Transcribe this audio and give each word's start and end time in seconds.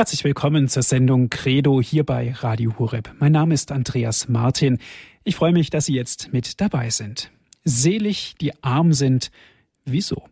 Herzlich 0.00 0.24
willkommen 0.24 0.66
zur 0.66 0.82
Sendung 0.82 1.28
Credo 1.28 1.82
hier 1.82 2.06
bei 2.06 2.32
Radio 2.32 2.72
Hureb. 2.78 3.12
Mein 3.18 3.32
Name 3.32 3.52
ist 3.52 3.70
Andreas 3.70 4.30
Martin. 4.30 4.78
Ich 5.24 5.36
freue 5.36 5.52
mich, 5.52 5.68
dass 5.68 5.84
Sie 5.84 5.94
jetzt 5.94 6.32
mit 6.32 6.62
dabei 6.62 6.88
sind. 6.88 7.30
Selig, 7.64 8.34
die 8.40 8.64
arm 8.64 8.94
sind. 8.94 9.30
Wieso? 9.84 10.24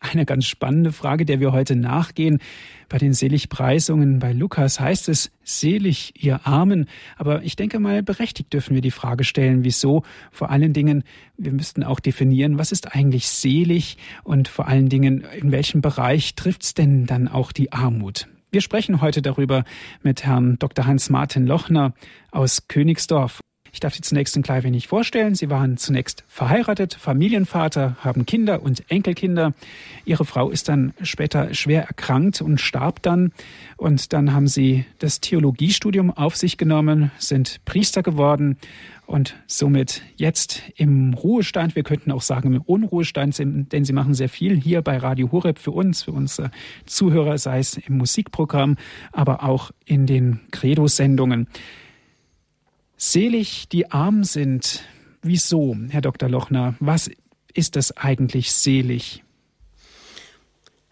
Eine 0.00 0.26
ganz 0.26 0.46
spannende 0.46 0.90
Frage, 0.90 1.24
der 1.24 1.38
wir 1.38 1.52
heute 1.52 1.76
nachgehen. 1.76 2.40
Bei 2.88 2.98
den 2.98 3.12
Seligpreisungen 3.12 4.18
bei 4.18 4.32
Lukas 4.32 4.80
heißt 4.80 5.08
es, 5.08 5.30
selig 5.44 6.24
ihr 6.24 6.44
Armen. 6.44 6.88
Aber 7.16 7.44
ich 7.44 7.54
denke 7.54 7.78
mal, 7.78 8.02
berechtigt 8.02 8.52
dürfen 8.52 8.74
wir 8.74 8.82
die 8.82 8.90
Frage 8.90 9.22
stellen, 9.22 9.62
wieso? 9.62 10.02
Vor 10.32 10.50
allen 10.50 10.72
Dingen, 10.72 11.04
wir 11.36 11.52
müssten 11.52 11.84
auch 11.84 12.00
definieren, 12.00 12.58
was 12.58 12.72
ist 12.72 12.92
eigentlich 12.96 13.28
selig 13.28 13.98
und 14.24 14.48
vor 14.48 14.66
allen 14.66 14.88
Dingen, 14.88 15.20
in 15.20 15.52
welchem 15.52 15.80
Bereich 15.80 16.34
trifft 16.34 16.64
es 16.64 16.74
denn 16.74 17.06
dann 17.06 17.28
auch 17.28 17.52
die 17.52 17.70
Armut? 17.70 18.26
Wir 18.56 18.62
sprechen 18.62 19.02
heute 19.02 19.20
darüber 19.20 19.64
mit 20.02 20.24
Herrn 20.24 20.58
Dr. 20.58 20.86
Hans-Martin 20.86 21.46
Lochner 21.46 21.92
aus 22.30 22.68
Königsdorf. 22.68 23.40
Ich 23.76 23.80
darf 23.80 23.94
Sie 23.94 24.00
zunächst 24.00 24.34
ein 24.38 24.42
klein 24.42 24.62
wenig 24.62 24.88
vorstellen. 24.88 25.34
Sie 25.34 25.50
waren 25.50 25.76
zunächst 25.76 26.24
verheiratet, 26.28 26.94
Familienvater, 26.94 27.98
haben 28.00 28.24
Kinder 28.24 28.62
und 28.62 28.90
Enkelkinder. 28.90 29.52
Ihre 30.06 30.24
Frau 30.24 30.48
ist 30.48 30.70
dann 30.70 30.94
später 31.02 31.52
schwer 31.52 31.82
erkrankt 31.82 32.40
und 32.40 32.58
starb 32.58 33.02
dann. 33.02 33.32
Und 33.76 34.14
dann 34.14 34.32
haben 34.32 34.46
Sie 34.48 34.86
das 34.98 35.20
Theologiestudium 35.20 36.10
auf 36.10 36.36
sich 36.36 36.56
genommen, 36.56 37.10
sind 37.18 37.60
Priester 37.66 38.02
geworden 38.02 38.56
und 39.04 39.36
somit 39.46 40.00
jetzt 40.16 40.62
im 40.76 41.12
Ruhestand, 41.12 41.76
wir 41.76 41.82
könnten 41.82 42.12
auch 42.12 42.22
sagen 42.22 42.54
im 42.54 42.62
Unruhestand, 42.62 43.38
denn 43.38 43.84
Sie 43.84 43.92
machen 43.92 44.14
sehr 44.14 44.30
viel 44.30 44.56
hier 44.56 44.80
bei 44.80 44.96
Radio 44.96 45.30
Horeb 45.32 45.58
für 45.58 45.72
uns, 45.72 46.02
für 46.02 46.12
unsere 46.12 46.50
Zuhörer, 46.86 47.36
sei 47.36 47.58
es 47.58 47.76
im 47.76 47.98
Musikprogramm, 47.98 48.76
aber 49.12 49.44
auch 49.44 49.70
in 49.84 50.06
den 50.06 50.40
Credo-Sendungen. 50.50 51.46
Selig 52.96 53.68
die 53.68 53.90
arm 53.90 54.24
sind. 54.24 54.82
Wieso, 55.22 55.76
Herr 55.90 56.00
Dr. 56.00 56.28
Lochner? 56.28 56.74
Was 56.80 57.10
ist 57.52 57.76
das 57.76 57.96
eigentlich 57.96 58.52
selig? 58.52 59.22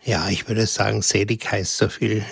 Ja, 0.02 0.28
ich 0.28 0.48
würde 0.48 0.66
sagen, 0.66 1.00
selig 1.00 1.50
heißt 1.50 1.78
so 1.78 1.88
viel. 1.88 2.24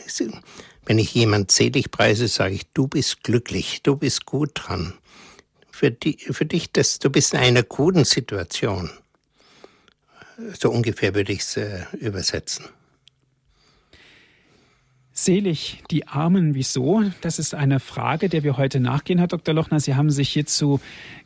Wenn 0.84 0.98
ich 0.98 1.14
jemand 1.14 1.50
selig 1.50 1.90
preise, 1.90 2.28
sage 2.28 2.54
ich, 2.54 2.66
du 2.74 2.86
bist 2.86 3.22
glücklich, 3.22 3.82
du 3.82 3.96
bist 3.96 4.26
gut 4.26 4.50
dran. 4.54 4.94
Für, 5.70 5.90
die, 5.90 6.18
für 6.18 6.44
dich, 6.44 6.70
das, 6.72 6.98
du 6.98 7.08
bist 7.08 7.32
in 7.32 7.40
einer 7.40 7.62
guten 7.62 8.04
Situation. 8.04 8.90
So 10.58 10.70
ungefähr 10.70 11.14
würde 11.14 11.32
ich 11.32 11.40
es 11.40 11.56
äh, 11.56 11.84
übersetzen. 11.98 12.66
Selig 15.14 15.82
die 15.90 16.08
Armen, 16.08 16.54
wieso? 16.54 17.02
Das 17.20 17.38
ist 17.38 17.54
eine 17.54 17.80
Frage, 17.80 18.30
der 18.30 18.44
wir 18.44 18.56
heute 18.56 18.80
nachgehen, 18.80 19.18
Herr 19.18 19.28
Dr. 19.28 19.54
Lochner. 19.54 19.78
Sie 19.78 19.94
haben 19.94 20.10
sich 20.10 20.30
hierzu 20.30 20.80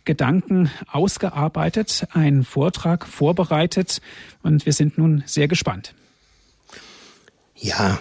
Gedanken 0.04 0.70
ausgearbeitet, 0.90 2.08
einen 2.10 2.44
Vortrag 2.44 3.06
vorbereitet 3.06 4.00
und 4.42 4.66
wir 4.66 4.72
sind 4.72 4.98
nun 4.98 5.22
sehr 5.26 5.46
gespannt. 5.46 5.94
Ja, 7.54 8.00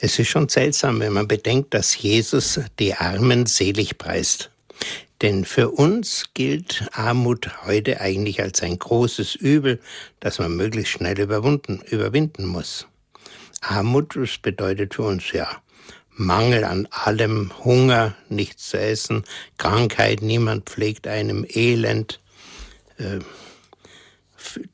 es 0.00 0.18
ist 0.18 0.28
schon 0.28 0.48
seltsam, 0.48 0.98
wenn 0.98 1.12
man 1.12 1.28
bedenkt, 1.28 1.74
dass 1.74 1.96
Jesus 1.96 2.60
die 2.80 2.94
Armen 2.94 3.46
selig 3.46 3.98
preist. 3.98 4.50
Denn 5.22 5.44
für 5.44 5.70
uns 5.70 6.30
gilt 6.34 6.88
Armut 6.92 7.64
heute 7.64 8.00
eigentlich 8.00 8.42
als 8.42 8.62
ein 8.62 8.78
großes 8.78 9.36
Übel, 9.36 9.80
das 10.18 10.40
man 10.40 10.56
möglichst 10.56 10.92
schnell 10.92 11.20
überwunden, 11.20 11.82
überwinden 11.88 12.46
muss. 12.46 12.86
Armut 13.60 14.16
das 14.16 14.38
bedeutet 14.38 14.94
für 14.94 15.02
uns 15.02 15.32
ja 15.32 15.48
Mangel 16.18 16.64
an 16.64 16.88
allem, 16.90 17.52
Hunger, 17.64 18.14
nichts 18.28 18.70
zu 18.70 18.78
essen, 18.78 19.24
Krankheit, 19.56 20.20
niemand 20.20 20.68
pflegt 20.68 21.06
einem 21.06 21.46
Elend, 21.48 22.20
äh, 22.98 23.20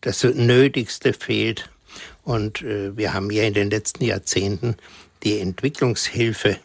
das 0.00 0.24
Nötigste 0.24 1.12
fehlt. 1.12 1.68
Und 2.22 2.62
äh, 2.62 2.96
wir 2.96 3.12
haben 3.12 3.30
ja 3.30 3.44
in 3.44 3.54
den 3.54 3.70
letzten 3.70 4.04
Jahrzehnten 4.04 4.76
die 5.22 5.38
Entwicklungshilfe 5.38 6.58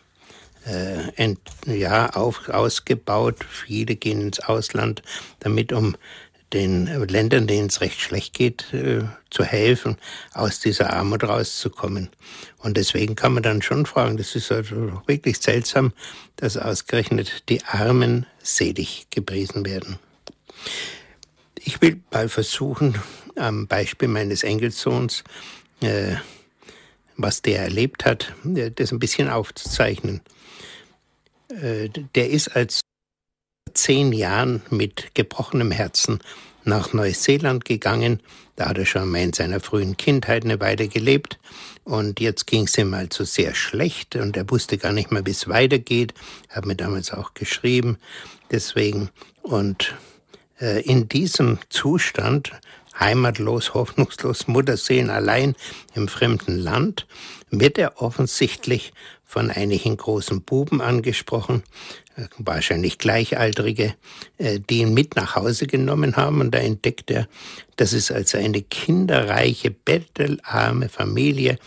äh, 0.65 1.35
ja, 1.65 2.11
auf, 2.11 2.47
ausgebaut. 2.47 3.37
Viele 3.49 3.95
gehen 3.95 4.21
ins 4.21 4.39
Ausland, 4.39 5.01
damit 5.39 5.73
um 5.73 5.95
den 6.53 6.87
Ländern, 7.07 7.47
denen 7.47 7.67
es 7.67 7.81
recht 7.81 7.99
schlecht 8.01 8.33
geht, 8.33 8.73
äh, 8.73 9.03
zu 9.29 9.43
helfen, 9.43 9.97
aus 10.33 10.59
dieser 10.59 10.93
Armut 10.93 11.23
rauszukommen. 11.23 12.09
Und 12.57 12.77
deswegen 12.77 13.15
kann 13.15 13.33
man 13.33 13.43
dann 13.43 13.61
schon 13.61 13.85
fragen, 13.85 14.17
das 14.17 14.35
ist 14.35 14.51
also 14.51 15.01
wirklich 15.05 15.37
seltsam, 15.37 15.93
dass 16.37 16.57
ausgerechnet 16.57 17.49
die 17.49 17.63
Armen 17.65 18.25
selig 18.41 19.07
gepriesen 19.11 19.65
werden. 19.65 19.99
Ich 21.55 21.81
will 21.81 22.01
mal 22.11 22.29
versuchen, 22.29 22.97
am 23.35 23.67
Beispiel 23.67 24.07
meines 24.07 24.43
Enkelsohns, 24.43 25.23
äh, 25.81 26.15
was 27.15 27.41
der 27.41 27.61
erlebt 27.61 28.05
hat, 28.05 28.33
äh, 28.55 28.71
das 28.71 28.91
ein 28.91 28.99
bisschen 28.99 29.29
aufzuzeichnen. 29.29 30.21
Der 31.51 32.29
ist 32.29 32.49
als 32.49 32.81
zehn 33.73 34.11
Jahren 34.11 34.61
mit 34.69 35.13
gebrochenem 35.13 35.71
Herzen 35.71 36.19
nach 36.63 36.93
Neuseeland 36.93 37.65
gegangen. 37.65 38.21
Da 38.55 38.67
hat 38.69 38.77
er 38.77 38.85
schon 38.85 39.09
mal 39.09 39.21
in 39.21 39.33
seiner 39.33 39.59
frühen 39.59 39.97
Kindheit 39.97 40.43
eine 40.43 40.59
Weile 40.59 40.87
gelebt. 40.87 41.39
Und 41.85 42.19
jetzt 42.19 42.45
ging 42.45 42.65
es 42.65 42.77
ihm 42.77 42.93
also 42.93 43.23
sehr 43.23 43.55
schlecht 43.55 44.15
und 44.15 44.37
er 44.37 44.49
wusste 44.49 44.77
gar 44.77 44.91
nicht 44.91 45.11
mehr, 45.11 45.25
wie 45.25 45.31
es 45.31 45.47
weitergeht. 45.47 46.13
Hat 46.49 46.65
mir 46.65 46.75
damals 46.75 47.11
auch 47.11 47.33
geschrieben. 47.33 47.97
Deswegen. 48.51 49.09
Und 49.41 49.95
äh, 50.59 50.81
in 50.81 51.07
diesem 51.07 51.57
Zustand, 51.69 52.51
heimatlos, 52.99 53.73
hoffnungslos, 53.73 54.47
Mutterseelen 54.47 55.09
allein 55.09 55.55
im 55.95 56.07
fremden 56.07 56.57
Land, 56.57 57.07
wird 57.49 57.77
er 57.77 58.01
offensichtlich 58.01 58.93
von 59.29 59.51
einigen 59.51 59.95
großen 59.95 60.41
Buben 60.41 60.81
angesprochen, 60.81 61.61
äh, 62.15 62.23
wahrscheinlich 62.39 62.97
Gleichaltrige, 62.97 63.93
äh, 64.39 64.59
die 64.59 64.79
ihn 64.79 64.95
mit 64.95 65.15
nach 65.15 65.35
Hause 65.35 65.67
genommen 65.67 66.15
haben. 66.15 66.41
Und 66.41 66.55
da 66.55 66.57
entdeckt 66.57 67.11
er, 67.11 67.27
dass 67.75 67.93
es 67.93 68.11
also 68.11 68.39
eine 68.39 68.63
kinderreiche, 68.63 69.69
bettelarme 69.69 70.89
Familie 70.89 71.59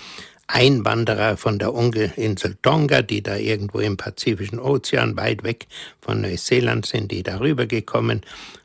Einwanderer 0.48 1.36
von 1.36 1.60
der 1.60 1.72
Ungelinsel 1.72 2.56
Tonga, 2.62 3.00
die 3.00 3.22
da 3.22 3.36
irgendwo 3.36 3.78
im 3.78 3.96
Pazifischen 3.96 4.58
Ozean 4.58 5.16
weit 5.16 5.44
weg 5.44 5.68
von 6.00 6.20
Neuseeland 6.20 6.84
sind, 6.84 7.12
die 7.12 7.22
darüber 7.22 7.66
gekommen. 7.66 8.22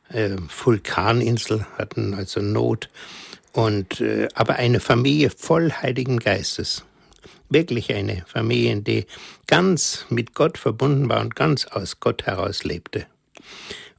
Äh, 0.09 0.37
Vulkaninsel 0.49 1.67
hatten 1.77 2.15
also 2.15 2.41
Not. 2.41 2.89
Und, 3.53 4.01
äh, 4.01 4.27
aber 4.33 4.55
eine 4.55 4.79
Familie 4.79 5.29
voll 5.29 5.71
Heiligen 5.71 6.17
Geistes 6.17 6.83
wirklich 7.49 7.93
eine 7.93 8.23
Familie, 8.27 8.77
die 8.81 9.05
ganz 9.47 10.05
mit 10.09 10.33
Gott 10.33 10.57
verbunden 10.57 11.09
war 11.09 11.21
und 11.21 11.35
ganz 11.35 11.65
aus 11.65 11.99
Gott 11.99 12.25
heraus 12.25 12.63
lebte. 12.63 13.05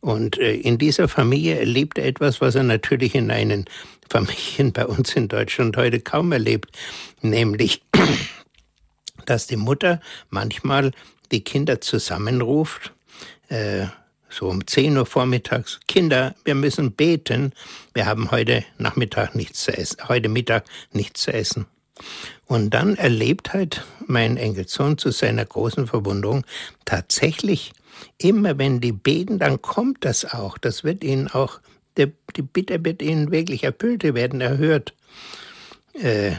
Und 0.00 0.38
äh, 0.38 0.54
in 0.54 0.78
dieser 0.78 1.08
Familie 1.08 1.58
erlebte 1.58 2.02
er 2.02 2.08
etwas, 2.08 2.40
was 2.40 2.54
er 2.54 2.62
natürlich 2.62 3.14
in 3.14 3.30
einen 3.30 3.64
Familien 4.10 4.72
bei 4.72 4.86
uns 4.86 5.14
in 5.14 5.28
Deutschland 5.28 5.76
heute 5.76 6.00
kaum 6.00 6.32
erlebt, 6.32 6.76
nämlich, 7.20 7.82
dass 9.26 9.46
die 9.46 9.56
Mutter 9.56 10.00
manchmal 10.30 10.92
die 11.30 11.44
Kinder 11.44 11.80
zusammenruft, 11.80 12.92
äh, 13.48 13.86
so 14.30 14.48
um 14.48 14.66
10 14.66 14.96
Uhr 14.96 15.06
vormittags, 15.06 15.80
Kinder, 15.88 16.34
wir 16.44 16.54
müssen 16.54 16.92
beten, 16.92 17.52
wir 17.94 18.06
haben 18.06 18.30
heute 18.30 18.64
Nachmittag 18.78 19.34
nichts 19.34 19.64
zu 19.64 19.76
essen, 19.76 20.08
heute 20.08 20.28
Mittag 20.28 20.64
nichts 20.92 21.22
zu 21.22 21.32
essen. 21.32 21.66
Und 22.48 22.70
dann 22.70 22.96
erlebt 22.96 23.52
halt 23.52 23.84
mein 24.06 24.38
Enkelsohn 24.38 24.96
zu 24.96 25.10
seiner 25.10 25.44
großen 25.44 25.86
Verwunderung 25.86 26.46
tatsächlich, 26.86 27.72
immer 28.16 28.56
wenn 28.56 28.80
die 28.80 28.92
beten, 28.92 29.38
dann 29.38 29.60
kommt 29.60 30.04
das 30.06 30.24
auch. 30.24 30.56
Das 30.56 30.82
wird 30.82 31.04
ihnen 31.04 31.28
auch, 31.28 31.60
die 31.98 32.42
Bitte 32.42 32.82
wird 32.84 33.02
ihnen 33.02 33.30
wirklich 33.30 33.64
erfüllt, 33.64 34.02
die 34.02 34.14
werden 34.14 34.40
erhört. 34.40 34.94
Äh, 35.92 36.36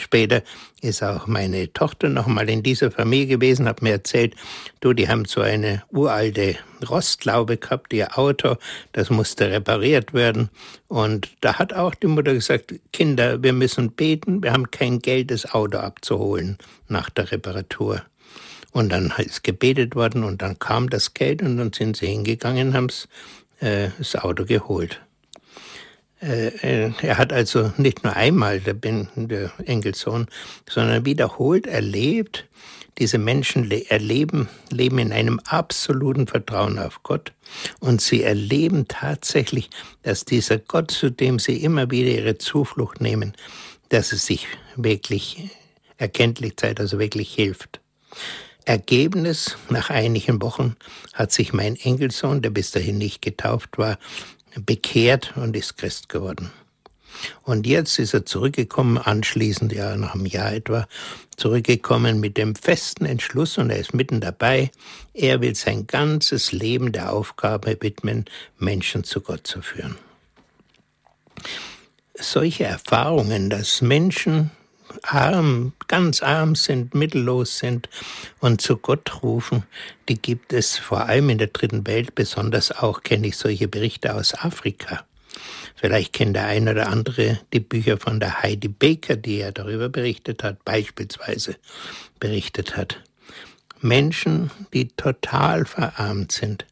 Später 0.00 0.42
ist 0.80 1.02
auch 1.02 1.26
meine 1.26 1.72
Tochter 1.72 2.08
noch 2.08 2.26
mal 2.26 2.48
in 2.48 2.62
dieser 2.62 2.90
Familie 2.90 3.26
gewesen, 3.26 3.68
hat 3.68 3.82
mir 3.82 3.92
erzählt, 3.92 4.34
du, 4.80 4.92
die 4.92 5.08
haben 5.08 5.26
so 5.26 5.42
eine 5.42 5.82
uralte 5.90 6.56
Rostlaube 6.88 7.58
gehabt, 7.58 7.92
ihr 7.92 8.18
Auto, 8.18 8.56
das 8.92 9.10
musste 9.10 9.50
repariert 9.50 10.14
werden. 10.14 10.48
Und 10.88 11.30
da 11.42 11.58
hat 11.58 11.74
auch 11.74 11.94
die 11.94 12.06
Mutter 12.06 12.32
gesagt, 12.32 12.74
Kinder, 12.92 13.42
wir 13.42 13.52
müssen 13.52 13.92
beten, 13.92 14.42
wir 14.42 14.52
haben 14.52 14.70
kein 14.70 15.00
Geld, 15.00 15.30
das 15.30 15.52
Auto 15.52 15.78
abzuholen 15.78 16.56
nach 16.88 17.10
der 17.10 17.30
Reparatur. 17.30 18.02
Und 18.72 18.90
dann 18.90 19.12
ist 19.18 19.44
gebetet 19.44 19.94
worden 19.94 20.24
und 20.24 20.42
dann 20.42 20.58
kam 20.58 20.88
das 20.88 21.12
Geld 21.12 21.42
und 21.42 21.58
dann 21.58 21.72
sind 21.72 21.96
sie 21.96 22.06
hingegangen 22.06 22.72
haben 22.72 22.88
äh, 23.60 23.88
das 23.98 24.16
Auto 24.16 24.44
geholt. 24.44 25.00
Äh, 26.20 26.92
er 27.00 27.18
hat 27.18 27.32
also 27.32 27.72
nicht 27.78 28.04
nur 28.04 28.14
einmal, 28.14 28.60
der, 28.60 28.74
der 28.74 29.50
Enkelsohn, 29.64 30.26
sondern 30.68 31.06
wiederholt 31.06 31.66
erlebt, 31.66 32.46
diese 32.98 33.16
Menschen 33.16 33.70
erleben, 33.70 34.48
leben 34.70 34.98
in 34.98 35.12
einem 35.12 35.40
absoluten 35.46 36.26
Vertrauen 36.26 36.78
auf 36.78 37.02
Gott 37.02 37.32
und 37.80 38.02
sie 38.02 38.22
erleben 38.22 38.86
tatsächlich, 38.88 39.70
dass 40.02 40.26
dieser 40.26 40.58
Gott, 40.58 40.90
zu 40.90 41.10
dem 41.10 41.38
sie 41.38 41.62
immer 41.62 41.90
wieder 41.90 42.10
ihre 42.10 42.36
Zuflucht 42.36 43.00
nehmen, 43.00 43.32
dass 43.88 44.12
es 44.12 44.26
sich 44.26 44.46
wirklich 44.76 45.50
erkenntlich 45.96 46.56
zeigt, 46.58 46.80
also 46.80 46.98
wirklich 46.98 47.32
hilft. 47.32 47.80
Ergebnis, 48.66 49.56
nach 49.70 49.88
einigen 49.88 50.42
Wochen 50.42 50.76
hat 51.14 51.32
sich 51.32 51.54
mein 51.54 51.76
Enkelsohn, 51.76 52.42
der 52.42 52.50
bis 52.50 52.70
dahin 52.70 52.98
nicht 52.98 53.22
getauft 53.22 53.78
war, 53.78 53.98
bekehrt 54.56 55.34
und 55.36 55.56
ist 55.56 55.76
Christ 55.76 56.08
geworden. 56.08 56.50
Und 57.42 57.66
jetzt 57.66 57.98
ist 57.98 58.14
er 58.14 58.24
zurückgekommen, 58.24 58.96
anschließend, 58.96 59.72
ja, 59.72 59.96
nach 59.96 60.14
einem 60.14 60.26
Jahr 60.26 60.52
etwa, 60.52 60.86
zurückgekommen 61.36 62.20
mit 62.20 62.36
dem 62.36 62.54
festen 62.54 63.04
Entschluss, 63.04 63.58
und 63.58 63.70
er 63.70 63.78
ist 63.78 63.94
mitten 63.94 64.20
dabei, 64.20 64.70
er 65.12 65.40
will 65.40 65.54
sein 65.54 65.86
ganzes 65.86 66.52
Leben 66.52 66.92
der 66.92 67.12
Aufgabe 67.12 67.76
widmen, 67.80 68.24
Menschen 68.58 69.04
zu 69.04 69.20
Gott 69.20 69.46
zu 69.46 69.60
führen. 69.60 69.96
Solche 72.14 72.64
Erfahrungen, 72.64 73.50
dass 73.50 73.80
Menschen 73.80 74.50
arm, 75.02 75.72
ganz 75.88 76.22
arm 76.22 76.54
sind, 76.54 76.94
mittellos 76.94 77.58
sind 77.58 77.88
und 78.40 78.60
zu 78.60 78.76
Gott 78.76 79.22
rufen, 79.22 79.64
die 80.08 80.20
gibt 80.20 80.52
es 80.52 80.78
vor 80.78 81.06
allem 81.06 81.30
in 81.30 81.38
der 81.38 81.48
dritten 81.48 81.86
Welt, 81.86 82.14
besonders 82.14 82.72
auch 82.72 83.02
kenne 83.02 83.28
ich 83.28 83.36
solche 83.36 83.68
Berichte 83.68 84.14
aus 84.14 84.34
Afrika. 84.34 85.04
Vielleicht 85.76 86.12
kennt 86.12 86.36
der 86.36 86.46
eine 86.46 86.72
oder 86.72 86.88
andere 86.88 87.40
die 87.52 87.60
Bücher 87.60 87.96
von 87.98 88.20
der 88.20 88.42
Heidi 88.42 88.68
Baker, 88.68 89.16
die 89.16 89.38
ja 89.38 89.50
darüber 89.50 89.88
berichtet 89.88 90.42
hat, 90.42 90.64
beispielsweise 90.64 91.56
berichtet 92.18 92.76
hat. 92.76 93.00
Menschen, 93.80 94.50
die 94.74 94.88
total 94.88 95.64
verarmt 95.64 96.32
sind. 96.32 96.66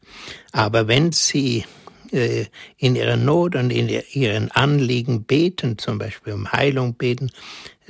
Aber 0.51 0.87
wenn 0.87 1.11
sie 1.11 1.65
äh, 2.11 2.45
in 2.77 2.95
ihrer 2.95 3.17
Not 3.17 3.55
und 3.55 3.71
in 3.71 3.89
ihren 4.11 4.51
Anliegen 4.51 5.23
beten, 5.23 5.77
zum 5.77 5.97
Beispiel 5.97 6.33
um 6.33 6.51
Heilung 6.51 6.93
beten, 6.95 7.31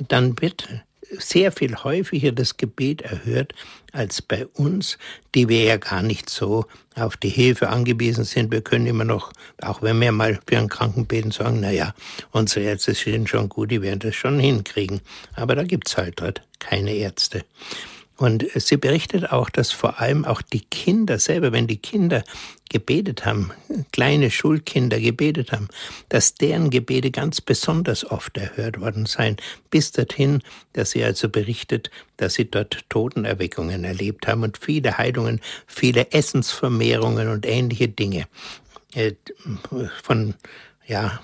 dann 0.08 0.40
wird 0.40 0.68
sehr 1.18 1.52
viel 1.52 1.74
häufiger 1.76 2.32
das 2.32 2.56
Gebet 2.56 3.02
erhört 3.02 3.54
als 3.92 4.22
bei 4.22 4.46
uns, 4.46 4.98
die 5.34 5.48
wir 5.48 5.64
ja 5.64 5.76
gar 5.76 6.02
nicht 6.02 6.30
so 6.30 6.66
auf 6.94 7.16
die 7.16 7.28
Hilfe 7.28 7.68
angewiesen 7.68 8.24
sind. 8.24 8.52
Wir 8.52 8.60
können 8.60 8.86
immer 8.86 9.04
noch, 9.04 9.32
auch 9.60 9.82
wenn 9.82 10.00
wir 10.00 10.12
mal 10.12 10.38
für 10.46 10.58
einen 10.58 10.68
Kranken 10.68 11.06
beten, 11.06 11.30
sagen, 11.30 11.58
na 11.60 11.70
ja, 11.70 11.94
unsere 12.30 12.66
Ärzte 12.66 12.94
sind 12.94 13.28
schon 13.28 13.48
gut, 13.48 13.70
die 13.70 13.82
werden 13.82 14.00
das 14.00 14.14
schon 14.14 14.38
hinkriegen. 14.38 15.00
Aber 15.34 15.56
da 15.56 15.64
gibt's 15.64 15.96
halt 15.96 16.20
dort 16.20 16.42
keine 16.58 16.94
Ärzte. 16.94 17.44
Und 18.20 18.44
sie 18.54 18.76
berichtet 18.76 19.32
auch, 19.32 19.48
dass 19.48 19.72
vor 19.72 19.98
allem 19.98 20.26
auch 20.26 20.42
die 20.42 20.60
Kinder 20.60 21.18
selber, 21.18 21.52
wenn 21.52 21.66
die 21.66 21.78
Kinder 21.78 22.22
gebetet 22.68 23.24
haben, 23.24 23.50
kleine 23.92 24.30
Schulkinder 24.30 25.00
gebetet 25.00 25.52
haben, 25.52 25.68
dass 26.10 26.34
deren 26.34 26.68
Gebete 26.68 27.10
ganz 27.12 27.40
besonders 27.40 28.04
oft 28.04 28.36
erhört 28.36 28.78
worden 28.78 29.06
seien, 29.06 29.38
bis 29.70 29.92
dorthin, 29.92 30.42
dass 30.74 30.90
sie 30.90 31.02
also 31.02 31.30
berichtet, 31.30 31.90
dass 32.18 32.34
sie 32.34 32.44
dort 32.44 32.84
Totenerweckungen 32.90 33.84
erlebt 33.84 34.26
haben 34.26 34.42
und 34.42 34.58
viele 34.58 34.98
Heilungen, 34.98 35.40
viele 35.66 36.12
Essensvermehrungen 36.12 37.28
und 37.28 37.46
ähnliche 37.46 37.88
Dinge. 37.88 38.26
Äh, 38.92 39.14
von, 40.02 40.34
ja, 40.86 41.22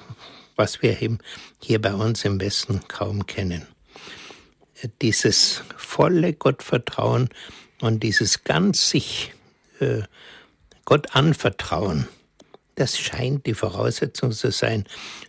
was 0.57 0.81
wir 0.81 1.03
eben 1.03 1.19
hier 1.61 1.79
bei 1.79 1.93
uns 1.93 2.25
im 2.25 2.41
Westen 2.41 2.81
kaum 2.89 3.27
kennen 3.27 3.67
dieses 5.03 5.63
volle 5.77 6.33
Gottvertrauen 6.33 7.29
und 7.81 8.03
dieses 8.03 8.45
ganz 8.45 8.91
sich 8.91 9.33
äh, 9.81 10.03
Gott 10.85 11.15
anvertrauen, 11.15 12.07
das 12.77 12.99
scheint 12.99 13.47
die 13.47 13.55
Voraussetzung 13.55 14.33
zu 14.33 14.53
sein, 14.53 14.85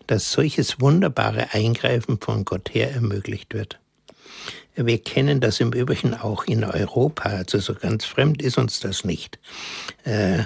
dass 0.06 0.32
solches 0.32 0.82
wunderbare 0.82 1.54
Eingreifen 1.54 2.20
von 2.20 2.44
Gott 2.46 2.74
her 2.74 2.92
ermöglicht 2.92 3.54
wird. 3.54 3.80
Wir 4.76 5.02
kennen 5.02 5.40
das 5.40 5.60
im 5.60 5.72
Übrigen 5.72 6.14
auch 6.14 6.44
in 6.44 6.64
Europa, 6.64 7.30
also 7.30 7.58
so 7.60 7.74
ganz 7.74 8.06
fremd 8.06 8.42
ist 8.42 8.58
uns 8.58 8.80
das 8.80 9.04
nicht. 9.04 9.40
Äh, 10.04 10.44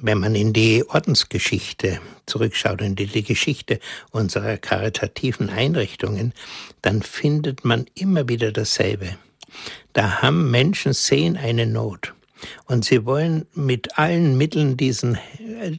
wenn 0.00 0.18
man 0.18 0.34
in 0.34 0.52
die 0.52 0.84
Ordensgeschichte 0.88 2.00
zurückschaut, 2.26 2.80
in 2.80 2.96
die, 2.96 3.22
Geschichte 3.22 3.80
unserer 4.10 4.56
karitativen 4.56 5.50
Einrichtungen, 5.50 6.32
dann 6.82 7.02
findet 7.02 7.64
man 7.64 7.86
immer 7.94 8.28
wieder 8.28 8.52
dasselbe. 8.52 9.16
Da 9.92 10.22
haben 10.22 10.50
Menschen 10.50 10.92
sehen 10.92 11.36
eine 11.36 11.66
Not 11.66 12.12
und 12.66 12.84
sie 12.84 13.04
wollen 13.06 13.46
mit 13.54 13.98
allen 13.98 14.36
Mitteln 14.36 14.76
diesen, 14.76 15.18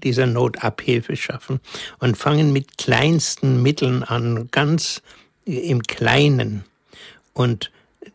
dieser 0.04 0.26
Not 0.26 0.64
Abhilfe 0.64 1.16
schaffen 1.16 1.60
und 2.00 2.18
fangen 2.18 2.52
mit 2.52 2.78
kleinsten 2.78 3.62
Mitteln 3.62 4.04
an, 4.04 4.50
ganz 4.52 5.02
im 5.46 5.84
Kleinen. 5.84 6.64
Und 7.34 7.72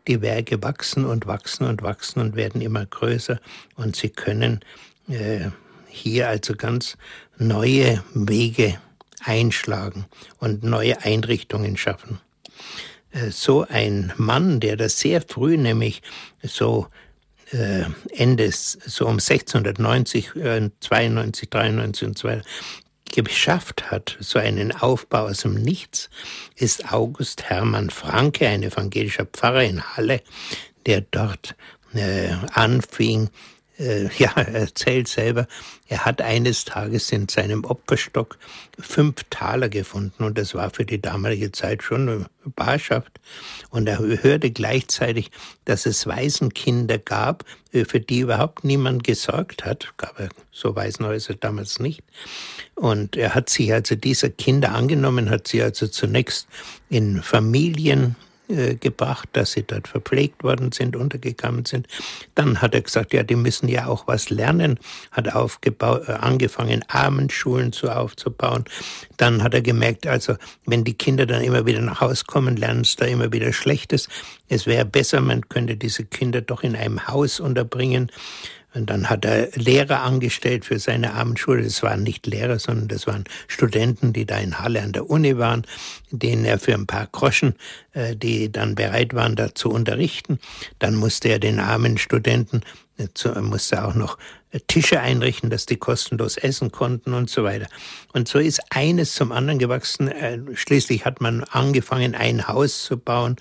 die 0.08 0.20
Werke 0.20 0.62
wachsen 0.62 1.04
und 1.04 1.26
wachsen 1.26 1.64
und 1.66 1.82
wachsen 1.82 2.20
und 2.20 2.34
werden 2.34 2.60
immer 2.60 2.84
größer 2.84 3.40
und 3.76 3.94
sie 3.94 4.08
können 4.08 4.60
äh, 5.08 5.50
hier 5.92 6.28
also 6.28 6.54
ganz 6.54 6.96
neue 7.38 8.02
Wege 8.14 8.78
einschlagen 9.24 10.06
und 10.38 10.64
neue 10.64 11.02
Einrichtungen 11.02 11.76
schaffen. 11.76 12.18
Äh, 13.12 13.30
so 13.30 13.66
ein 13.68 14.12
Mann, 14.16 14.60
der 14.60 14.76
das 14.76 14.98
sehr 14.98 15.22
früh, 15.22 15.56
nämlich 15.56 16.02
so 16.42 16.88
äh, 17.52 17.84
Ende, 18.10 18.50
so 18.52 19.06
um 19.06 19.18
1690, 19.18 20.36
äh, 20.36 20.70
92, 20.80 21.50
93 21.50 22.08
und 22.08 22.18
so 22.18 22.28
weiter, 22.28 22.42
geschafft 23.14 23.90
hat, 23.90 24.16
so 24.20 24.38
einen 24.38 24.72
Aufbau 24.72 25.26
aus 25.26 25.42
dem 25.42 25.54
Nichts, 25.54 26.08
ist 26.56 26.92
August 26.92 27.42
Hermann 27.42 27.90
Franke, 27.90 28.48
ein 28.48 28.62
evangelischer 28.62 29.26
Pfarrer 29.26 29.64
in 29.64 29.82
Halle, 29.82 30.22
der 30.86 31.02
dort 31.02 31.54
äh, 31.92 32.30
anfing, 32.54 33.28
äh, 33.78 34.08
ja, 34.18 34.32
er 34.36 34.48
erzählt 34.48 35.08
selber, 35.08 35.46
er 35.88 36.04
hat 36.04 36.20
eines 36.20 36.64
Tages 36.64 37.10
in 37.12 37.28
seinem 37.28 37.64
Opferstock 37.64 38.38
fünf 38.78 39.24
Taler 39.30 39.68
gefunden 39.68 40.24
und 40.24 40.38
das 40.38 40.54
war 40.54 40.70
für 40.70 40.84
die 40.84 41.00
damalige 41.00 41.52
Zeit 41.52 41.82
schon 41.82 42.08
eine 42.08 42.26
Barschaft. 42.44 43.20
Und 43.70 43.88
er 43.88 43.98
hörte 43.98 44.50
gleichzeitig, 44.50 45.30
dass 45.64 45.86
es 45.86 46.06
Waisenkinder 46.06 46.98
gab, 46.98 47.44
äh, 47.72 47.84
für 47.84 48.00
die 48.00 48.20
überhaupt 48.20 48.64
niemand 48.64 49.04
gesorgt 49.04 49.64
hat. 49.64 49.92
Gab 49.96 50.18
er 50.18 50.28
so 50.50 50.74
Waisenhäuser 50.74 51.34
damals 51.34 51.78
nicht. 51.78 52.02
Und 52.74 53.16
er 53.16 53.34
hat 53.34 53.48
sich 53.48 53.72
also 53.72 53.94
dieser 53.94 54.30
Kinder 54.30 54.72
angenommen, 54.72 55.30
hat 55.30 55.48
sie 55.48 55.62
also 55.62 55.86
zunächst 55.86 56.48
in 56.88 57.22
Familien 57.22 58.16
äh, 58.48 58.74
gebracht, 58.74 59.28
dass 59.32 59.52
sie 59.52 59.62
dort 59.62 59.88
verpflegt 59.88 60.42
worden 60.42 60.72
sind, 60.72 60.96
untergekommen 60.96 61.64
sind. 61.64 61.86
Dann 62.34 62.60
hat 62.60 62.74
er 62.74 62.80
gesagt, 62.80 63.12
ja, 63.12 63.22
die 63.22 63.36
müssen 63.36 63.68
ja 63.68 63.86
auch 63.86 64.06
was 64.08 64.30
lernen, 64.30 64.78
hat 65.10 65.32
aufgebaut, 65.32 66.08
äh, 66.08 66.12
angefangen, 66.12 66.84
Armenschulen 66.88 67.72
zu 67.72 67.88
aufzubauen. 67.88 68.64
Dann 69.16 69.42
hat 69.42 69.54
er 69.54 69.62
gemerkt, 69.62 70.06
also 70.06 70.36
wenn 70.66 70.84
die 70.84 70.94
Kinder 70.94 71.24
dann 71.24 71.42
immer 71.42 71.66
wieder 71.66 71.80
nach 71.80 72.00
Hause 72.00 72.24
kommen, 72.26 72.56
lernen 72.56 72.84
sie 72.84 72.96
da 72.96 73.06
immer 73.06 73.32
wieder 73.32 73.52
Schlechtes. 73.52 74.08
Es 74.48 74.66
wäre 74.66 74.84
besser, 74.84 75.20
man 75.20 75.48
könnte 75.48 75.76
diese 75.76 76.04
Kinder 76.04 76.40
doch 76.40 76.62
in 76.62 76.76
einem 76.76 77.06
Haus 77.06 77.40
unterbringen. 77.40 78.10
Und 78.74 78.88
dann 78.88 79.10
hat 79.10 79.24
er 79.24 79.50
Lehrer 79.54 80.02
angestellt 80.02 80.64
für 80.64 80.78
seine 80.78 81.14
Abendschule. 81.14 81.62
Das 81.62 81.82
waren 81.82 82.02
nicht 82.02 82.26
Lehrer, 82.26 82.58
sondern 82.58 82.88
das 82.88 83.06
waren 83.06 83.24
Studenten, 83.46 84.12
die 84.12 84.24
da 84.24 84.38
in 84.38 84.58
Halle 84.58 84.82
an 84.82 84.92
der 84.92 85.10
Uni 85.10 85.36
waren, 85.36 85.66
denen 86.10 86.44
er 86.44 86.58
für 86.58 86.74
ein 86.74 86.86
paar 86.86 87.06
Groschen, 87.12 87.54
äh, 87.92 88.16
die 88.16 88.50
dann 88.50 88.74
bereit 88.74 89.14
waren, 89.14 89.36
da 89.36 89.54
zu 89.54 89.70
unterrichten. 89.70 90.38
Dann 90.78 90.94
musste 90.94 91.28
er 91.28 91.38
den 91.38 91.60
armen 91.60 91.98
Studenten, 91.98 92.62
äh, 92.98 93.40
musste 93.40 93.84
auch 93.84 93.94
noch 93.94 94.18
Tische 94.66 95.00
einrichten, 95.00 95.48
dass 95.48 95.64
die 95.64 95.76
kostenlos 95.76 96.36
essen 96.36 96.70
konnten 96.70 97.14
und 97.14 97.30
so 97.30 97.42
weiter. 97.42 97.66
Und 98.12 98.28
so 98.28 98.38
ist 98.38 98.60
eines 98.70 99.14
zum 99.14 99.32
anderen 99.32 99.58
gewachsen. 99.58 100.08
Äh, 100.08 100.38
schließlich 100.54 101.04
hat 101.06 101.20
man 101.20 101.44
angefangen, 101.44 102.14
ein 102.14 102.46
Haus 102.48 102.84
zu 102.84 102.98
bauen. 102.98 103.36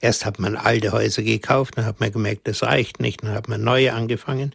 Erst 0.00 0.24
hat 0.24 0.38
man 0.38 0.56
alte 0.56 0.92
Häuser 0.92 1.22
gekauft, 1.22 1.76
dann 1.76 1.84
hat 1.84 2.00
man 2.00 2.12
gemerkt, 2.12 2.48
das 2.48 2.62
reicht 2.62 3.00
nicht, 3.00 3.22
dann 3.22 3.32
hat 3.32 3.48
man 3.48 3.62
neue 3.62 3.92
angefangen. 3.92 4.54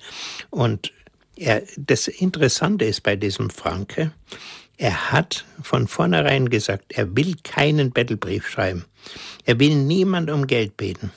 Und 0.50 0.92
er, 1.36 1.64
das 1.78 2.08
Interessante 2.08 2.86
ist 2.86 3.02
bei 3.02 3.16
diesem 3.16 3.50
Franke, 3.50 4.12
er 4.78 5.12
hat 5.12 5.46
von 5.62 5.88
vornherein 5.88 6.50
gesagt, 6.50 6.94
er 6.94 7.16
will 7.16 7.36
keinen 7.44 7.92
Bettelbrief 7.92 8.48
schreiben. 8.48 8.86
Er 9.46 9.60
will 9.60 9.76
niemand 9.76 10.30
um 10.32 10.48
Geld 10.48 10.78
beten. 10.78 11.12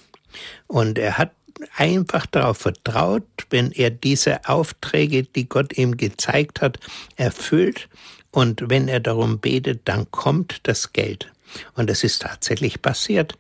Und 0.67 0.99
er 0.99 1.17
hat 1.17 1.33
einfach 1.77 2.27
darauf 2.27 2.59
vertraut, 2.59 3.25
wenn 3.51 3.73
er 3.73 3.91
diese 3.91 4.49
Aufträge, 4.49 5.25
die 5.25 5.49
Gott 5.49 5.77
ihm 5.77 5.97
gezeigt 5.97 6.61
hat, 6.61 6.79
erfüllt 7.17 7.89
Und 8.31 8.71
wenn 8.71 8.89
er 8.89 9.01
darum 9.01 9.41
betet, 9.41 9.83
dann 9.85 10.11
kommt 10.11 10.61
das 10.63 10.93
Geld. 10.95 11.31
Und 11.75 11.91
das 11.91 12.03
ist 12.03 12.23
tatsächlich 12.23 12.81
passiert. 12.81 13.35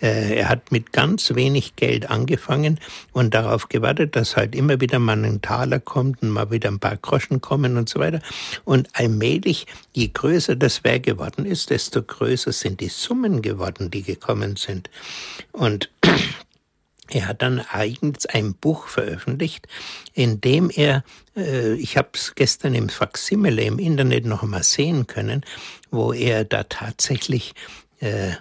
Äh, 0.00 0.36
er 0.36 0.48
hat 0.48 0.72
mit 0.72 0.92
ganz 0.92 1.34
wenig 1.34 1.76
Geld 1.76 2.10
angefangen 2.10 2.80
und 3.12 3.34
darauf 3.34 3.68
gewartet, 3.68 4.16
dass 4.16 4.36
halt 4.36 4.54
immer 4.54 4.80
wieder 4.80 4.98
mal 4.98 5.24
ein 5.24 5.42
Taler 5.42 5.78
kommt 5.78 6.22
und 6.22 6.30
mal 6.30 6.50
wieder 6.50 6.70
ein 6.70 6.80
paar 6.80 6.96
Groschen 6.96 7.40
kommen 7.40 7.76
und 7.76 7.88
so 7.88 8.00
weiter. 8.00 8.20
Und 8.64 8.88
allmählich, 8.94 9.66
je 9.92 10.08
größer 10.08 10.56
das 10.56 10.84
Werk 10.84 11.04
geworden 11.04 11.46
ist, 11.46 11.70
desto 11.70 12.02
größer 12.02 12.52
sind 12.52 12.80
die 12.80 12.88
Summen 12.88 13.42
geworden, 13.42 13.90
die 13.90 14.02
gekommen 14.02 14.56
sind. 14.56 14.90
Und 15.52 15.90
er 17.14 17.28
hat 17.28 17.42
dann 17.42 17.60
eigens 17.60 18.26
ein 18.26 18.54
Buch 18.54 18.88
veröffentlicht, 18.88 19.68
in 20.14 20.40
dem 20.40 20.70
er, 20.70 21.04
äh, 21.36 21.74
ich 21.74 21.96
habe 21.96 22.10
es 22.14 22.34
gestern 22.34 22.74
im 22.74 22.88
Faximile 22.88 23.62
im 23.62 23.78
Internet 23.78 24.24
noch 24.24 24.42
mal 24.42 24.62
sehen 24.62 25.06
können, 25.06 25.44
wo 25.90 26.12
er 26.12 26.44
da 26.44 26.64
tatsächlich 26.64 27.54
äh, 28.00 28.32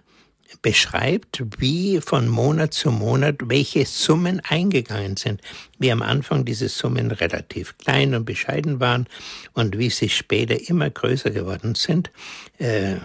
beschreibt, 0.62 1.44
wie 1.60 2.00
von 2.02 2.28
Monat 2.28 2.74
zu 2.74 2.92
Monat 2.92 3.36
welche 3.46 3.86
Summen 3.86 4.42
eingegangen 4.42 5.18
sind. 5.18 5.42
Wie 5.80 5.92
am 5.92 6.02
Anfang 6.02 6.46
diese 6.46 6.70
Summen 6.70 7.12
relativ 7.12 7.78
klein 7.78 8.14
und 8.14 8.26
bescheiden 8.26 8.80
waren 8.80 9.08
und 9.54 9.78
wie 9.78 9.90
sie 9.90 10.10
später 10.10 10.70
immer 10.70 10.90
größer 10.90 11.32
geworden 11.32 11.76
sind. 11.76 12.12
Äh, 12.60 12.96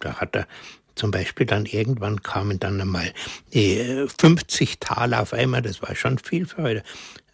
da 0.00 0.14
hat 0.14 0.34
er 0.34 0.46
zum 0.94 1.10
Beispiel 1.10 1.46
dann 1.46 1.66
irgendwann 1.66 2.22
kamen 2.22 2.58
dann 2.58 2.80
einmal 2.80 3.12
50 3.52 4.80
Taler 4.80 5.22
auf 5.22 5.32
einmal, 5.32 5.62
das 5.62 5.82
war 5.82 5.94
schon 5.94 6.18
viel 6.18 6.46
für 6.46 6.62
heute, 6.62 6.82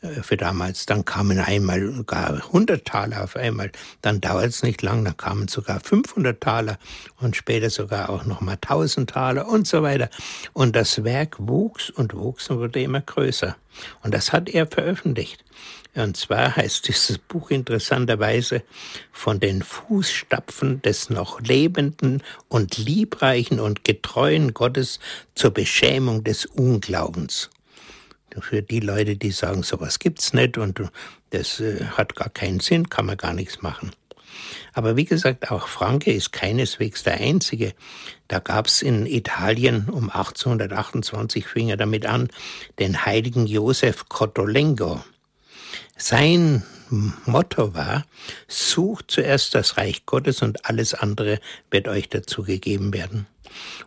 äh, 0.01 0.23
für 0.23 0.37
damals. 0.37 0.87
Dann 0.87 1.05
kamen 1.05 1.39
einmal 1.39 2.05
gar 2.05 2.35
100 2.35 2.85
Taler 2.85 3.25
auf 3.25 3.37
einmal. 3.37 3.73
Dann 4.03 4.21
dauert 4.21 4.47
es 4.47 4.63
nicht 4.63 4.83
lang, 4.83 5.05
dann 5.05 5.17
kamen 5.17 5.49
sogar 5.49 5.81
500 5.81 6.41
Taler 6.41 6.79
und 7.21 7.37
später 7.37 7.71
sogar 7.71 8.11
auch 8.11 8.25
nochmal 8.25 8.59
1000 8.61 9.11
Taler 9.11 9.49
und 9.49 9.67
so 9.67 9.83
weiter. 9.83 10.09
Und 10.53 10.77
das 10.77 11.03
Werk 11.05 11.37
wuchs 11.39 11.91
und 11.91 12.15
wuchs 12.15 12.49
und 12.49 12.59
wurde 12.59 12.81
immer 12.81 13.01
größer. 13.01 13.57
Und 14.03 14.15
das 14.15 14.33
hat 14.33 14.49
er 14.49 14.67
veröffentlicht. 14.67 15.45
Und 15.95 16.17
zwar 16.17 16.55
heißt 16.55 16.87
dieses 16.87 17.19
Buch 17.19 17.51
interessanterweise 17.51 18.63
von 19.11 19.41
den 19.41 19.63
Fußstapfen 19.63 20.81
des 20.83 21.11
noch 21.11 21.41
lebenden 21.41 22.23
und 22.49 22.77
liebreichen 22.79 23.59
und 23.59 23.85
getreuen 23.85 24.55
Gottes 24.55 25.01
zur 25.35 25.51
Beschämung 25.51 26.23
des 26.25 26.47
Unglaubens. 26.47 27.51
Für 28.41 28.63
die 28.63 28.81
Leute, 28.81 29.17
die 29.17 29.33
sagen, 29.33 29.65
sowas 29.65 29.99
gibt's 29.99 30.33
nicht 30.33 30.59
und 30.59 30.81
das 31.31 31.59
äh, 31.61 31.85
hat 31.85 32.15
gar 32.15 32.29
keinen 32.29 32.61
Sinn, 32.61 32.89
kann 32.89 33.07
man 33.07 33.17
gar 33.17 33.35
nichts 33.35 33.63
machen. 33.63 33.91
Aber 34.73 34.97
wie 34.97 35.07
gesagt, 35.07 35.51
auch 35.51 35.67
Franke 35.67 36.13
ist 36.13 36.33
keineswegs 36.33 37.03
der 37.03 37.15
Einzige. 37.21 37.75
Da 38.29 38.39
gab's 38.39 38.83
in 38.83 39.07
Italien 39.07 39.89
um 39.89 40.11
1828 40.11 41.47
fing 41.47 41.71
er 41.71 41.77
damit 41.77 42.07
an, 42.07 42.29
den 42.79 43.05
heiligen 43.05 43.47
Josef 43.47 44.09
Cottolengo. 44.09 45.03
Sein 45.99 46.63
Motto 46.91 47.75
war, 47.75 48.07
sucht 48.47 49.11
zuerst 49.11 49.55
das 49.55 49.77
Reich 49.77 50.07
Gottes 50.07 50.43
und 50.43 50.65
alles 50.65 50.95
andere 50.95 51.41
wird 51.71 51.89
euch 51.89 52.09
dazu 52.09 52.45
gegeben 52.45 52.95
werden. 52.95 53.27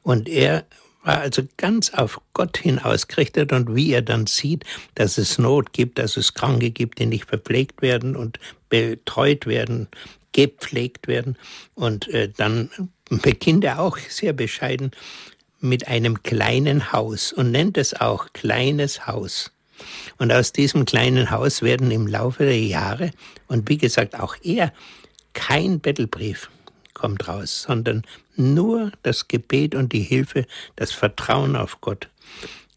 Und 0.03 0.29
er 0.29 0.65
war 1.03 1.19
also 1.19 1.43
ganz 1.57 1.91
auf 1.93 2.21
Gott 2.33 2.57
hin 2.57 2.79
ausgerichtet 2.79 3.53
und 3.53 3.75
wie 3.75 3.93
er 3.93 4.01
dann 4.01 4.27
sieht, 4.27 4.65
dass 4.95 5.17
es 5.17 5.39
Not 5.39 5.73
gibt, 5.73 5.97
dass 5.97 6.17
es 6.17 6.33
Kranke 6.33 6.69
gibt, 6.69 6.99
die 6.99 7.05
nicht 7.05 7.25
verpflegt 7.25 7.81
werden 7.81 8.15
und 8.15 8.39
betreut 8.69 9.47
werden, 9.47 9.87
gepflegt 10.31 11.07
werden. 11.07 11.37
Und 11.75 12.07
äh, 12.09 12.29
dann 12.29 12.69
beginnt 13.09 13.63
er 13.63 13.79
auch 13.79 13.97
sehr 13.97 14.33
bescheiden 14.33 14.91
mit 15.59 15.87
einem 15.87 16.23
kleinen 16.23 16.91
Haus 16.91 17.33
und 17.33 17.51
nennt 17.51 17.77
es 17.77 17.99
auch 17.99 18.27
kleines 18.33 19.07
Haus. 19.07 19.51
Und 20.17 20.31
aus 20.31 20.51
diesem 20.51 20.85
kleinen 20.85 21.31
Haus 21.31 21.61
werden 21.61 21.91
im 21.91 22.07
Laufe 22.07 22.43
der 22.43 22.59
Jahre, 22.59 23.11
und 23.47 23.69
wie 23.69 23.77
gesagt 23.77 24.19
auch 24.19 24.35
er, 24.43 24.73
kein 25.33 25.79
Bettelbrief 25.79 26.49
kommt 26.93 27.27
raus, 27.27 27.63
sondern 27.67 28.03
nur 28.35 28.91
das 29.03 29.27
Gebet 29.27 29.75
und 29.75 29.93
die 29.93 30.01
Hilfe, 30.01 30.45
das 30.75 30.91
Vertrauen 30.91 31.55
auf 31.55 31.81
Gott. 31.81 32.09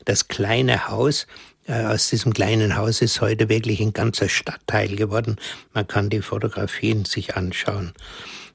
Das 0.04 0.28
kleine 0.28 0.88
Haus, 0.88 1.26
äh, 1.66 1.84
aus 1.84 2.10
diesem 2.10 2.32
kleinen 2.32 2.76
Haus 2.76 3.00
ist 3.00 3.20
heute 3.20 3.48
wirklich 3.48 3.80
ein 3.80 3.92
ganzer 3.92 4.28
Stadtteil 4.28 4.96
geworden. 4.96 5.36
Man 5.72 5.86
kann 5.86 6.10
die 6.10 6.22
Fotografien 6.22 7.04
sich 7.04 7.36
anschauen. 7.36 7.92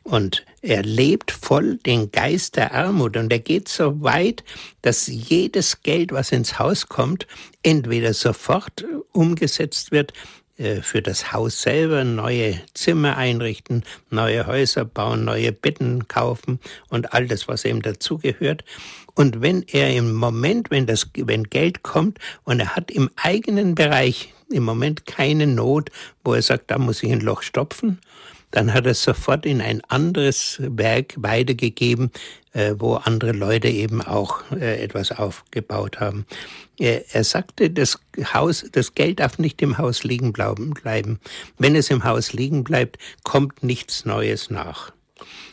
Und 0.10 0.44
er 0.64 0.82
lebt 0.82 1.30
voll 1.30 1.78
den 1.78 2.12
Geist 2.12 2.56
der 2.56 2.74
Armut 2.74 3.16
und 3.16 3.32
er 3.32 3.38
geht 3.38 3.70
so 3.70 4.02
weit, 4.02 4.44
dass 4.82 5.06
jedes 5.06 5.84
Geld, 5.84 6.12
was 6.12 6.32
ins 6.32 6.58
Haus 6.58 6.88
kommt, 6.90 7.28
entweder 7.62 8.16
sofort 8.16 8.84
umgesetzt 9.12 9.92
wird 9.92 10.14
äh, 10.58 10.82
für 10.82 11.04
das 11.04 11.32
Haus 11.32 11.62
selber, 11.62 12.04
neue 12.04 12.60
Zimmer 12.74 13.18
einrichten, 13.18 13.84
neue 14.10 14.48
Häuser 14.48 14.84
bauen, 14.84 15.26
neue 15.26 15.52
Betten 15.52 16.08
kaufen 16.08 16.60
und 16.90 17.14
all 17.14 17.28
das, 17.28 17.48
was 17.48 17.64
ihm 17.64 17.84
dazugehört. 17.84 18.64
Und 19.14 19.44
wenn 19.44 19.62
er 19.68 19.96
im 19.96 20.16
Moment, 20.16 20.72
wenn 20.72 20.88
das, 20.88 21.08
wenn 21.14 21.44
Geld 21.44 21.84
kommt 21.84 22.18
und 22.46 22.62
er 22.62 22.76
hat 22.76 22.90
im 22.90 23.12
eigenen 23.16 23.76
Bereich 23.76 24.34
im 24.52 24.64
Moment 24.64 25.06
keine 25.06 25.46
Not, 25.46 25.92
wo 26.24 26.34
er 26.34 26.42
sagt, 26.42 26.72
da 26.72 26.80
muss 26.80 27.04
ich 27.04 27.12
ein 27.12 27.22
Loch 27.22 27.44
stopfen, 27.44 28.00
dann 28.52 28.74
hat 28.74 28.86
er 28.86 28.94
sofort 28.94 29.46
in 29.46 29.62
ein 29.62 29.82
anderes 29.88 30.58
Werk 30.60 31.14
weitergegeben, 31.18 32.12
äh, 32.54 32.74
wo 32.78 32.96
andere 32.96 33.32
Leute 33.32 33.68
eben 33.68 34.02
auch 34.02 34.42
äh, 34.52 34.82
etwas 34.82 35.12
aufgebaut 35.12 36.00
haben. 36.00 36.26
Er, 36.78 37.04
er 37.14 37.24
sagte, 37.24 37.70
das 37.70 38.00
Haus, 38.34 38.66
das 38.72 38.96
Geld 38.96 39.20
darf 39.20 39.38
nicht 39.38 39.62
im 39.62 39.78
Haus 39.78 40.04
liegen 40.04 40.34
bleiben. 40.34 41.20
Wenn 41.58 41.76
es 41.76 41.90
im 41.90 42.04
Haus 42.04 42.34
liegen 42.34 42.64
bleibt, 42.64 42.98
kommt 43.24 43.64
nichts 43.64 44.06
Neues 44.06 44.50
nach. 44.50 44.92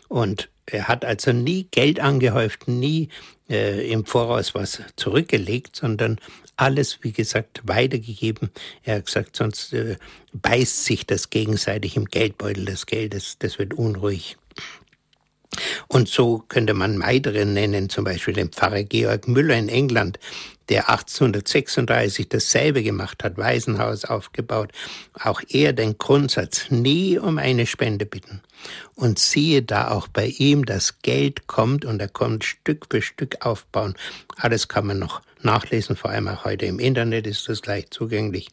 Und 0.08 0.48
er 0.66 0.88
hat 0.88 1.04
also 1.04 1.32
nie 1.32 1.68
Geld 1.70 2.00
angehäuft, 2.00 2.66
nie 2.66 3.08
äh, 3.48 3.90
im 3.90 4.04
Voraus 4.04 4.54
was 4.54 4.82
zurückgelegt, 4.96 5.76
sondern 5.76 6.18
alles, 6.56 6.98
wie 7.02 7.12
gesagt, 7.12 7.62
weitergegeben. 7.64 8.50
Er 8.82 8.96
hat 8.96 9.06
gesagt, 9.06 9.36
sonst 9.36 9.72
äh, 9.72 9.96
beißt 10.32 10.84
sich 10.84 11.06
das 11.06 11.30
gegenseitig 11.30 11.96
im 11.96 12.06
Geldbeutel 12.06 12.64
des 12.64 12.86
Geldes, 12.86 13.36
das 13.38 13.58
wird 13.58 13.74
unruhig. 13.74 14.36
Und 15.88 16.08
so 16.08 16.44
könnte 16.48 16.74
man 16.74 17.00
weitere 17.00 17.44
nennen, 17.44 17.88
zum 17.88 18.04
Beispiel 18.04 18.34
den 18.34 18.50
Pfarrer 18.50 18.84
Georg 18.84 19.28
Müller 19.28 19.56
in 19.56 19.68
England, 19.68 20.18
der 20.68 20.88
1836 20.88 22.28
dasselbe 22.28 22.82
gemacht 22.82 23.22
hat, 23.22 23.36
Waisenhaus 23.36 24.04
aufgebaut. 24.04 24.72
Auch 25.14 25.40
er 25.48 25.72
den 25.72 25.98
Grundsatz, 25.98 26.70
nie 26.70 27.18
um 27.18 27.38
eine 27.38 27.66
Spende 27.66 28.06
bitten. 28.06 28.42
Und 28.94 29.18
siehe 29.18 29.62
da 29.62 29.90
auch 29.90 30.08
bei 30.08 30.26
ihm, 30.26 30.64
das 30.64 31.00
Geld 31.02 31.46
kommt 31.46 31.84
und 31.84 32.00
er 32.00 32.08
kommt 32.08 32.44
Stück 32.44 32.86
für 32.90 33.02
Stück 33.02 33.44
aufbauen. 33.44 33.94
Alles 34.36 34.68
kann 34.68 34.86
man 34.86 34.98
noch 34.98 35.22
nachlesen, 35.42 35.96
vor 35.96 36.10
allem 36.10 36.28
auch 36.28 36.44
heute 36.44 36.66
im 36.66 36.78
Internet 36.78 37.26
ist 37.26 37.48
das 37.48 37.64
leicht 37.66 37.94
zugänglich. 37.94 38.48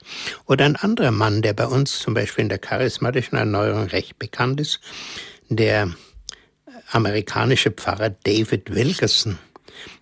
Oder 0.46 0.66
ein 0.66 0.76
anderer 0.76 1.12
Mann, 1.12 1.42
der 1.42 1.54
bei 1.54 1.66
uns 1.66 2.00
zum 2.00 2.14
Beispiel 2.14 2.44
in 2.44 2.50
der 2.50 2.60
charismatischen 2.60 3.38
Erneuerung 3.38 3.88
recht 3.88 4.20
bekannt 4.20 4.60
ist, 4.62 4.80
der 5.50 5.94
amerikanische 6.92 7.72
Pfarrer 7.72 8.12
David 8.12 8.74
Wilkerson. 8.74 9.40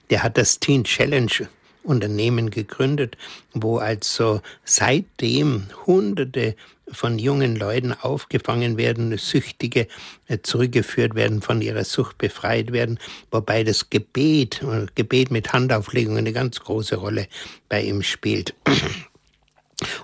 Der 0.10 0.24
hat 0.24 0.38
das 0.38 0.60
Teen 0.60 0.84
Challenge 0.84 1.48
Unternehmen 1.84 2.50
gegründet, 2.50 3.18
wo 3.54 3.78
also 3.78 4.42
seitdem 4.64 5.68
Hunderte 5.86 6.56
von 6.92 7.20
jungen 7.20 7.56
Leuten 7.56 7.94
aufgefangen 7.94 8.78
werden, 8.78 9.18
Süchtige 9.18 9.88
äh, 10.28 10.40
zurückgeführt 10.42 11.16
werden, 11.16 11.42
von 11.42 11.62
ihrer 11.62 11.84
Sucht 11.84 12.18
befreit 12.18 12.72
werden, 12.72 13.00
wobei 13.32 13.64
das 13.64 13.90
Gebet, 13.90 14.62
äh, 14.64 14.88
Gebet 14.96 15.32
mit 15.32 15.54
Handauflegung 15.54 16.18
eine 16.18 16.34
ganz 16.34 16.60
große 16.60 16.98
Rolle 16.98 17.28
bei 17.70 17.82
ihm 17.82 18.04
spielt. 18.04 18.54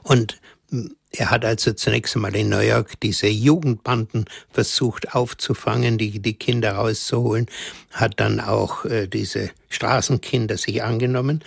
Und 0.03 0.39
er 1.11 1.31
hat 1.31 1.45
also 1.45 1.71
zunächst 1.73 2.15
einmal 2.15 2.35
in 2.35 2.49
New 2.49 2.59
York 2.59 2.99
diese 2.99 3.27
Jugendbanden 3.27 4.25
versucht 4.51 5.15
aufzufangen, 5.15 5.97
die, 5.97 6.19
die 6.19 6.33
Kinder 6.33 6.73
rauszuholen, 6.73 7.47
hat 7.91 8.19
dann 8.19 8.39
auch 8.39 8.85
äh, 8.85 9.07
diese 9.07 9.51
Straßenkinder 9.69 10.57
sich 10.57 10.83
angenommen 10.83 11.43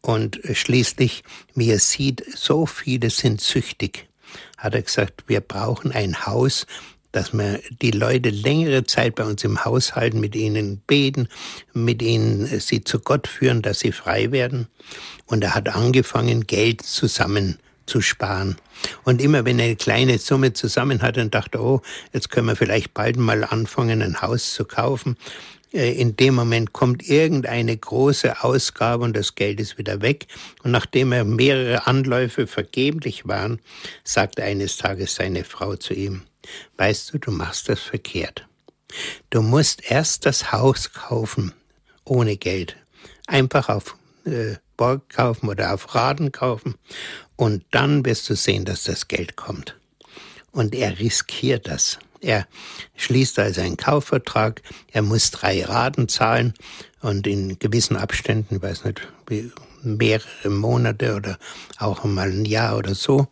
und 0.00 0.44
äh, 0.44 0.54
schließlich, 0.54 1.22
wie 1.54 1.70
er 1.70 1.78
sieht, 1.78 2.24
so 2.34 2.66
viele 2.66 3.10
sind 3.10 3.40
süchtig, 3.40 4.08
hat 4.56 4.74
er 4.74 4.82
gesagt, 4.82 5.24
wir 5.26 5.40
brauchen 5.40 5.92
ein 5.92 6.26
Haus, 6.26 6.66
dass 7.12 7.34
wir 7.34 7.60
die 7.82 7.90
Leute 7.90 8.30
längere 8.30 8.84
Zeit 8.84 9.16
bei 9.16 9.24
uns 9.24 9.44
im 9.44 9.64
Haus 9.64 9.94
halten, 9.94 10.18
mit 10.18 10.34
ihnen 10.34 10.78
beten, 10.86 11.28
mit 11.74 12.00
ihnen 12.00 12.46
äh, 12.46 12.60
sie 12.60 12.82
zu 12.82 12.98
Gott 12.98 13.28
führen, 13.28 13.62
dass 13.62 13.80
sie 13.80 13.92
frei 13.92 14.32
werden. 14.32 14.66
Und 15.26 15.44
er 15.44 15.54
hat 15.54 15.68
angefangen, 15.68 16.46
Geld 16.46 16.82
zusammen 16.82 17.58
zu 17.86 18.00
sparen. 18.00 18.56
Und 19.04 19.20
immer 19.20 19.44
wenn 19.44 19.58
er 19.58 19.66
eine 19.66 19.76
kleine 19.76 20.18
Summe 20.18 20.52
zusammen 20.52 21.02
hatte 21.02 21.20
und 21.20 21.34
dachte, 21.34 21.60
oh, 21.60 21.82
jetzt 22.12 22.30
können 22.30 22.48
wir 22.48 22.56
vielleicht 22.56 22.94
bald 22.94 23.16
mal 23.16 23.44
anfangen, 23.44 24.02
ein 24.02 24.20
Haus 24.22 24.54
zu 24.54 24.64
kaufen, 24.64 25.16
äh, 25.72 25.92
in 25.92 26.16
dem 26.16 26.34
Moment 26.34 26.72
kommt 26.72 27.08
irgendeine 27.08 27.76
große 27.76 28.42
Ausgabe 28.42 29.04
und 29.04 29.16
das 29.16 29.34
Geld 29.34 29.60
ist 29.60 29.78
wieder 29.78 30.02
weg. 30.02 30.26
Und 30.62 30.70
nachdem 30.70 31.12
er 31.12 31.24
mehrere 31.24 31.86
Anläufe 31.86 32.46
vergeblich 32.46 33.26
waren, 33.26 33.60
sagte 34.04 34.42
eines 34.42 34.76
Tages 34.76 35.14
seine 35.14 35.44
Frau 35.44 35.76
zu 35.76 35.94
ihm, 35.94 36.22
weißt 36.76 37.12
du, 37.12 37.18
du 37.18 37.30
machst 37.30 37.68
das 37.68 37.80
verkehrt. 37.80 38.46
Du 39.30 39.40
musst 39.40 39.90
erst 39.90 40.26
das 40.26 40.52
Haus 40.52 40.92
kaufen, 40.92 41.52
ohne 42.04 42.36
Geld. 42.36 42.76
Einfach 43.26 43.68
auf 43.68 43.96
äh, 44.26 44.56
Borg 44.76 45.08
kaufen 45.08 45.48
oder 45.48 45.74
auf 45.74 45.94
Raden 45.94 46.32
kaufen 46.32 46.76
und 47.36 47.64
dann 47.70 48.04
wirst 48.04 48.28
du 48.30 48.34
sehen, 48.34 48.64
dass 48.64 48.84
das 48.84 49.08
Geld 49.08 49.36
kommt. 49.36 49.76
Und 50.50 50.74
er 50.74 50.98
riskiert 50.98 51.66
das. 51.66 51.98
Er 52.20 52.46
schließt 52.94 53.38
also 53.40 53.62
einen 53.62 53.76
Kaufvertrag, 53.76 54.62
er 54.92 55.02
muss 55.02 55.32
drei 55.32 55.64
Raten 55.64 56.08
zahlen 56.08 56.54
und 57.00 57.26
in 57.26 57.58
gewissen 57.58 57.96
Abständen, 57.96 58.56
ich 58.56 58.62
weiß 58.62 58.84
nicht, 58.84 59.08
mehrere 59.82 60.48
Monate 60.48 61.16
oder 61.16 61.38
auch 61.78 62.04
mal 62.04 62.30
ein 62.30 62.44
Jahr 62.44 62.76
oder 62.76 62.94
so, 62.94 63.26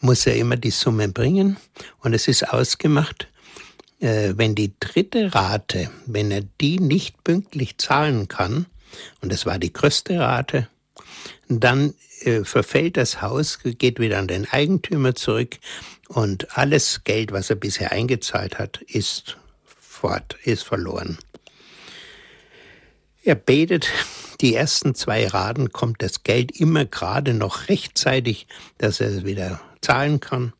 muss 0.00 0.26
er 0.26 0.36
immer 0.36 0.56
die 0.56 0.70
Summe 0.70 1.08
bringen 1.08 1.56
und 2.00 2.14
es 2.14 2.28
ist 2.28 2.48
ausgemacht, 2.48 3.28
äh, 4.00 4.34
wenn 4.36 4.54
die 4.54 4.72
dritte 4.78 5.34
Rate, 5.34 5.90
wenn 6.06 6.30
er 6.30 6.42
die 6.60 6.78
nicht 6.78 7.24
pünktlich 7.24 7.78
zahlen 7.78 8.28
kann, 8.28 8.66
und 9.20 9.32
das 9.32 9.46
war 9.46 9.58
die 9.58 9.72
größte 9.72 10.18
Rate, 10.18 10.68
dann 11.48 11.94
äh, 12.20 12.44
verfällt 12.44 12.96
das 12.96 13.22
Haus, 13.22 13.60
geht 13.62 14.00
wieder 14.00 14.18
an 14.18 14.28
den 14.28 14.46
Eigentümer 14.48 15.14
zurück 15.14 15.56
und 16.08 16.56
alles 16.56 17.02
Geld, 17.04 17.32
was 17.32 17.50
er 17.50 17.56
bisher 17.56 17.92
eingezahlt 17.92 18.58
hat, 18.58 18.80
ist 18.82 19.36
fort, 19.64 20.36
ist 20.44 20.64
verloren. 20.64 21.18
Er 23.22 23.34
betet, 23.34 23.88
die 24.40 24.54
ersten 24.54 24.94
zwei 24.94 25.26
Raden 25.26 25.72
kommt 25.72 26.02
das 26.02 26.22
Geld 26.22 26.52
immer 26.58 26.84
gerade 26.84 27.34
noch 27.34 27.68
rechtzeitig, 27.68 28.46
dass 28.78 29.00
er 29.00 29.08
es 29.08 29.24
wieder 29.24 29.60
zahlen 29.80 30.20
kann. 30.20 30.52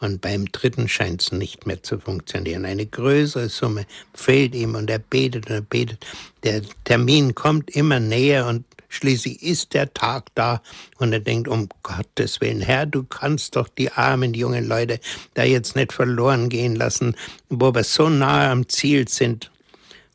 Und 0.00 0.20
beim 0.20 0.52
dritten 0.52 0.88
scheint 0.88 1.22
es 1.22 1.32
nicht 1.32 1.66
mehr 1.66 1.82
zu 1.82 1.98
funktionieren. 1.98 2.66
Eine 2.66 2.84
größere 2.84 3.48
Summe 3.48 3.86
fehlt 4.12 4.54
ihm 4.54 4.74
und 4.74 4.90
er 4.90 4.98
betet 4.98 5.46
und 5.46 5.54
er 5.54 5.62
betet. 5.62 6.04
Der 6.42 6.62
Termin 6.84 7.34
kommt 7.34 7.70
immer 7.70 8.00
näher 8.00 8.46
und 8.46 8.64
Schließlich 8.94 9.42
ist 9.42 9.74
der 9.74 9.92
Tag 9.92 10.26
da 10.36 10.62
und 10.98 11.12
er 11.12 11.18
denkt, 11.18 11.48
um 11.48 11.68
Gottes 11.82 12.40
Willen, 12.40 12.60
Herr, 12.60 12.86
du 12.86 13.02
kannst 13.02 13.56
doch 13.56 13.68
die 13.68 13.90
armen 13.90 14.34
jungen 14.34 14.68
Leute 14.68 15.00
da 15.34 15.42
jetzt 15.42 15.74
nicht 15.74 15.92
verloren 15.92 16.48
gehen 16.48 16.76
lassen, 16.76 17.16
wo 17.48 17.74
wir 17.74 17.82
so 17.82 18.08
nahe 18.08 18.50
am 18.50 18.68
Ziel 18.68 19.08
sind. 19.08 19.50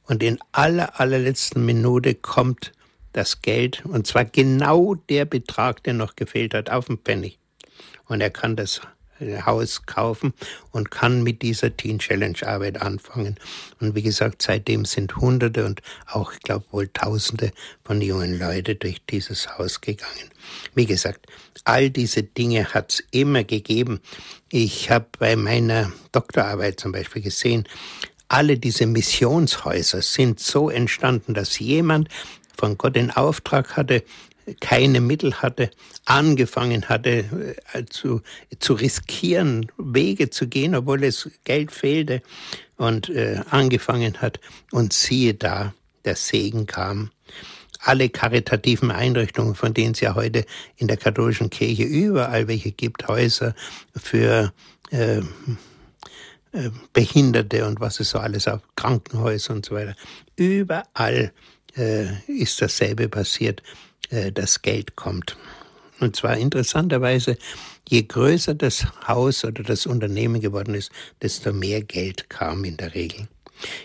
Und 0.07 0.23
in 0.23 0.39
aller, 0.53 0.97
allerletzten 0.97 1.65
Minute 1.65 2.15
kommt 2.15 2.71
das 3.11 3.41
Geld, 3.41 3.83
und 3.85 4.07
zwar 4.07 4.23
genau 4.23 4.95
der 4.95 5.25
Betrag, 5.25 5.83
der 5.83 5.93
noch 5.93 6.15
gefehlt 6.15 6.53
hat, 6.53 6.69
auf 6.69 6.85
den 6.85 6.99
Pfennig. 6.99 7.37
Und 8.07 8.21
er 8.21 8.29
kann 8.29 8.55
das 8.55 8.79
Haus 9.45 9.85
kaufen 9.85 10.33
und 10.71 10.91
kann 10.91 11.23
mit 11.23 11.41
dieser 11.41 11.75
Teen 11.75 11.99
Challenge 11.99 12.37
Arbeit 12.45 12.81
anfangen. 12.81 13.35
Und 13.79 13.95
wie 13.95 14.01
gesagt, 14.01 14.41
seitdem 14.41 14.85
sind 14.85 15.15
Hunderte 15.17 15.65
und 15.65 15.81
auch, 16.07 16.33
ich 16.33 16.39
glaube, 16.39 16.65
wohl 16.71 16.87
Tausende 16.87 17.51
von 17.83 18.01
jungen 18.01 18.39
Leuten 18.39 18.77
durch 18.79 19.01
dieses 19.09 19.57
Haus 19.57 19.81
gegangen. 19.81 20.29
Wie 20.75 20.85
gesagt, 20.85 21.27
all 21.65 21.89
diese 21.89 22.23
Dinge 22.23 22.73
hat 22.73 22.93
es 22.93 23.03
immer 23.11 23.43
gegeben. 23.43 23.99
Ich 24.51 24.89
habe 24.89 25.07
bei 25.19 25.35
meiner 25.35 25.91
Doktorarbeit 26.11 26.79
zum 26.79 26.91
Beispiel 26.91 27.21
gesehen, 27.21 27.67
alle 28.27 28.57
diese 28.57 28.85
Missionshäuser 28.85 30.01
sind 30.01 30.39
so 30.39 30.69
entstanden, 30.69 31.33
dass 31.33 31.59
jemand 31.59 32.09
von 32.55 32.77
Gott 32.77 32.95
den 32.95 33.11
Auftrag 33.11 33.75
hatte, 33.75 34.03
keine 34.59 35.01
Mittel 35.01 35.33
hatte, 35.35 35.69
angefangen 36.05 36.89
hatte 36.89 37.55
äh, 37.73 37.85
zu, 37.85 38.21
zu 38.59 38.73
riskieren, 38.73 39.71
Wege 39.77 40.29
zu 40.29 40.47
gehen, 40.47 40.75
obwohl 40.75 41.03
es 41.03 41.29
Geld 41.43 41.71
fehlte 41.71 42.21
und 42.77 43.09
äh, 43.09 43.41
angefangen 43.49 44.21
hat. 44.21 44.39
Und 44.71 44.93
siehe 44.93 45.33
da, 45.33 45.73
der 46.05 46.15
Segen 46.15 46.65
kam. 46.65 47.11
Alle 47.81 48.09
karitativen 48.09 48.91
Einrichtungen, 48.91 49.55
von 49.55 49.73
denen 49.73 49.93
es 49.93 50.01
ja 50.01 50.15
heute 50.15 50.45
in 50.75 50.87
der 50.87 50.97
katholischen 50.97 51.49
Kirche 51.49 51.83
überall 51.83 52.47
welche 52.47 52.71
gibt, 52.71 53.07
Häuser 53.07 53.55
für 53.95 54.51
äh, 54.91 55.19
äh 55.19 56.71
Behinderte 56.93 57.65
und 57.65 57.79
was 57.79 57.99
es 57.99 58.09
so 58.09 58.19
alles 58.19 58.47
auf 58.47 58.61
Krankenhäuser 58.75 59.53
und 59.53 59.65
so 59.65 59.75
weiter. 59.75 59.95
Überall 60.35 61.31
äh, 61.77 62.07
ist 62.27 62.61
dasselbe 62.61 63.07
passiert. 63.07 63.61
Äh, 64.09 64.31
das 64.31 64.61
Geld 64.61 64.95
kommt. 64.95 65.37
Und 65.99 66.15
zwar 66.15 66.37
interessanterweise, 66.37 67.37
je 67.87 68.03
größer 68.03 68.53
das 68.53 68.85
Haus 69.07 69.43
oder 69.43 69.63
das 69.63 69.85
Unternehmen 69.85 70.39
geworden 70.39 70.75
ist, 70.75 70.91
desto 71.21 71.51
mehr 71.51 71.81
Geld 71.81 72.29
kam 72.29 72.63
in 72.63 72.77
der 72.77 72.95
Regel. 72.95 73.27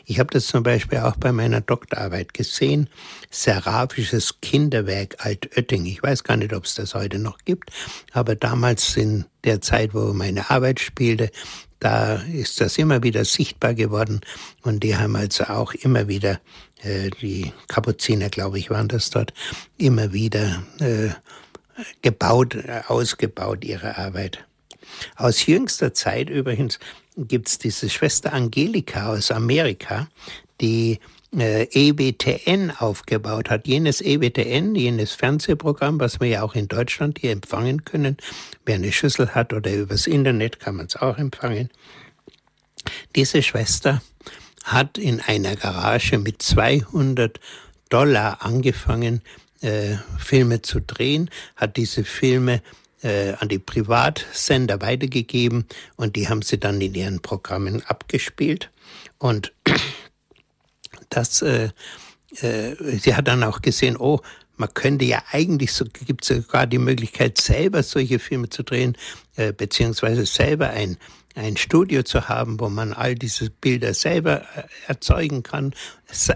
Ich 0.07 0.21
habe 0.21 0.31
das 0.33 0.47
zum 0.47 0.63
Beispiel 0.63 0.99
auch 0.99 1.17
bei 1.17 1.33
meiner 1.33 1.61
Doktorarbeit 1.61 2.33
gesehen. 2.33 2.89
Seraphisches 3.31 4.41
Kinderwerk 4.41 5.17
Altötting. 5.19 5.85
Ich 5.87 6.01
weiß 6.01 6.23
gar 6.23 6.37
nicht, 6.37 6.53
ob 6.53 6.65
es 6.65 6.77
das 6.77 6.95
heute 6.95 7.19
noch 7.19 7.39
gibt, 7.45 7.71
aber 8.13 8.37
damals 8.37 8.97
in 8.97 9.25
der 9.43 9.61
Zeit, 9.61 9.93
wo 9.93 10.13
meine 10.13 10.49
Arbeit 10.49 10.79
spielte, 10.79 11.31
da 11.81 12.17
ist 12.17 12.61
das 12.61 12.79
immer 12.79 13.03
wieder 13.03 13.25
sichtbar 13.25 13.75
geworden 13.75 14.21
und 14.63 14.83
die 14.83 14.97
haben 14.97 15.17
also 15.17 15.45
auch 15.45 15.75
immer 15.75 16.09
wieder 16.09 16.41
äh, 16.83 17.11
die 17.21 17.53
Kapuziner, 17.69 18.29
glaube 18.29 18.59
ich, 18.59 18.71
waren 18.71 18.89
das 18.89 19.11
dort, 19.11 19.33
immer 19.77 20.13
wieder 20.13 20.63
äh, 20.81 21.11
gebaut, 22.03 22.57
ausgebaut, 22.87 23.65
ihre 23.65 23.99
Arbeit. 23.99 24.45
Aus 25.17 25.47
jüngster 25.47 25.93
Zeit 25.95 26.31
übrigens 26.31 26.79
gibt's 27.17 27.59
diese 27.59 27.89
Schwester 27.89 28.33
Angelika 28.33 29.13
aus 29.13 29.31
Amerika, 29.31 30.09
die 30.61 31.01
EWTN 31.41 32.71
aufgebaut 32.71 33.51
hat. 33.51 33.67
Jenes 33.67 34.01
EWTN, 34.01 34.75
jenes 34.75 35.13
Fernsehprogramm, 35.13 36.01
was 36.01 36.21
wir 36.21 36.29
ja 36.29 36.43
auch 36.43 36.55
in 36.55 36.69
Deutschland 36.69 37.19
hier 37.19 37.33
empfangen 37.33 37.85
können. 37.85 38.17
Wer 38.65 38.77
eine 38.77 38.93
Schüssel 38.93 39.35
hat 39.35 39.53
oder 39.53 39.73
übers 39.73 40.07
Internet 40.07 40.61
kann 40.61 40.77
man 40.77 40.87
es 40.87 40.97
auch 40.97 41.19
empfangen. 41.19 41.71
Diese 43.17 43.43
Schwester 43.43 44.03
hat 44.65 44.99
in 44.99 45.21
einer 45.21 45.57
Garage 45.57 46.19
mit 46.19 46.43
200 46.43 47.41
Dollar 47.89 48.43
angefangen, 48.43 49.23
äh, 49.61 49.97
Filme 50.19 50.63
zu 50.63 50.81
drehen, 50.81 51.31
hat 51.57 51.77
diese 51.77 52.05
Filme 52.05 52.63
äh, 53.03 53.35
an 53.35 53.49
die 53.49 53.59
Privatsender 53.59 54.81
weitergegeben 54.81 55.67
und 55.97 56.17
die 56.17 56.29
haben 56.29 56.43
sie 56.43 56.59
dann 56.59 56.81
in 56.81 56.95
ihren 56.95 57.21
Programmen 57.21 57.83
abgespielt. 57.83 58.71
Und 59.19 59.53
das, 61.17 61.43
äh, 61.43 61.71
äh, 62.41 62.75
sie 62.99 63.15
hat 63.15 63.29
dann 63.29 63.43
auch 63.43 63.63
gesehen, 63.63 63.97
oh, 63.97 64.21
man 64.57 64.73
könnte 64.73 65.05
ja 65.05 65.23
eigentlich, 65.33 65.73
so 65.73 65.85
gibt 65.85 66.23
es 66.23 66.29
sogar 66.29 66.67
die 66.67 66.79
Möglichkeit, 66.79 67.39
selber 67.39 67.83
solche 67.83 68.19
Filme 68.19 68.49
zu 68.49 68.63
drehen, 68.63 68.97
äh, 69.37 69.53
beziehungsweise 69.53 70.27
selber 70.27 70.71
ein 70.71 70.97
ein 71.35 71.57
Studio 71.57 72.03
zu 72.03 72.29
haben, 72.29 72.61
wo 72.61 72.69
man 72.69 72.93
all 72.93 73.15
diese 73.15 73.51
Bilder 73.51 73.93
selber 73.93 74.43
äh, 74.57 74.63
erzeugen 74.87 75.43
kann, 75.43 75.75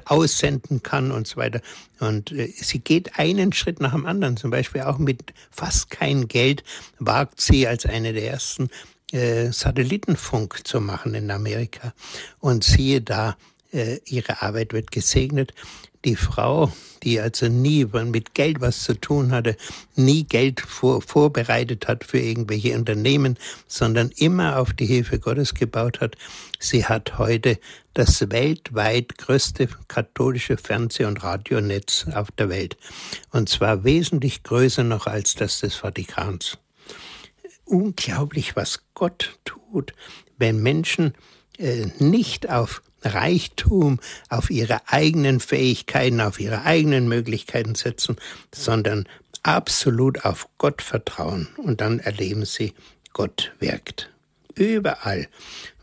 aussenden 0.06 0.82
kann 0.82 1.12
und 1.12 1.26
so 1.26 1.36
weiter. 1.36 1.60
Und 2.00 2.32
äh, 2.32 2.52
sie 2.54 2.80
geht 2.80 3.18
einen 3.18 3.52
Schritt 3.52 3.80
nach 3.80 3.92
dem 3.92 4.06
anderen. 4.06 4.36
Zum 4.36 4.50
Beispiel 4.50 4.82
auch 4.82 4.98
mit 4.98 5.32
fast 5.50 5.90
kein 5.90 6.26
Geld 6.26 6.64
wagt 6.98 7.40
sie 7.40 7.68
als 7.68 7.86
eine 7.86 8.12
der 8.12 8.28
ersten 8.28 8.70
äh, 9.12 9.52
Satellitenfunk 9.52 10.66
zu 10.66 10.80
machen 10.80 11.14
in 11.14 11.30
Amerika. 11.30 11.94
Und 12.40 12.64
siehe 12.64 13.00
da, 13.00 13.36
ihre 13.70 14.42
Arbeit 14.42 14.72
wird 14.72 14.90
gesegnet. 14.90 15.52
Die 16.04 16.16
Frau, 16.16 16.72
die 17.02 17.20
also 17.20 17.48
nie 17.48 17.84
mit 17.84 18.34
Geld 18.34 18.60
was 18.60 18.84
zu 18.84 18.94
tun 18.94 19.32
hatte, 19.32 19.56
nie 19.96 20.24
Geld 20.24 20.60
vor, 20.60 21.02
vorbereitet 21.02 21.88
hat 21.88 22.04
für 22.04 22.20
irgendwelche 22.20 22.76
Unternehmen, 22.76 23.36
sondern 23.66 24.10
immer 24.16 24.58
auf 24.58 24.72
die 24.72 24.86
Hilfe 24.86 25.18
Gottes 25.18 25.54
gebaut 25.54 26.00
hat, 26.00 26.16
sie 26.60 26.84
hat 26.84 27.18
heute 27.18 27.58
das 27.94 28.30
weltweit 28.30 29.18
größte 29.18 29.68
katholische 29.88 30.56
Fernseh- 30.56 31.04
und 31.04 31.22
Radionetz 31.24 32.06
auf 32.14 32.30
der 32.30 32.48
Welt. 32.48 32.76
Und 33.32 33.48
zwar 33.48 33.82
wesentlich 33.82 34.44
größer 34.44 34.84
noch 34.84 35.08
als 35.08 35.34
das 35.34 35.60
des 35.60 35.74
Vatikans. 35.74 36.58
Unglaublich, 37.64 38.54
was 38.54 38.84
Gott 38.94 39.38
tut, 39.44 39.92
wenn 40.38 40.62
Menschen 40.62 41.14
äh, 41.58 41.86
nicht 41.98 42.48
auf 42.48 42.82
Reichtum, 43.02 44.00
auf 44.28 44.50
ihre 44.50 44.88
eigenen 44.88 45.40
Fähigkeiten, 45.40 46.20
auf 46.20 46.40
ihre 46.40 46.62
eigenen 46.62 47.08
Möglichkeiten 47.08 47.74
setzen, 47.74 48.16
sondern 48.52 49.08
absolut 49.42 50.24
auf 50.24 50.48
Gott 50.58 50.82
vertrauen 50.82 51.48
und 51.56 51.80
dann 51.80 52.00
erleben 52.00 52.44
sie, 52.44 52.74
Gott 53.12 53.52
wirkt. 53.60 54.10
Überall, 54.54 55.28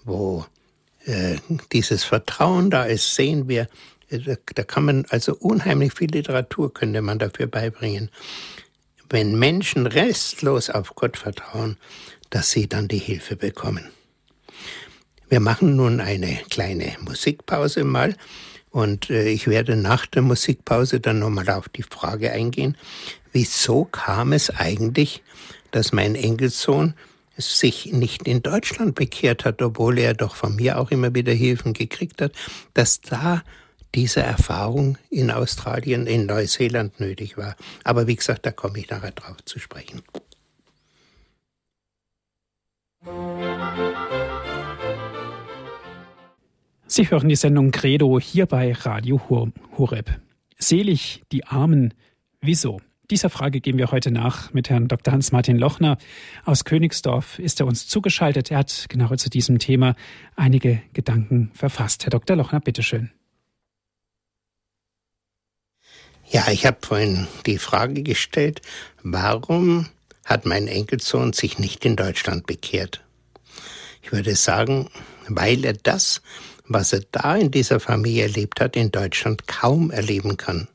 wo 0.04 0.46
äh, 1.06 1.38
dieses 1.72 2.04
Vertrauen 2.04 2.70
da 2.70 2.84
ist, 2.84 3.16
sehen 3.16 3.48
wir, 3.48 3.68
äh, 4.10 4.36
da 4.54 4.64
kann 4.64 4.86
man 4.86 5.06
also 5.10 5.36
unheimlich 5.36 5.94
viel 5.94 6.12
Literatur 6.12 6.74
könnte 6.74 7.02
man 7.02 7.20
dafür 7.20 7.48
beibringen. 7.48 8.10
Wenn 9.10 9.38
Menschen 9.38 9.86
restlos 9.86 10.70
auf 10.70 10.96
Gott 10.96 11.18
vertrauen, 11.18 11.78
dass 12.30 12.52
sie 12.52 12.68
dann 12.68 12.88
die 12.88 12.98
Hilfe 12.98 13.36
bekommen. 13.36 13.90
Wir 15.30 15.40
machen 15.40 15.76
nun 15.76 16.00
eine 16.00 16.40
kleine 16.50 16.96
Musikpause 17.02 17.84
mal 17.84 18.16
und 18.70 19.10
äh, 19.10 19.28
ich 19.30 19.48
werde 19.48 19.76
nach 19.76 20.06
der 20.06 20.22
Musikpause 20.22 21.00
dann 21.00 21.20
nochmal 21.20 21.50
auf 21.50 21.70
die 21.70 21.84
Frage 21.84 22.32
eingehen, 22.32 22.78
wieso 23.32 23.86
kam 23.86 24.34
es 24.34 24.50
eigentlich, 24.50 25.24
dass 25.72 25.94
mein 25.94 26.16
Enkelsohn 26.16 26.94
sich 27.38 27.92
nicht 27.92 28.28
in 28.28 28.42
Deutschland 28.44 28.96
bekehrt 28.96 29.46
hat, 29.46 29.62
obwohl 29.62 30.00
er 30.00 30.14
doch 30.14 30.36
von 30.36 30.56
mir 30.56 30.80
auch 30.80 30.92
immer 30.92 31.14
wieder 31.14 31.34
Hilfen 31.34 31.74
gekriegt 31.74 32.22
hat, 32.22 32.32
dass 32.74 33.02
da 33.02 33.44
diese 33.94 34.22
Erfahrung 34.22 34.98
in 35.10 35.32
Australien, 35.32 36.06
in 36.06 36.26
Neuseeland 36.26 37.00
nötig 37.00 37.38
war. 37.38 37.56
Aber 37.84 38.08
wie 38.08 38.16
gesagt, 38.16 38.46
da 38.46 38.52
komme 38.52 38.80
ich 38.80 38.90
nachher 38.90 39.12
drauf 39.12 39.38
zu 39.46 39.60
sprechen. 39.60 40.02
Sie 46.88 47.10
hören 47.10 47.30
die 47.30 47.36
Sendung 47.36 47.72
Credo 47.72 48.20
hier 48.20 48.46
bei 48.46 48.72
Radio 48.72 49.20
Horeb. 49.76 50.22
Selig 50.60 51.24
die 51.32 51.44
Armen. 51.44 51.96
Wieso? 52.42 52.80
Dieser 53.10 53.32
Frage 53.32 53.60
gehen 53.60 53.80
wir 53.80 53.92
heute 53.92 54.12
nach 54.12 54.54
mit 54.54 54.70
Herrn 54.70 54.88
Dr. 54.88 55.12
Hans-Martin 55.12 55.58
Lochner. 55.58 55.98
Aus 56.44 56.64
Königsdorf 56.64 57.40
ist 57.40 57.60
er 57.60 57.66
uns 57.66 57.88
zugeschaltet. 57.88 58.52
Er 58.52 58.60
hat 58.60 58.86
genau 58.88 59.16
zu 59.16 59.32
diesem 59.32 59.58
Thema 59.58 59.96
einige 60.36 60.80
Gedanken 60.94 61.50
verfasst. 61.56 62.04
Herr 62.04 62.12
Dr. 62.12 62.36
Lochner, 62.36 62.60
bitteschön. 62.60 63.12
Ja, 66.30 66.48
ich 66.52 66.68
habe 66.68 66.78
vorhin 66.82 67.28
die 67.48 67.58
Frage 67.58 68.04
gestellt, 68.04 68.62
warum 69.02 69.88
hat 70.24 70.46
mein 70.46 70.68
Enkelsohn 70.68 71.34
sich 71.34 71.58
nicht 71.58 71.84
in 71.84 71.96
Deutschland 71.96 72.46
bekehrt? 72.46 73.04
Ich 74.04 74.12
würde 74.12 74.36
sagen, 74.36 74.90
weil 75.28 75.66
er 75.66 75.74
das, 75.74 76.22
was 76.68 76.94
er 76.94 77.02
da 77.12 77.36
in 77.36 77.52
dieser 77.52 77.80
Familie 77.80 78.24
erlebt 78.24 78.60
hat, 78.60 78.76
in 78.76 78.92
Deutschland 78.92 79.48
kaum 79.48 79.92
erleben 79.92 80.38
kann. 80.38 80.68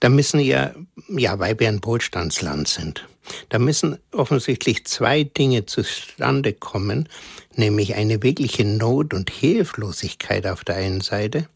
Da 0.00 0.08
müssen 0.08 0.40
ja, 0.40 0.74
ja, 1.08 1.38
weil 1.38 1.58
wir 1.58 1.68
ein 1.68 1.84
Wohlstandsland 1.84 2.68
sind, 2.68 3.06
da 3.48 3.58
müssen 3.58 3.98
offensichtlich 4.12 4.84
zwei 4.86 5.24
Dinge 5.24 5.66
zustande 5.66 6.52
kommen, 6.52 7.08
nämlich 7.54 7.94
eine 7.94 8.22
wirkliche 8.22 8.64
Not 8.64 9.14
und 9.14 9.30
Hilflosigkeit 9.30 10.46
auf 10.46 10.64
der 10.64 10.76
einen 10.76 11.00
Seite 11.00 11.48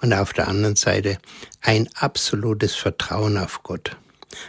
und 0.00 0.12
auf 0.12 0.32
der 0.32 0.48
anderen 0.48 0.76
Seite 0.76 1.18
ein 1.60 1.88
absolutes 1.94 2.74
Vertrauen 2.74 3.38
auf 3.38 3.62
Gott. 3.62 3.96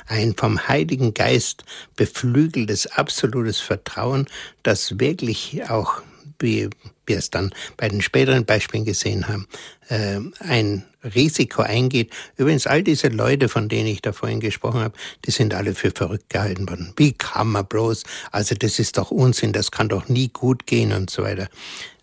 Ein 0.08 0.36
vom 0.36 0.68
Heiligen 0.68 1.14
Geist 1.14 1.64
beflügeltes, 1.96 2.88
absolutes 2.88 3.60
Vertrauen, 3.60 4.28
das 4.64 5.00
wirklich 5.00 5.70
auch, 5.70 6.02
wie 6.40 6.70
wir 7.06 7.18
es 7.18 7.30
dann 7.30 7.54
bei 7.78 7.88
den 7.88 8.02
späteren 8.02 8.46
Beispielen 8.46 8.86
gesehen 8.86 9.28
haben, 9.28 9.48
äh, 9.90 10.20
ein 10.40 10.84
Risiko 11.04 11.62
eingeht. 11.62 12.12
Übrigens, 12.38 12.68
all 12.68 12.84
diese 12.84 13.08
Leute, 13.10 13.50
von 13.50 13.70
denen 13.70 13.88
ich 13.88 14.02
da 14.02 14.12
vorhin 14.12 14.40
gesprochen 14.40 14.82
habe, 14.82 14.98
die 15.26 15.32
sind 15.32 15.54
alle 15.54 15.76
für 15.76 15.92
verrückt 15.92 16.30
gehalten 16.30 16.68
worden. 16.68 16.94
Wie 16.96 17.14
kann 17.14 17.48
man 17.48 17.66
bloß? 17.66 18.04
Also 18.32 18.56
das 18.56 18.80
ist 18.80 18.98
doch 18.98 19.12
Unsinn, 19.12 19.54
das 19.54 19.72
kann 19.72 19.90
doch 19.90 20.08
nie 20.08 20.30
gut 20.30 20.66
gehen 20.66 20.92
und 20.94 21.10
so 21.10 21.24
weiter. 21.24 21.48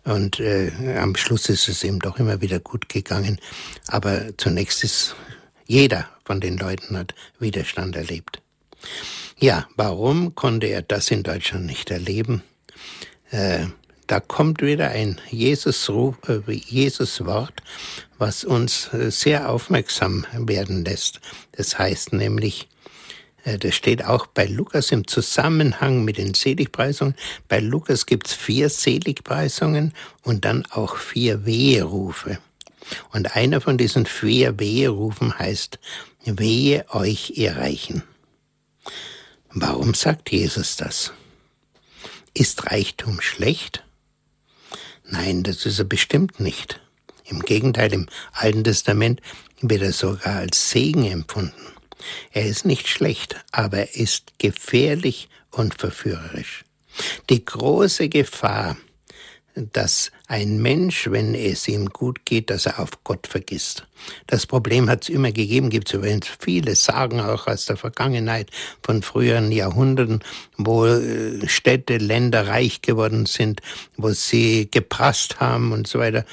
Und 0.05 0.39
äh, 0.39 0.71
am 0.97 1.15
Schluss 1.15 1.49
ist 1.49 1.69
es 1.69 1.83
eben 1.83 1.99
doch 1.99 2.19
immer 2.19 2.41
wieder 2.41 2.59
gut 2.59 2.89
gegangen. 2.89 3.39
Aber 3.87 4.37
zunächst 4.37 4.83
ist 4.83 5.15
jeder 5.65 6.09
von 6.25 6.41
den 6.41 6.57
Leuten 6.57 6.97
hat 6.97 7.15
Widerstand 7.39 7.95
erlebt. 7.95 8.41
Ja, 9.37 9.67
warum 9.75 10.35
konnte 10.35 10.67
er 10.67 10.81
das 10.81 11.09
in 11.09 11.23
Deutschland 11.23 11.65
nicht 11.65 11.89
erleben? 11.89 12.43
Äh, 13.31 13.67
da 14.07 14.19
kommt 14.19 14.61
wieder 14.61 14.89
ein 14.89 15.19
Jesus-Ruf, 15.29 16.17
äh, 16.27 16.51
Jesus-Wort, 16.51 17.63
was 18.17 18.43
uns 18.43 18.93
äh, 18.93 19.11
sehr 19.11 19.49
aufmerksam 19.49 20.25
werden 20.33 20.85
lässt. 20.85 21.21
Das 21.53 21.77
heißt 21.77 22.13
nämlich, 22.13 22.67
äh, 23.43 23.57
das 23.57 23.75
steht 23.75 24.05
auch 24.05 24.27
bei 24.27 24.45
Lukas 24.45 24.91
im 24.91 25.07
Zusammenhang 25.07 26.03
mit 26.03 26.17
den 26.17 26.33
Seligpreisungen. 26.33 27.15
Bei 27.47 27.59
Lukas 27.59 28.05
gibt's 28.05 28.33
vier 28.33 28.69
Seligpreisungen 28.69 29.93
und 30.23 30.45
dann 30.45 30.65
auch 30.71 30.97
vier 30.97 31.45
Weherufe. 31.45 32.39
Und 33.11 33.35
einer 33.35 33.61
von 33.61 33.77
diesen 33.77 34.05
vier 34.05 34.59
Weherufen 34.59 35.37
heißt, 35.39 35.79
Wehe 36.25 36.85
euch, 36.89 37.33
ihr 37.35 37.57
Reichen. 37.57 38.03
Warum 39.49 39.93
sagt 39.93 40.31
Jesus 40.31 40.77
das? 40.77 41.11
Ist 42.33 42.71
Reichtum 42.71 43.19
schlecht? 43.21 43.83
Nein, 45.05 45.43
das 45.43 45.65
ist 45.65 45.79
er 45.79 45.85
bestimmt 45.85 46.39
nicht. 46.39 46.79
Im 47.25 47.41
Gegenteil, 47.41 47.93
im 47.93 48.07
Alten 48.33 48.63
Testament 48.63 49.21
wird 49.61 49.81
er 49.81 49.93
sogar 49.93 50.37
als 50.37 50.71
Segen 50.71 51.05
empfunden. 51.05 51.73
Er 52.31 52.45
ist 52.45 52.65
nicht 52.65 52.87
schlecht, 52.87 53.43
aber 53.51 53.77
er 53.77 53.95
ist 53.95 54.33
gefährlich 54.37 55.29
und 55.51 55.75
verführerisch. 55.75 56.65
Die 57.29 57.43
große 57.43 58.09
Gefahr, 58.09 58.77
dass 59.55 60.11
ein 60.27 60.61
Mensch, 60.61 61.09
wenn 61.11 61.35
es 61.35 61.67
ihm 61.67 61.89
gut 61.89 62.25
geht, 62.25 62.49
dass 62.49 62.65
er 62.65 62.79
auf 62.79 63.03
Gott 63.03 63.27
vergisst. 63.27 63.85
Das 64.27 64.45
Problem 64.45 64.89
hat 64.89 65.03
es 65.03 65.09
immer 65.09 65.31
gegeben, 65.31 65.69
gibt 65.69 65.89
es 65.89 65.93
übrigens 65.93 66.27
viele 66.39 66.75
Sagen 66.75 67.19
auch 67.19 67.47
aus 67.47 67.65
der 67.65 67.77
Vergangenheit 67.77 68.49
von 68.81 69.01
früheren 69.01 69.51
Jahrhunderten, 69.51 70.21
wo 70.57 70.85
äh, 70.85 71.47
Städte, 71.47 71.97
Länder 71.97 72.47
reich 72.47 72.81
geworden 72.81 73.25
sind, 73.25 73.61
wo 73.97 74.09
sie 74.09 74.69
geprasst 74.71 75.39
haben 75.39 75.71
und 75.71 75.87
so 75.87 75.99
weiter 75.99 76.25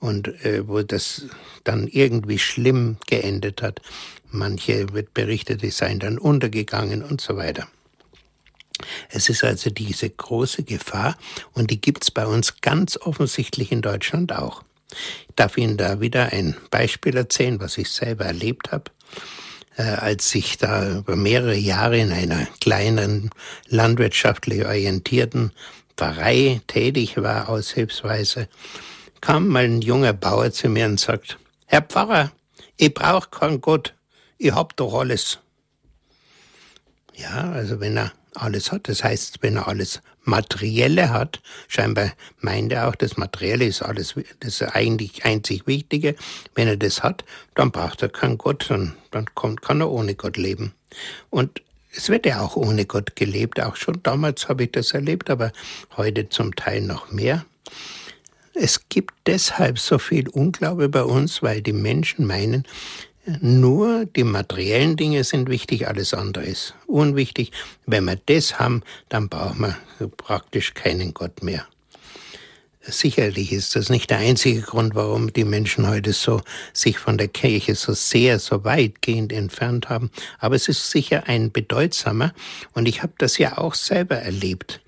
und 0.00 0.28
äh, 0.44 0.66
wo 0.68 0.82
das 0.82 1.24
dann 1.64 1.88
irgendwie 1.88 2.38
schlimm 2.38 2.96
geendet 3.06 3.62
hat. 3.62 3.80
Manche 4.30 4.92
wird 4.92 5.14
berichtet, 5.14 5.62
die 5.62 5.70
seien 5.70 6.00
dann 6.00 6.18
untergegangen 6.18 7.02
und 7.02 7.20
so 7.20 7.36
weiter. 7.36 7.66
Es 9.10 9.28
ist 9.28 9.44
also 9.44 9.70
diese 9.70 10.08
große 10.08 10.62
Gefahr 10.62 11.16
und 11.52 11.70
die 11.70 11.80
gibt's 11.80 12.10
bei 12.10 12.26
uns 12.26 12.60
ganz 12.60 12.96
offensichtlich 12.96 13.72
in 13.72 13.82
Deutschland 13.82 14.32
auch. 14.32 14.62
Ich 15.28 15.34
darf 15.36 15.58
Ihnen 15.58 15.76
da 15.76 16.00
wieder 16.00 16.32
ein 16.32 16.56
Beispiel 16.70 17.16
erzählen, 17.16 17.60
was 17.60 17.78
ich 17.78 17.90
selber 17.90 18.24
erlebt 18.24 18.72
habe. 18.72 18.84
Äh, 19.76 19.82
als 19.82 20.34
ich 20.34 20.58
da 20.58 20.98
über 20.98 21.14
mehrere 21.16 21.56
Jahre 21.56 21.98
in 21.98 22.12
einer 22.12 22.46
kleinen 22.60 23.30
landwirtschaftlich 23.68 24.64
orientierten 24.64 25.52
Pfarrei 25.96 26.60
tätig 26.66 27.16
war, 27.16 27.48
aushilfsweise, 27.48 28.48
kam 29.20 29.48
mal 29.48 29.64
ein 29.64 29.82
junger 29.82 30.12
Bauer 30.12 30.50
zu 30.52 30.68
mir 30.68 30.86
und 30.86 31.00
sagt, 31.00 31.38
Herr 31.66 31.82
Pfarrer, 31.82 32.32
ich 32.76 32.94
brauche 32.94 33.28
keinen 33.30 33.60
Gott, 33.60 33.94
ich 34.38 34.52
hab 34.52 34.76
doch 34.76 34.94
alles. 34.94 35.38
Ja, 37.14 37.50
also 37.50 37.80
wenn 37.80 37.96
er 37.96 38.12
alles 38.42 38.72
hat. 38.72 38.88
Das 38.88 39.04
heißt, 39.04 39.38
wenn 39.42 39.56
er 39.56 39.68
alles 39.68 40.00
Materielle 40.24 41.10
hat, 41.10 41.40
scheinbar 41.68 42.12
meint 42.40 42.72
er 42.72 42.88
auch, 42.88 42.94
das 42.94 43.16
Materielle 43.16 43.64
ist 43.64 43.82
alles, 43.82 44.14
das 44.40 44.60
ist 44.60 44.74
eigentlich 44.74 45.24
einzig 45.24 45.66
Wichtige. 45.66 46.14
Wenn 46.54 46.68
er 46.68 46.76
das 46.76 47.02
hat, 47.02 47.24
dann 47.54 47.70
braucht 47.70 48.02
er 48.02 48.08
keinen 48.08 48.38
Gott, 48.38 48.66
dann, 48.68 48.94
dann 49.10 49.26
kommt, 49.34 49.62
kann 49.62 49.80
er 49.80 49.90
ohne 49.90 50.14
Gott 50.14 50.36
leben. 50.36 50.72
Und 51.30 51.62
es 51.94 52.08
wird 52.08 52.26
ja 52.26 52.40
auch 52.40 52.56
ohne 52.56 52.84
Gott 52.84 53.16
gelebt. 53.16 53.60
Auch 53.60 53.76
schon 53.76 54.02
damals 54.02 54.48
habe 54.48 54.64
ich 54.64 54.72
das 54.72 54.92
erlebt, 54.92 55.30
aber 55.30 55.52
heute 55.96 56.28
zum 56.28 56.54
Teil 56.54 56.82
noch 56.82 57.10
mehr. 57.10 57.44
Es 58.54 58.88
gibt 58.88 59.14
deshalb 59.26 59.78
so 59.78 59.98
viel 59.98 60.28
Unglaube 60.28 60.88
bei 60.88 61.04
uns, 61.04 61.42
weil 61.42 61.62
die 61.62 61.72
Menschen 61.72 62.26
meinen, 62.26 62.64
nur 63.40 64.06
die 64.06 64.24
materiellen 64.24 64.96
Dinge 64.96 65.22
sind 65.24 65.48
wichtig, 65.48 65.86
alles 65.86 66.14
andere 66.14 66.44
ist 66.44 66.74
unwichtig. 66.86 67.52
Wenn 67.86 68.04
wir 68.04 68.16
das 68.26 68.58
haben, 68.58 68.82
dann 69.08 69.28
brauchen 69.28 69.74
wir 69.98 70.08
praktisch 70.08 70.74
keinen 70.74 71.12
Gott 71.12 71.42
mehr. 71.42 71.66
Sicherlich 72.90 73.52
ist 73.52 73.76
das 73.76 73.90
nicht 73.90 74.08
der 74.08 74.18
einzige 74.18 74.62
Grund, 74.62 74.94
warum 74.94 75.30
die 75.30 75.44
Menschen 75.44 75.86
heute 75.88 76.14
so 76.14 76.40
sich 76.72 76.98
von 76.98 77.18
der 77.18 77.28
Kirche 77.28 77.74
so 77.74 77.92
sehr, 77.92 78.38
so 78.38 78.64
weitgehend 78.64 79.30
entfernt 79.30 79.90
haben. 79.90 80.10
Aber 80.38 80.56
es 80.56 80.68
ist 80.68 80.90
sicher 80.90 81.24
ein 81.26 81.52
bedeutsamer. 81.52 82.32
Und 82.72 82.88
ich 82.88 83.02
habe 83.02 83.12
das 83.18 83.36
ja 83.36 83.58
auch 83.58 83.74
selber 83.74 84.16
erlebt. 84.16 84.80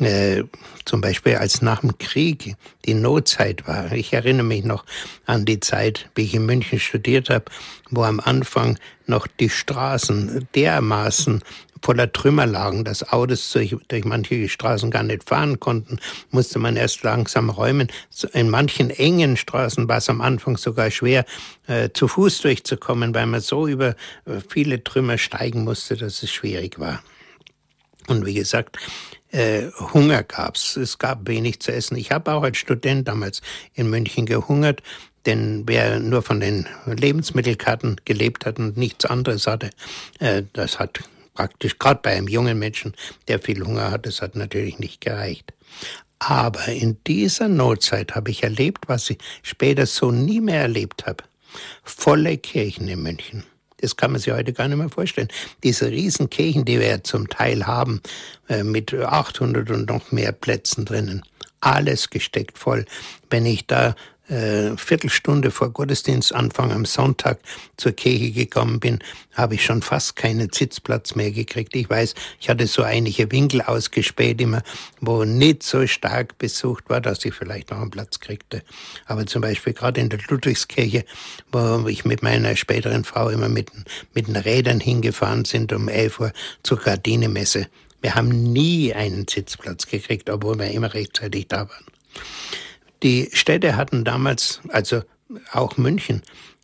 Äh, 0.00 0.44
zum 0.84 1.00
Beispiel 1.00 1.36
als 1.36 1.62
nach 1.62 1.80
dem 1.80 1.96
Krieg 1.98 2.56
die 2.84 2.94
Notzeit 2.94 3.66
war. 3.68 3.92
Ich 3.92 4.12
erinnere 4.12 4.44
mich 4.44 4.64
noch 4.64 4.84
an 5.24 5.44
die 5.44 5.60
Zeit, 5.60 6.10
wie 6.16 6.22
ich 6.22 6.34
in 6.34 6.46
München 6.46 6.80
studiert 6.80 7.30
habe, 7.30 7.44
wo 7.90 8.02
am 8.02 8.18
Anfang 8.18 8.78
noch 9.06 9.26
die 9.26 9.48
Straßen 9.48 10.48
dermaßen 10.54 11.42
voller 11.80 12.10
Trümmer 12.10 12.46
lagen, 12.46 12.84
dass 12.84 13.12
Autos 13.12 13.52
durch, 13.52 13.76
durch 13.88 14.04
manche 14.04 14.48
Straßen 14.48 14.90
gar 14.90 15.02
nicht 15.02 15.28
fahren 15.28 15.60
konnten, 15.60 15.98
musste 16.30 16.58
man 16.58 16.76
erst 16.76 17.02
langsam 17.02 17.50
räumen. 17.50 17.88
In 18.32 18.48
manchen 18.48 18.90
engen 18.90 19.36
Straßen 19.36 19.86
war 19.86 19.98
es 19.98 20.08
am 20.08 20.22
Anfang 20.22 20.56
sogar 20.56 20.90
schwer, 20.90 21.26
äh, 21.66 21.90
zu 21.92 22.08
Fuß 22.08 22.40
durchzukommen, 22.40 23.14
weil 23.14 23.26
man 23.26 23.40
so 23.40 23.68
über 23.68 23.88
äh, 24.24 24.40
viele 24.48 24.82
Trümmer 24.82 25.18
steigen 25.18 25.64
musste, 25.64 25.96
dass 25.96 26.22
es 26.22 26.32
schwierig 26.32 26.80
war. 26.80 27.02
Und 28.08 28.24
wie 28.26 28.34
gesagt, 28.34 28.78
äh, 29.34 29.70
Hunger 29.92 30.22
gab's. 30.22 30.76
Es 30.76 30.98
gab 30.98 31.26
wenig 31.26 31.60
zu 31.60 31.72
essen. 31.72 31.96
Ich 31.96 32.12
habe 32.12 32.32
auch 32.32 32.42
als 32.42 32.56
Student 32.56 33.08
damals 33.08 33.42
in 33.74 33.90
München 33.90 34.26
gehungert, 34.26 34.82
denn 35.26 35.64
wer 35.66 35.98
nur 35.98 36.22
von 36.22 36.40
den 36.40 36.66
Lebensmittelkarten 36.86 38.00
gelebt 38.04 38.46
hat 38.46 38.58
und 38.58 38.76
nichts 38.76 39.04
anderes 39.04 39.46
hatte, 39.46 39.70
äh, 40.20 40.42
das 40.52 40.78
hat 40.78 41.00
praktisch, 41.34 41.78
gerade 41.78 42.00
bei 42.02 42.10
einem 42.10 42.28
jungen 42.28 42.58
Menschen, 42.58 42.94
der 43.26 43.40
viel 43.40 43.64
Hunger 43.64 43.90
hat, 43.90 44.06
das 44.06 44.22
hat 44.22 44.36
natürlich 44.36 44.78
nicht 44.78 45.00
gereicht. 45.00 45.52
Aber 46.20 46.68
in 46.68 46.96
dieser 47.06 47.48
Notzeit 47.48 48.14
habe 48.14 48.30
ich 48.30 48.44
erlebt, 48.44 48.84
was 48.86 49.10
ich 49.10 49.18
später 49.42 49.84
so 49.86 50.12
nie 50.12 50.40
mehr 50.40 50.62
erlebt 50.62 51.06
habe. 51.06 51.24
Volle 51.82 52.38
Kirchen 52.38 52.86
in 52.86 53.02
München. 53.02 53.44
Das 53.84 53.96
kann 53.96 54.12
man 54.12 54.20
sich 54.20 54.32
heute 54.32 54.52
gar 54.52 54.66
nicht 54.66 54.78
mehr 54.78 54.88
vorstellen. 54.88 55.28
Diese 55.62 55.90
Riesenkirchen, 55.90 56.64
die 56.64 56.80
wir 56.80 56.88
ja 56.88 57.02
zum 57.02 57.28
Teil 57.28 57.66
haben, 57.66 58.00
äh, 58.48 58.64
mit 58.64 58.94
800 58.94 59.70
und 59.70 59.88
noch 59.88 60.10
mehr 60.10 60.32
Plätzen 60.32 60.84
drinnen. 60.84 61.22
Alles 61.60 62.10
gesteckt 62.10 62.58
voll. 62.58 62.86
Wenn 63.30 63.46
ich 63.46 63.66
da 63.66 63.94
äh, 64.28 64.76
Viertelstunde 64.76 65.50
vor 65.50 65.70
Gottesdienstanfang 65.70 66.72
am 66.72 66.84
Sonntag 66.84 67.38
zur 67.76 67.92
Kirche 67.92 68.30
gekommen 68.32 68.80
bin, 68.80 68.98
habe 69.34 69.54
ich 69.54 69.64
schon 69.64 69.82
fast 69.82 70.16
keinen 70.16 70.50
Sitzplatz 70.52 71.14
mehr 71.14 71.30
gekriegt. 71.30 71.74
Ich 71.76 71.88
weiß, 71.90 72.14
ich 72.40 72.48
hatte 72.48 72.66
so 72.66 72.82
einige 72.82 73.30
Winkel 73.30 73.60
ausgespäht 73.62 74.40
immer, 74.40 74.62
wo 75.00 75.24
nicht 75.24 75.62
so 75.62 75.86
stark 75.86 76.38
besucht 76.38 76.88
war, 76.88 77.00
dass 77.00 77.24
ich 77.24 77.34
vielleicht 77.34 77.70
noch 77.70 77.80
einen 77.80 77.90
Platz 77.90 78.20
kriegte. 78.20 78.62
Aber 79.06 79.26
zum 79.26 79.42
Beispiel 79.42 79.72
gerade 79.72 80.00
in 80.00 80.08
der 80.08 80.20
Ludwigskirche, 80.28 81.04
wo 81.52 81.86
ich 81.88 82.04
mit 82.04 82.22
meiner 82.22 82.56
späteren 82.56 83.04
Frau 83.04 83.28
immer 83.28 83.48
mit, 83.48 83.70
mit 84.14 84.28
den 84.28 84.36
Rädern 84.36 84.80
hingefahren 84.80 85.44
sind 85.44 85.72
um 85.72 85.88
11 85.88 86.20
Uhr 86.20 86.32
zur 86.62 86.78
Gardinemesse. 86.78 87.66
Wir 88.00 88.14
haben 88.14 88.52
nie 88.52 88.92
einen 88.92 89.26
Sitzplatz 89.26 89.86
gekriegt, 89.86 90.28
obwohl 90.28 90.58
wir 90.58 90.70
immer 90.70 90.92
rechtzeitig 90.92 91.48
da 91.48 91.68
waren. 91.68 91.84
Die 93.04 93.28
Städte 93.34 93.76
hatten 93.76 94.02
damals, 94.02 94.62
also 94.68 95.02
auch 95.52 95.76
München, 95.76 96.22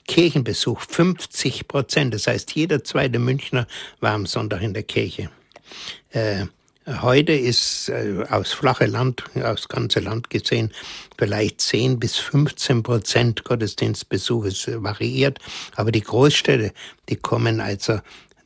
Kirchenbesuch 0.08 0.80
50 0.80 1.68
Prozent. 1.68 2.14
Das 2.14 2.26
heißt, 2.26 2.52
jeder 2.52 2.82
zweite 2.82 3.18
Münchner 3.18 3.66
war 4.00 4.12
am 4.12 4.24
Sonntag 4.24 4.62
in 4.62 4.72
der 4.72 4.82
Kirche. 4.82 5.28
Äh, 6.12 6.46
heute 7.02 7.32
ist 7.34 7.90
äh, 7.90 8.24
aus 8.30 8.52
flache 8.52 8.86
Land, 8.86 9.24
aus 9.34 9.68
ganze 9.68 10.00
Land 10.00 10.30
gesehen, 10.30 10.72
vielleicht 11.18 11.60
10 11.60 12.00
bis 12.00 12.16
15 12.16 12.82
Prozent 12.82 13.44
Gottesdienstbesuch. 13.44 14.46
Es 14.46 14.66
variiert. 14.66 15.40
Aber 15.76 15.92
die 15.92 16.00
Großstädte, 16.00 16.72
die 17.10 17.16
kommen 17.16 17.60
also 17.60 18.00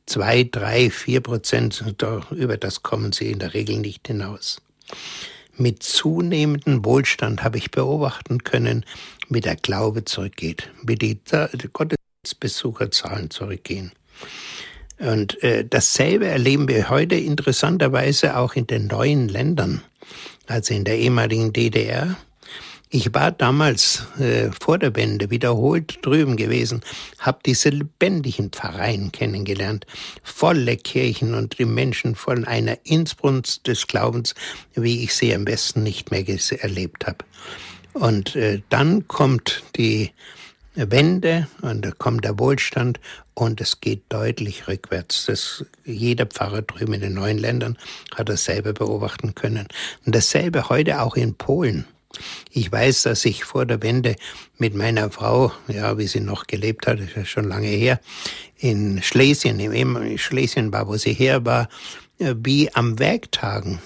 zwei, 0.07 0.43
drei, 0.43 0.91
vier 0.91 1.21
Prozent. 1.21 1.85
Über 2.33 2.57
das 2.57 2.83
kommen 2.83 3.13
sie 3.13 3.31
in 3.31 3.39
der 3.39 3.55
Regel 3.55 3.79
nicht 3.79 4.09
hinaus. 4.09 4.61
Mit 5.57 5.83
zunehmendem 5.83 6.85
Wohlstand 6.85 7.45
habe 7.45 7.59
ich 7.59 7.71
beobachten 7.71 8.43
können, 8.43 8.85
wie 9.29 9.41
der 9.41 9.57
Glaube 9.57 10.05
zurückgeht, 10.05 10.71
wie 10.83 10.97
die 10.97 11.19
Gottesbesucherzahlen 11.73 13.31
zurückgehen. 13.31 13.93
Und 14.99 15.43
äh, 15.43 15.65
dasselbe 15.65 16.27
erleben 16.27 16.69
wir 16.69 16.89
heute 16.89 17.17
interessanterweise 17.17 18.37
auch 18.37 18.55
in 18.55 18.67
den 18.67 18.87
neuen 18.87 19.29
Ländern, 19.29 19.83
also 20.47 20.75
in 20.75 20.85
der 20.85 20.99
ehemaligen 20.99 21.53
DDR, 21.53 22.17
ich 22.95 23.13
war 23.13 23.33
damals 23.33 24.07
äh, 24.21 24.53
vor 24.53 24.79
der 24.79 24.95
Wende 24.95 25.29
wiederholt 25.29 25.99
drüben 26.03 26.37
gewesen, 26.37 26.81
habe 27.19 27.41
diese 27.45 27.71
lebendigen 27.71 28.51
Pfarreien 28.51 29.11
kennengelernt, 29.11 29.85
volle 30.23 30.77
Kirchen 30.77 31.35
und 31.35 31.59
die 31.59 31.65
Menschen 31.65 32.15
voll 32.15 32.45
einer 32.45 32.79
Inbrunst 32.85 33.67
des 33.67 33.89
Glaubens, 33.89 34.37
wie 34.77 35.03
ich 35.03 35.13
sie 35.13 35.35
am 35.35 35.45
besten 35.45 35.83
nicht 35.83 36.13
mehr 36.13 36.25
erlebt 36.61 37.05
habe. 37.09 37.19
Und 37.95 38.37
äh, 38.37 38.63
dann 38.69 39.09
kommt 39.09 39.65
die 39.75 40.13
Wende 40.77 41.49
und 41.63 41.85
da 41.85 41.91
kommt 41.91 42.25
der 42.25 42.39
Wohlstand 42.39 43.01
und 43.35 43.61
es 43.61 43.81
geht 43.81 44.05
deutlich 44.09 44.69
rückwärts. 44.69 45.27
Das, 45.27 45.65
jeder 45.85 46.27
Pfarrer 46.27 46.63
drüben 46.63 46.95
in 46.95 47.01
den 47.01 47.15
neuen 47.15 47.39
Ländern 47.39 47.77
hat 48.15 48.29
dasselbe 48.29 48.73
beobachten 48.73 49.35
können. 49.35 49.67
Und 50.07 50.15
dasselbe 50.15 50.69
heute 50.69 51.03
auch 51.03 51.17
in 51.17 51.35
Polen. 51.35 51.87
Ich 52.57 52.71
weiß, 52.71 53.03
dass 53.03 53.25
ich 53.25 53.43
vor 53.43 53.67
der 53.67 53.83
Wende 53.83 54.15
mit 54.59 54.77
meiner 54.77 55.11
Frau, 55.11 55.51
ja, 55.67 55.99
wie 55.99 56.07
sie 56.07 56.21
noch 56.21 56.47
gelebt 56.47 56.87
hat, 56.87 57.01
ist 57.01 57.17
ja 57.17 57.25
schon 57.25 57.49
lange 57.49 57.67
her, 57.67 57.99
in 58.57 59.03
Schlesien, 59.03 59.59
im 59.59 60.17
Schlesien 60.19 60.73
war, 60.73 60.87
wo 60.87 60.97
sie 60.97 61.15
her 61.15 61.45
war, 61.45 61.69
äh, 62.21 62.33
wie 62.39 62.73
am 62.73 63.01
Werktagen 63.01 63.81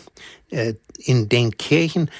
äh, 0.50 0.74
in 0.98 1.31
den 1.31 1.57
Kirchen 1.57 2.11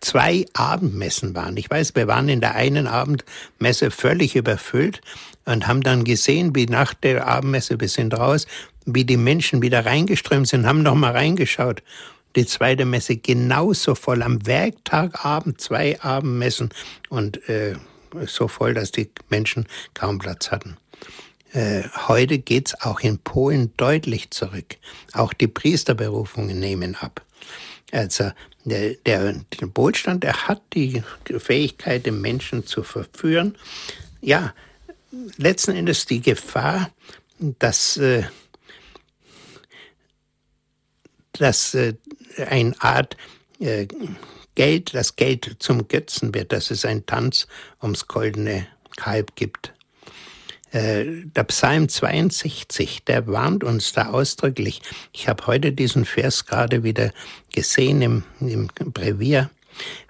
zwei 0.00 0.46
Abendmessen 0.54 1.34
waren. 1.34 1.58
Ich 1.58 1.68
weiß, 1.68 1.94
wir 1.94 2.06
waren 2.06 2.30
in 2.30 2.40
der 2.40 2.54
einen 2.54 2.86
Abendmesse 2.86 3.90
völlig 3.90 4.36
überfüllt 4.36 5.02
und 5.44 5.66
haben 5.66 5.82
dann 5.82 6.04
gesehen, 6.04 6.54
wie 6.54 6.64
nach 6.64 6.94
der 6.94 7.26
Abendmesse, 7.26 7.78
wir 7.78 7.88
sind 7.88 8.14
raus, 8.14 8.46
wie 8.86 9.04
die 9.04 9.18
Menschen 9.18 9.60
wieder 9.60 9.84
reingeströmt 9.84 10.48
sind, 10.48 10.64
haben 10.64 10.82
noch 10.82 10.94
mal 10.94 11.12
reingeschaut 11.12 11.82
die 12.36 12.46
zweite 12.46 12.84
Messe 12.84 13.16
genauso 13.16 13.94
voll. 13.94 14.22
Am 14.22 14.46
Werktagabend 14.46 15.60
zwei 15.60 16.00
Abendmessen 16.00 16.70
und 17.08 17.48
äh, 17.48 17.74
so 18.26 18.48
voll, 18.48 18.74
dass 18.74 18.92
die 18.92 19.10
Menschen 19.28 19.66
kaum 19.94 20.18
Platz 20.18 20.50
hatten. 20.50 20.76
Äh, 21.52 21.84
heute 22.06 22.38
geht's 22.38 22.80
auch 22.80 23.00
in 23.00 23.18
Polen 23.18 23.72
deutlich 23.76 24.30
zurück. 24.30 24.76
Auch 25.12 25.32
die 25.32 25.48
Priesterberufungen 25.48 26.58
nehmen 26.58 26.94
ab. 26.94 27.24
Also 27.90 28.32
der, 28.64 28.94
der, 29.06 29.32
der 29.32 29.68
Wohlstand, 29.74 30.24
der 30.24 30.46
hat 30.46 30.60
die 30.74 31.02
Fähigkeit, 31.38 32.04
den 32.04 32.20
Menschen 32.20 32.66
zu 32.66 32.82
verführen. 32.82 33.56
Ja, 34.20 34.52
letzten 35.36 35.72
Endes 35.72 36.04
die 36.04 36.20
Gefahr, 36.20 36.90
dass, 37.38 37.96
äh, 37.96 38.24
dass 41.38 41.74
äh, 41.74 41.94
eine 42.48 42.74
Art 42.80 43.16
äh, 43.60 43.86
Geld, 44.54 44.94
das 44.94 45.16
Geld 45.16 45.56
zum 45.60 45.88
Götzen 45.88 46.34
wird, 46.34 46.52
dass 46.52 46.70
es 46.70 46.84
ein 46.84 47.06
Tanz 47.06 47.46
ums 47.80 48.08
goldene 48.08 48.66
Kalb 48.96 49.36
gibt. 49.36 49.72
Äh, 50.72 51.24
der 51.24 51.44
Psalm 51.44 51.88
62, 51.88 53.04
der 53.04 53.26
warnt 53.26 53.64
uns 53.64 53.92
da 53.92 54.10
ausdrücklich. 54.10 54.82
Ich 55.12 55.28
habe 55.28 55.46
heute 55.46 55.72
diesen 55.72 56.04
Vers 56.04 56.44
gerade 56.46 56.82
wieder 56.82 57.12
gesehen 57.52 58.02
im, 58.02 58.24
im 58.40 58.66
Brevier. 58.66 59.50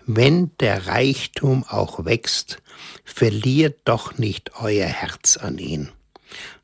Wenn 0.06 0.50
der 0.58 0.86
Reichtum 0.86 1.64
auch 1.64 2.04
wächst, 2.04 2.62
verliert 3.04 3.80
doch 3.84 4.16
nicht 4.18 4.52
euer 4.60 4.86
Herz 4.86 5.36
an 5.36 5.58
ihn. 5.58 5.90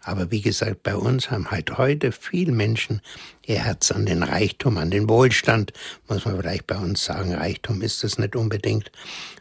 Aber 0.05 0.31
wie 0.31 0.43
gesagt, 0.43 0.83
bei 0.83 0.95
uns 0.95 1.31
haben 1.31 1.51
halt 1.51 1.79
heute 1.79 2.13
viele 2.13 2.53
Menschen 2.53 3.01
ihr 3.47 3.65
Herz 3.65 3.91
an 3.91 4.05
den 4.05 4.23
Reichtum, 4.23 4.77
an 4.77 4.91
den 4.91 5.09
Wohlstand, 5.09 5.73
muss 6.09 6.27
man 6.27 6.37
vielleicht 6.37 6.67
bei 6.67 6.77
uns 6.77 7.05
sagen, 7.05 7.35
Reichtum 7.35 7.81
ist 7.81 8.05
es 8.05 8.19
nicht 8.19 8.37
unbedingt, 8.37 8.93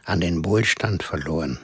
an 0.04 0.20
den 0.20 0.44
Wohlstand 0.44 1.02
verloren. 1.02 1.58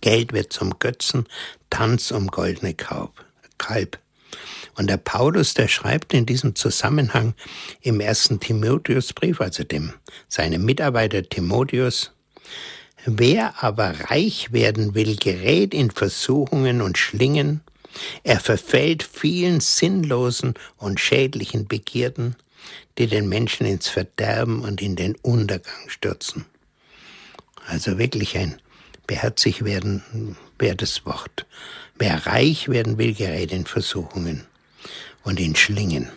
Geld 0.00 0.32
wird 0.32 0.54
zum 0.54 0.78
Götzen, 0.78 1.26
Tanz 1.68 2.10
um 2.10 2.28
goldene 2.28 2.74
Kalb. 2.74 3.98
Und 4.76 4.88
der 4.88 4.96
Paulus, 4.96 5.52
der 5.52 5.68
schreibt 5.68 6.14
in 6.14 6.24
diesem 6.24 6.54
Zusammenhang 6.54 7.34
im 7.82 8.00
ersten 8.00 8.40
Timotheusbrief, 8.40 9.40
also 9.40 9.64
dem, 9.64 9.92
seinem 10.28 10.64
Mitarbeiter 10.64 11.22
Timotheus, 11.22 12.12
Wer 13.08 13.62
aber 13.62 14.10
reich 14.10 14.52
werden 14.52 14.96
will, 14.96 15.14
gerät 15.14 15.72
in 15.72 15.92
Versuchungen 15.92 16.82
und 16.82 16.98
Schlingen, 16.98 17.60
er 18.24 18.40
verfällt 18.40 19.04
vielen 19.04 19.60
sinnlosen 19.60 20.54
und 20.76 20.98
schädlichen 20.98 21.68
Begierden, 21.68 22.34
die 22.98 23.06
den 23.06 23.28
Menschen 23.28 23.64
ins 23.64 23.86
Verderben 23.86 24.62
und 24.62 24.82
in 24.82 24.96
den 24.96 25.14
Untergang 25.22 25.88
stürzen. 25.88 26.46
Also 27.68 27.96
wirklich 27.96 28.36
ein 28.36 28.60
beherzig 29.06 29.64
werden 29.64 30.36
wertes 30.58 31.06
Wort. 31.06 31.46
Wer 31.94 32.26
reich 32.26 32.68
werden 32.68 32.98
will, 32.98 33.14
gerät 33.14 33.52
in 33.52 33.66
Versuchungen 33.66 34.44
und 35.22 35.38
in 35.38 35.54
Schlingen. 35.54 36.10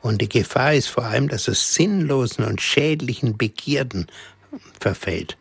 Und 0.00 0.20
die 0.22 0.28
Gefahr 0.28 0.74
ist 0.74 0.88
vor 0.88 1.06
allem, 1.06 1.26
dass 1.26 1.48
er 1.48 1.54
sinnlosen 1.54 2.44
und 2.44 2.60
schädlichen 2.60 3.36
Begierden 3.36 4.06
verfällt. 4.78 5.36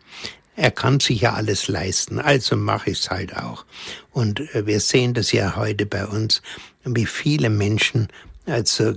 Er 0.55 0.71
kann 0.71 0.99
sich 0.99 1.21
ja 1.21 1.33
alles 1.33 1.67
leisten, 1.67 2.19
also 2.19 2.55
mache 2.55 2.91
ich 2.91 2.99
es 2.99 3.09
halt 3.09 3.35
auch. 3.35 3.65
Und 4.11 4.39
äh, 4.53 4.65
wir 4.65 4.79
sehen 4.79 5.13
das 5.13 5.31
ja 5.31 5.55
heute 5.55 5.85
bei 5.85 6.05
uns, 6.05 6.41
wie 6.83 7.05
viele 7.05 7.49
Menschen 7.49 8.07
also 8.45 8.93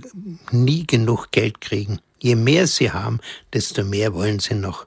nie 0.51 0.87
genug 0.87 1.31
Geld 1.31 1.61
kriegen. 1.61 2.01
Je 2.21 2.35
mehr 2.35 2.67
sie 2.67 2.91
haben, 2.91 3.21
desto 3.53 3.85
mehr 3.85 4.13
wollen 4.13 4.39
sie 4.39 4.55
noch. 4.55 4.87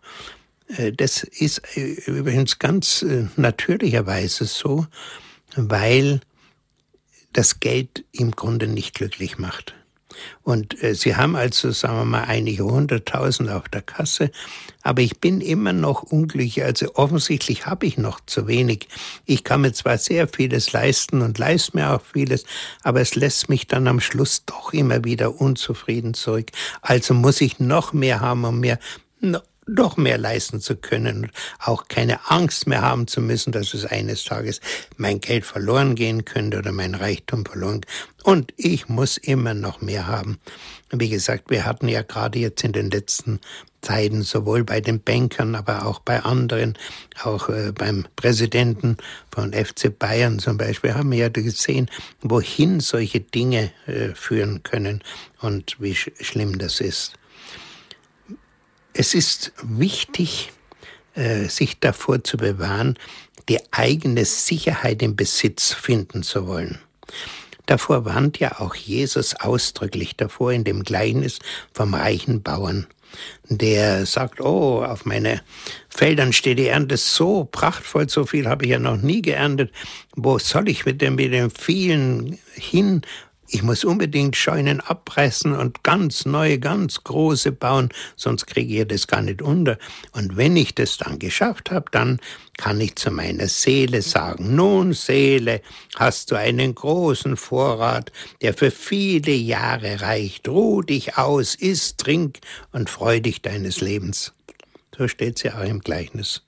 Äh, 0.68 0.92
das 0.92 1.24
ist 1.24 1.62
äh, 1.76 1.94
übrigens 2.06 2.60
ganz 2.60 3.06
natürlicherweise 3.36 4.46
so, 4.46 4.86
weil 5.56 6.22
das 7.34 7.60
Geld 7.60 8.06
im 8.12 8.32
Grunde 8.32 8.68
nicht 8.68 8.96
glücklich 8.96 9.38
macht. 9.38 9.76
Und 10.44 10.82
äh, 10.84 10.96
sie 10.96 11.16
haben 11.16 11.36
also, 11.36 11.72
sagen 11.72 11.98
wir 11.98 12.06
mal, 12.06 12.24
einige 12.24 12.64
hunderttausend 12.64 13.50
auf 13.50 13.70
der 13.70 13.82
Kasse, 13.82 14.32
aber 14.82 15.02
ich 15.02 15.20
bin 15.20 15.42
immer 15.42 15.74
noch 15.74 16.04
unglücklich. 16.04 16.64
Also 16.64 16.96
offensichtlich 16.96 17.66
habe 17.66 17.86
ich 17.86 17.98
noch 17.98 18.20
zu 18.26 18.48
wenig. 18.48 18.88
Ich 19.26 19.44
kann 19.44 19.62
mir 19.62 19.74
zwar 19.74 19.98
sehr 19.98 20.28
vieles 20.28 20.72
leisten 20.72 21.22
und 21.22 21.38
leiste 21.38 21.78
mir 21.78 21.92
auch 21.92 22.02
vieles, 22.02 22.46
aber 22.84 23.02
es 23.02 23.16
lässt 23.16 23.50
mich 23.50 23.68
dann 23.68 23.88
am 23.88 24.00
Schluss 24.00 24.46
doch 24.46 24.74
immer 24.74 25.04
wieder 25.04 25.40
unzufrieden 25.40 26.14
zurück. 26.14 26.52
Also 26.82 27.14
muss 27.14 27.42
ich 27.42 27.60
noch 27.60 27.94
mehr 27.94 28.20
haben, 28.22 28.46
um 28.46 28.60
mir 28.60 28.80
doch 29.76 29.98
mehr 29.98 30.18
leisten 30.18 30.60
zu 30.60 30.76
können 30.76 31.24
und 31.24 31.32
auch 31.60 31.88
keine 31.88 32.30
Angst 32.30 32.68
mehr 32.68 32.82
haben 32.82 33.08
zu 33.08 33.22
müssen, 33.22 33.52
dass 33.52 33.74
es 33.74 33.86
eines 33.86 34.24
Tages 34.24 34.62
mein 34.98 35.20
Geld 35.20 35.46
verloren 35.46 35.96
gehen 35.96 36.26
könnte 36.26 36.58
oder 36.58 36.72
mein 36.72 36.96
Reichtum 36.96 37.46
verloren. 37.46 37.82
Und 38.24 38.54
ich 38.58 38.90
muss 38.90 39.18
immer 39.18 39.54
noch 39.54 39.82
mehr 39.82 40.08
haben. 40.08 40.40
Wie 40.92 41.10
gesagt, 41.10 41.50
wir 41.50 41.66
hatten 41.66 41.88
ja 41.88 42.02
gerade 42.02 42.40
jetzt 42.40 42.64
in 42.64 42.74
den 42.74 42.90
letzten 42.90 43.40
Zeiten 43.82 44.24
sowohl 44.24 44.64
bei 44.64 44.82
den 44.82 45.02
Bankern, 45.02 45.56
aber 45.56 45.86
auch 45.86 46.00
bei 46.00 46.22
anderen, 46.22 46.78
auch 47.24 47.50
äh, 47.50 47.72
beim 47.72 48.06
Präsidenten 48.16 48.98
von 49.32 49.54
FC 49.54 49.98
Bayern 49.98 50.40
zum 50.40 50.58
Beispiel, 50.58 50.96
haben 50.96 51.12
wir 51.12 51.20
ja 51.20 51.30
gesehen, 51.30 51.90
wohin 52.22 52.80
solche 52.80 53.22
Dinge 53.22 53.72
äh, 53.86 54.10
führen 54.16 54.64
können 54.64 55.02
und 55.40 55.78
wie 55.80 55.96
sch 55.96 56.12
schlimm 56.20 56.58
das 56.58 56.82
ist. 56.82 57.14
Es 58.94 59.14
ist 59.14 59.54
wichtig, 59.62 60.52
äh, 61.16 61.46
sich 61.46 61.80
davor 61.80 62.24
zu 62.24 62.38
bewahren, 62.38 62.98
die 63.48 63.60
eigene 63.72 64.26
Sicherheit 64.26 65.02
im 65.02 65.16
Besitz 65.16 65.74
finden 65.74 66.24
zu 66.24 66.48
wollen. 66.48 66.80
Davor 67.66 68.04
warnt 68.06 68.40
ja 68.40 68.60
auch 68.60 68.74
Jesus 68.74 69.36
ausdrücklich 69.36 70.16
davor 70.16 70.52
in 70.52 70.64
dem 70.64 70.84
Gleichnis 70.84 71.40
vom 71.72 71.94
reichen 71.94 72.42
Bauern, 72.42 72.88
der 73.48 74.08
sagt, 74.08 74.42
oh, 74.42 74.84
auf 74.84 75.06
meine 75.06 75.42
Feldern 75.90 76.34
steht 76.34 76.58
die 76.58 76.68
Ernte 76.68 76.98
so 76.98 77.44
prachtvoll, 77.44 78.10
so 78.10 78.26
viel 78.26 78.48
habe 78.48 78.66
ich 78.66 78.72
ja 78.72 78.80
noch 78.80 78.98
nie 78.98 79.22
geerntet. 79.22 79.72
Wo 80.16 80.40
soll 80.40 80.68
ich 80.70 80.86
mit 80.86 81.02
dem, 81.02 81.16
mit 81.16 81.32
dem 81.32 81.52
vielen 81.52 82.40
hin? 82.56 83.02
Ich 83.52 83.64
muss 83.64 83.84
unbedingt 83.84 84.36
Scheunen 84.36 84.80
abreißen 84.80 85.56
und 85.56 85.84
ganz 85.84 86.26
neue, 86.26 86.60
ganz 86.60 87.04
große 87.04 87.52
bauen, 87.52 87.90
sonst 88.16 88.46
kriege 88.46 88.82
ich 88.82 88.88
das 88.88 89.08
gar 89.08 89.22
nicht 89.22 89.42
unter. 89.42 89.78
Und 90.12 90.38
wenn 90.38 90.56
ich 90.56 90.76
das 90.76 90.98
dann 90.98 91.20
geschafft 91.20 91.72
habe, 91.72 91.86
dann 91.92 92.20
kann 92.58 92.80
ich 92.80 92.96
zu 92.96 93.10
meiner 93.10 93.48
Seele 93.48 94.02
sagen, 94.02 94.56
nun 94.56 94.94
Seele, 94.94 95.62
hast 95.96 96.32
du 96.32 96.36
einen 96.36 96.76
großen 96.76 97.38
Vorrat, 97.38 98.12
der 98.42 98.54
für 98.54 98.72
viele 98.72 99.32
Jahre 99.32 100.02
reicht. 100.02 100.48
Ruh 100.48 100.82
dich 100.82 101.18
aus, 101.18 101.56
iss, 101.56 101.96
trink 101.96 102.40
und 102.72 102.90
freu 102.90 103.20
dich 103.20 103.42
deines 103.42 103.82
Lebens. 103.82 104.34
So 104.96 105.08
steht's 105.08 105.44
ja 105.44 105.58
auch 105.58 105.66
im 105.66 105.80
Gleichnis. 105.80 106.44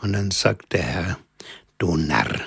Und 0.00 0.12
dann 0.12 0.30
sagt 0.30 0.72
der 0.74 0.82
Herr, 0.82 1.18
du 1.78 1.96
Narr, 1.96 2.40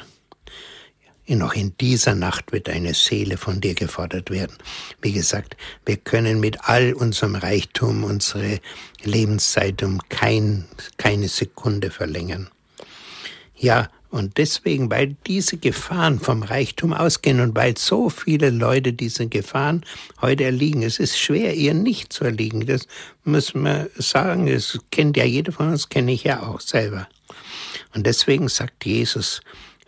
noch 1.27 1.53
in 1.53 1.75
dieser 1.79 2.15
Nacht 2.15 2.51
wird 2.51 2.67
deine 2.67 2.93
Seele 2.93 3.37
von 3.37 3.61
dir 3.61 3.75
gefordert 3.75 4.29
werden. 4.29 4.55
Wie 5.01 5.13
gesagt, 5.13 5.55
wir 5.85 5.97
können 5.97 6.39
mit 6.39 6.57
all 6.67 6.93
unserem 6.93 7.35
Reichtum 7.35 8.03
unsere 8.03 8.59
Lebenszeit 9.03 9.81
um 9.83 9.99
kein, 10.09 10.65
keine 10.97 11.27
Sekunde 11.27 11.91
verlängern. 11.91 12.49
Ja, 13.55 13.89
und 14.13 14.37
deswegen, 14.37 14.91
weil 14.91 15.15
diese 15.25 15.57
Gefahren 15.57 16.19
vom 16.19 16.43
Reichtum 16.43 16.93
ausgehen 16.93 17.39
und 17.39 17.55
weil 17.55 17.75
so 17.77 18.09
viele 18.09 18.51
Leute 18.51 18.93
diesen 18.93 19.31
Gefahren 19.31 19.83
heute 20.21 20.43
erliegen, 20.43 20.83
es 20.83 20.99
ist 20.99 21.17
schwer, 21.17 21.55
ihr 21.55 21.73
nicht 21.73 22.13
zu 22.13 22.23
erliegen. 22.23 22.67
Das 22.67 22.87
muss 23.23 23.55
man 23.55 23.87
sagen. 23.95 24.45
Das 24.45 24.77
kennt 24.91 25.17
ja 25.17 25.23
jeder 25.23 25.51
von 25.51 25.69
uns, 25.69 25.89
kenne 25.89 26.11
ich 26.11 26.25
ja 26.25 26.43
auch 26.43 26.59
selber. 26.59 27.07
Und 27.95 28.05
deswegen 28.05 28.49
sagt 28.49 28.85
Jesus, 28.85 29.41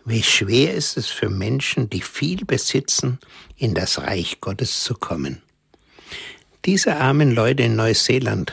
wie 0.06 0.22
schwer 0.22 0.72
ist 0.72 0.96
es 0.96 1.08
für 1.08 1.28
Menschen, 1.28 1.90
die 1.90 2.00
viel 2.00 2.44
besitzen, 2.44 3.18
in 3.56 3.74
das 3.74 3.98
Reich 3.98 4.40
Gottes 4.40 4.84
zu 4.84 4.94
kommen. 4.94 5.42
Diese 6.64 6.96
armen 6.96 7.32
Leute 7.32 7.64
in 7.64 7.74
Neuseeland, 7.74 8.52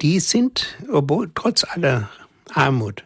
die 0.00 0.20
sind, 0.20 0.78
obwohl 0.90 1.30
trotz 1.34 1.64
aller 1.64 2.08
Armut, 2.54 3.04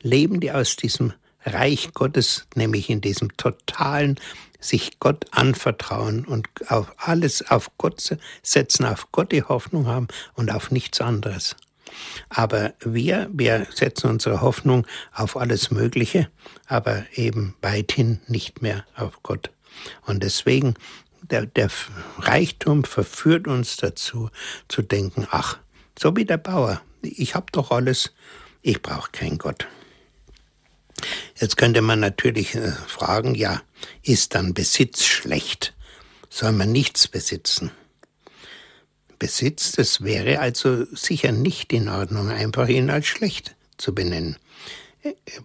leben 0.00 0.40
die 0.40 0.52
aus 0.52 0.76
diesem 0.76 1.12
Reich 1.44 1.92
Gottes, 1.92 2.46
nämlich 2.54 2.88
in 2.88 3.02
diesem 3.02 3.36
totalen 3.36 4.18
sich 4.58 4.98
Gott 4.98 5.26
anvertrauen 5.32 6.24
und 6.24 6.48
auf 6.68 6.94
alles 6.96 7.50
auf 7.50 7.70
Gott 7.76 8.16
setzen, 8.42 8.86
auf 8.86 9.12
Gott 9.12 9.32
die 9.32 9.42
Hoffnung 9.42 9.86
haben 9.86 10.08
und 10.34 10.50
auf 10.50 10.70
nichts 10.70 11.02
anderes. 11.02 11.56
Aber 12.28 12.74
wir, 12.80 13.28
wir 13.32 13.66
setzen 13.72 14.10
unsere 14.10 14.40
Hoffnung 14.40 14.86
auf 15.12 15.36
alles 15.36 15.70
Mögliche, 15.70 16.28
aber 16.66 17.04
eben 17.14 17.54
weithin 17.62 18.20
nicht 18.26 18.62
mehr 18.62 18.84
auf 18.96 19.22
Gott. 19.22 19.50
Und 20.06 20.22
deswegen, 20.22 20.74
der, 21.22 21.46
der 21.46 21.68
Reichtum 22.18 22.84
verführt 22.84 23.46
uns 23.48 23.76
dazu, 23.76 24.30
zu 24.68 24.82
denken, 24.82 25.26
ach, 25.30 25.58
so 25.98 26.16
wie 26.16 26.24
der 26.24 26.38
Bauer, 26.38 26.80
ich 27.02 27.34
habe 27.34 27.46
doch 27.52 27.70
alles, 27.70 28.12
ich 28.62 28.82
brauche 28.82 29.10
keinen 29.10 29.38
Gott. 29.38 29.66
Jetzt 31.36 31.56
könnte 31.56 31.82
man 31.82 32.00
natürlich 32.00 32.54
äh, 32.54 32.70
fragen, 32.70 33.34
ja, 33.34 33.62
ist 34.02 34.34
dann 34.34 34.54
Besitz 34.54 35.04
schlecht? 35.04 35.74
Soll 36.30 36.52
man 36.52 36.72
nichts 36.72 37.08
besitzen? 37.08 37.70
Besitz, 39.18 39.72
das 39.72 40.02
wäre 40.02 40.40
also 40.40 40.84
sicher 40.94 41.32
nicht 41.32 41.72
in 41.72 41.88
Ordnung, 41.88 42.28
einfach 42.28 42.68
ihn 42.68 42.90
als 42.90 43.06
schlecht 43.06 43.54
zu 43.76 43.94
benennen. 43.94 44.36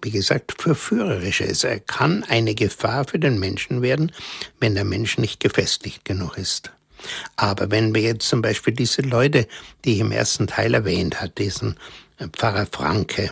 Wie 0.02 0.12
gesagt, 0.12 0.62
verführerisch 0.62 1.42
ist. 1.42 1.66
Er 1.66 1.80
kann 1.80 2.24
eine 2.24 2.56
Gefahr 2.56 3.06
für 3.06 3.20
den 3.20 3.40
Menschen 3.40 3.82
werden, 3.82 4.12
wenn 4.60 4.76
der 4.76 4.86
Mensch 4.86 5.18
nicht 5.18 5.42
gefestigt 5.42 6.06
genug 6.06 6.38
ist. 6.38 6.72
Aber 7.36 7.72
wenn 7.72 7.94
wir 7.94 8.02
jetzt 8.02 8.28
zum 8.28 8.42
Beispiel 8.42 8.74
diese 8.74 9.02
Leute, 9.02 9.48
die 9.84 9.94
ich 9.94 10.00
im 10.00 10.12
ersten 10.12 10.48
Teil 10.48 10.74
erwähnt 10.74 11.22
hat, 11.22 11.38
diesen 11.38 11.78
Pfarrer 12.34 12.68
Franke, 12.70 13.32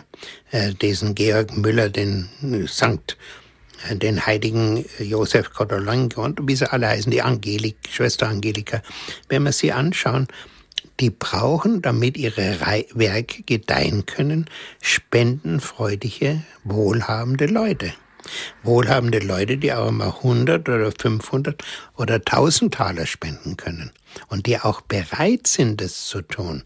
äh, 0.50 0.72
diesen 0.74 1.14
Georg 1.14 1.56
Müller, 1.56 1.90
den 1.90 2.28
Sankt 2.66 3.16
den 3.92 4.24
heiligen 4.26 4.84
Josef 4.98 5.52
Kodolanke 5.52 6.20
und 6.20 6.40
wie 6.42 6.56
sie 6.56 6.70
alle 6.70 6.88
heißen, 6.88 7.10
die 7.10 7.22
Angelik, 7.22 7.76
Schwester 7.90 8.28
Angelika, 8.28 8.82
wenn 9.28 9.44
wir 9.44 9.52
sie 9.52 9.72
anschauen, 9.72 10.28
die 11.00 11.10
brauchen, 11.10 11.80
damit 11.82 12.16
ihre 12.16 12.58
Werke 12.94 13.42
gedeihen 13.44 14.06
können, 14.06 14.46
spendenfreudige, 14.80 16.42
wohlhabende 16.64 17.46
Leute. 17.46 17.92
Wohlhabende 18.62 19.20
Leute, 19.20 19.56
die 19.56 19.72
auch 19.72 19.90
mal 19.90 20.08
100 20.08 20.68
oder 20.68 20.92
500 20.92 21.62
oder 21.96 22.16
1000 22.16 22.74
Taler 22.74 23.06
spenden 23.06 23.56
können 23.56 23.92
und 24.28 24.46
die 24.46 24.58
auch 24.58 24.80
bereit 24.82 25.46
sind, 25.46 25.80
das 25.80 26.06
zu 26.06 26.22
tun. 26.22 26.64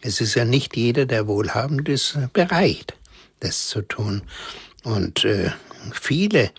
Es 0.00 0.20
ist 0.20 0.34
ja 0.34 0.44
nicht 0.44 0.76
jeder, 0.76 1.06
der 1.06 1.26
wohlhabend 1.26 1.88
ist, 1.88 2.18
bereit, 2.32 2.94
das 3.40 3.68
zu 3.68 3.82
tun. 3.82 4.22
Und 4.84 5.24
äh, 5.24 5.50
viele, 5.92 6.50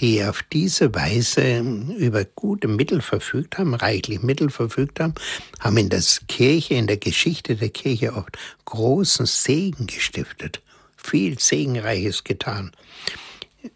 die 0.00 0.24
auf 0.24 0.42
diese 0.50 0.94
Weise 0.94 1.60
über 1.60 2.24
gute 2.24 2.68
Mittel 2.68 3.02
verfügt 3.02 3.58
haben, 3.58 3.74
reichlich 3.74 4.22
Mittel 4.22 4.50
verfügt 4.50 4.98
haben, 4.98 5.14
haben 5.60 5.76
in 5.76 5.90
der 5.90 6.02
Kirche, 6.26 6.74
in 6.74 6.86
der 6.86 6.96
Geschichte 6.96 7.56
der 7.56 7.68
Kirche 7.68 8.14
oft 8.14 8.38
großen 8.64 9.26
Segen 9.26 9.86
gestiftet, 9.86 10.62
viel 10.96 11.38
Segenreiches 11.38 12.24
getan. 12.24 12.72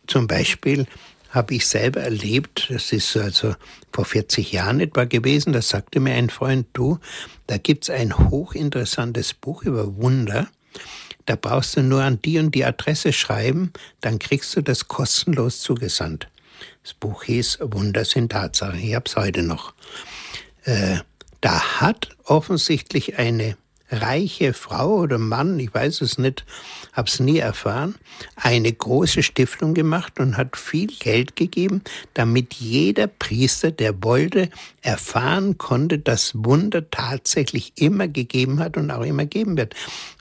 Zum 0.07 0.27
Beispiel 0.27 0.87
habe 1.29 1.57
ich 1.57 1.67
selber 1.67 2.01
erlebt, 2.01 2.69
das 2.71 2.93
ist 2.93 3.17
also 3.17 3.55
vor 3.93 4.05
40 4.05 4.53
Jahren 4.53 4.81
etwa 4.81 5.05
gewesen, 5.05 5.53
da 5.53 5.61
sagte 5.61 6.01
mir 6.01 6.15
ein 6.15 6.31
Freund, 6.31 6.67
du, 6.73 6.99
da 7.49 7.59
gibt's 7.59 7.91
ein 7.91 8.17
hochinteressantes 8.17 9.35
Buch 9.35 9.65
über 9.65 9.97
Wunder, 9.97 10.49
da 11.27 11.37
brauchst 11.37 11.77
du 11.77 11.83
nur 11.83 12.03
an 12.03 12.21
die 12.23 12.39
und 12.39 12.55
die 12.55 12.65
Adresse 12.65 13.13
schreiben, 13.13 13.73
dann 14.01 14.19
kriegst 14.19 14.55
du 14.57 14.63
das 14.63 14.89
kostenlos 14.89 15.61
zugesandt. 15.61 16.29
Das 16.83 16.95
Buch 16.95 17.25
hieß 17.25 17.59
Wunder 17.61 18.05
sind 18.05 18.33
Tatsachen. 18.33 18.81
Ich 18.81 18.95
hab's 18.95 19.17
heute 19.17 19.43
noch. 19.43 19.75
äh, 20.65 20.99
da 21.41 21.81
hat 21.81 22.09
offensichtlich 22.25 23.19
eine 23.19 23.59
reiche 23.91 24.53
Frau 24.53 24.97
oder 25.01 25.19
Mann, 25.19 25.59
ich 25.61 25.73
weiß 25.73 26.01
es 26.01 26.19
nicht, 26.19 26.45
habe 26.93 27.09
es 27.09 27.21
nie 27.21 27.39
erfahren, 27.39 27.95
eine 28.37 28.73
große 28.73 29.23
Stiftung 29.23 29.75
gemacht 29.75 30.19
und 30.21 30.37
hat 30.37 30.57
viel 30.57 30.87
Geld 30.87 31.37
gegeben, 31.37 31.83
damit 32.15 32.55
jeder 32.55 33.07
Priester, 33.07 33.71
der 33.71 34.03
wollte, 34.03 34.49
erfahren 34.81 35.59
konnte, 35.59 35.99
dass 35.99 36.33
Wunder 36.35 36.91
tatsächlich 36.91 37.73
immer 37.77 38.09
gegeben 38.09 38.61
hat 38.61 38.77
und 38.77 38.91
auch 38.91 39.05
immer 39.05 39.27
geben 39.27 39.57
wird. 39.57 39.75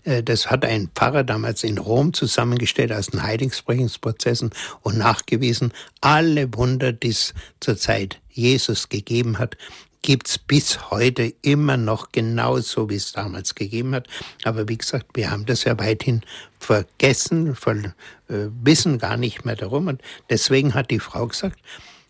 Äh, 0.04 0.24
das 0.24 0.50
hat 0.50 0.66
ein 0.66 0.90
Pfarrer 0.94 1.24
damals 1.24 1.64
in 1.64 1.78
Rom 1.78 2.14
zusammengestellt 2.14 2.92
aus 2.92 3.08
den 3.08 3.24
Heiligsprechungsprozessen 3.24 4.52
und 4.82 4.98
nachgewiesen, 4.98 5.72
alle 6.02 6.54
Wunder, 6.56 6.92
die 6.92 7.10
es 7.10 7.34
zur 7.60 7.78
Zeit 7.78 8.20
Jesus 8.30 8.90
gegeben 8.90 9.40
hat, 9.40 9.58
gibt's 10.04 10.38
bis 10.38 10.92
heute 10.92 11.34
immer 11.42 11.78
noch 11.78 12.12
genauso, 12.12 12.90
wie 12.90 12.96
es 12.96 13.14
damals 13.14 13.56
gegeben 13.56 13.96
hat. 13.96 14.08
Aber 14.44 14.70
wie 14.70 14.78
gesagt, 14.78 15.08
wir 15.16 15.32
haben 15.32 15.48
das 15.48 15.64
ja 15.64 15.80
weithin 15.80 16.22
vergessen, 16.60 17.56
ver, 17.56 17.78
äh, 18.30 18.50
wissen 18.64 19.00
gar 19.00 19.18
nicht 19.18 19.46
mehr 19.46 19.56
darum. 19.56 19.88
Und 19.88 20.02
deswegen 20.30 20.76
hat 20.76 20.92
die 20.92 21.00
Frau 21.00 21.26
gesagt, 21.28 21.60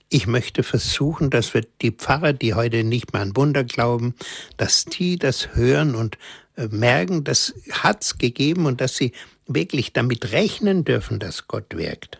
ich 0.09 0.27
möchte 0.27 0.63
versuchen, 0.63 1.29
dass 1.29 1.53
wir 1.53 1.65
die 1.81 1.91
Pfarrer, 1.91 2.33
die 2.33 2.53
heute 2.53 2.83
nicht 2.83 3.13
mehr 3.13 3.21
an 3.21 3.35
Wunder 3.35 3.63
glauben, 3.63 4.13
dass 4.57 4.85
die 4.85 5.17
das 5.17 5.55
hören 5.55 5.95
und 5.95 6.17
äh, 6.57 6.67
merken, 6.67 7.23
das 7.23 7.53
hat's 7.71 8.17
gegeben 8.17 8.65
und 8.65 8.81
dass 8.81 8.97
sie 8.97 9.13
wirklich 9.47 9.93
damit 9.93 10.31
rechnen 10.31 10.83
dürfen, 10.83 11.19
dass 11.19 11.47
Gott 11.47 11.75
wirkt. 11.75 12.19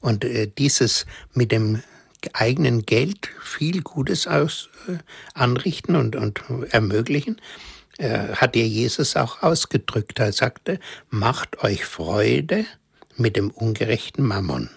Und 0.00 0.24
äh, 0.24 0.50
dieses 0.58 1.06
mit 1.34 1.52
dem 1.52 1.82
eigenen 2.34 2.86
Geld 2.86 3.28
viel 3.42 3.82
Gutes 3.82 4.26
aus, 4.26 4.68
äh, 4.88 4.98
anrichten 5.34 5.96
und, 5.96 6.16
und 6.16 6.42
ermöglichen, 6.70 7.40
äh, 7.98 8.28
hat 8.34 8.56
ihr 8.56 8.66
Jesus 8.66 9.16
auch 9.16 9.42
ausgedrückt. 9.42 10.18
Er 10.18 10.32
sagte, 10.32 10.78
macht 11.10 11.62
euch 11.62 11.84
Freude 11.84 12.66
mit 13.16 13.36
dem 13.36 13.50
ungerechten 13.50 14.24
Mammon. 14.24 14.70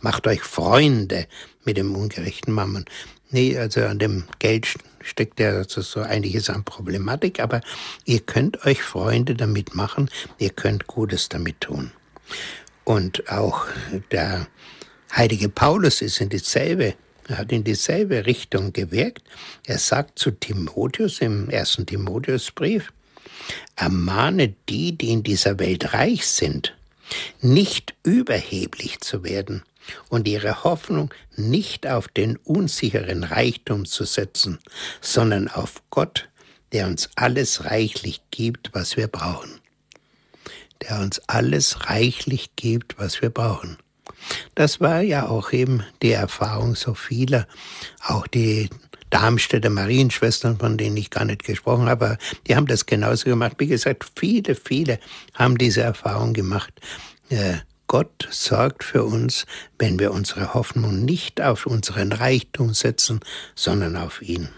Macht 0.00 0.26
euch 0.26 0.42
Freunde 0.42 1.26
mit 1.64 1.76
dem 1.76 1.94
ungerechten 1.94 2.52
Mammon. 2.52 2.84
Nee, 3.30 3.58
also 3.58 3.82
an 3.82 3.98
dem 3.98 4.24
Geld 4.38 4.66
steckt 5.02 5.38
ja 5.38 5.50
also 5.50 5.82
so 5.82 6.00
einiges 6.00 6.48
an 6.50 6.64
Problematik, 6.64 7.40
aber 7.40 7.60
ihr 8.04 8.20
könnt 8.20 8.64
euch 8.64 8.82
Freunde 8.82 9.34
damit 9.34 9.74
machen, 9.74 10.08
ihr 10.38 10.50
könnt 10.50 10.86
Gutes 10.86 11.28
damit 11.28 11.60
tun. 11.60 11.92
Und 12.84 13.30
auch 13.30 13.66
der 14.12 14.46
heilige 15.14 15.48
Paulus 15.48 16.02
ist 16.02 16.20
in 16.20 16.28
dieselbe, 16.28 16.94
hat 17.28 17.52
in 17.52 17.64
dieselbe 17.64 18.26
Richtung 18.26 18.72
gewirkt. 18.72 19.22
Er 19.66 19.78
sagt 19.78 20.18
zu 20.18 20.30
Timotheus 20.30 21.20
im 21.20 21.50
ersten 21.50 21.86
Timotheusbrief, 21.86 22.92
ermahne 23.76 24.54
die, 24.68 24.96
die 24.96 25.10
in 25.10 25.22
dieser 25.22 25.58
Welt 25.58 25.92
reich 25.92 26.26
sind, 26.26 26.76
nicht 27.40 27.94
überheblich 28.02 29.00
zu 29.00 29.24
werden 29.24 29.62
und 30.08 30.28
ihre 30.28 30.64
Hoffnung 30.64 31.12
nicht 31.36 31.86
auf 31.86 32.08
den 32.08 32.36
unsicheren 32.36 33.24
Reichtum 33.24 33.86
zu 33.86 34.04
setzen, 34.04 34.58
sondern 35.00 35.48
auf 35.48 35.82
Gott, 35.90 36.28
der 36.72 36.86
uns 36.86 37.08
alles 37.14 37.64
reichlich 37.64 38.20
gibt, 38.30 38.70
was 38.74 38.96
wir 38.96 39.08
brauchen. 39.08 39.60
Der 40.82 41.00
uns 41.00 41.20
alles 41.26 41.88
reichlich 41.88 42.54
gibt, 42.56 42.98
was 42.98 43.22
wir 43.22 43.30
brauchen. 43.30 43.78
Das 44.58 44.80
war 44.80 45.02
ja 45.02 45.28
auch 45.28 45.52
eben 45.52 45.84
die 46.02 46.10
Erfahrung 46.10 46.74
so 46.74 46.92
vieler, 46.92 47.46
auch 48.04 48.26
die 48.26 48.68
Darmstädter 49.08 49.70
Marienschwestern, 49.70 50.58
von 50.58 50.76
denen 50.76 50.96
ich 50.96 51.10
gar 51.10 51.24
nicht 51.24 51.44
gesprochen 51.44 51.88
habe, 51.88 52.18
die 52.44 52.56
haben 52.56 52.66
das 52.66 52.84
genauso 52.84 53.26
gemacht. 53.26 53.54
Wie 53.58 53.68
gesagt, 53.68 54.10
viele, 54.16 54.56
viele 54.56 54.98
haben 55.32 55.58
diese 55.58 55.82
Erfahrung 55.82 56.32
gemacht. 56.32 56.72
Äh, 57.28 57.58
Gott 57.86 58.26
sorgt 58.32 58.82
für 58.82 59.04
uns, 59.04 59.46
wenn 59.78 60.00
wir 60.00 60.10
unsere 60.10 60.54
Hoffnung 60.54 61.04
nicht 61.04 61.40
auf 61.40 61.64
unseren 61.64 62.10
Reichtum 62.10 62.74
setzen, 62.74 63.20
sondern 63.54 63.94
auf 63.94 64.22
ihn. 64.22 64.48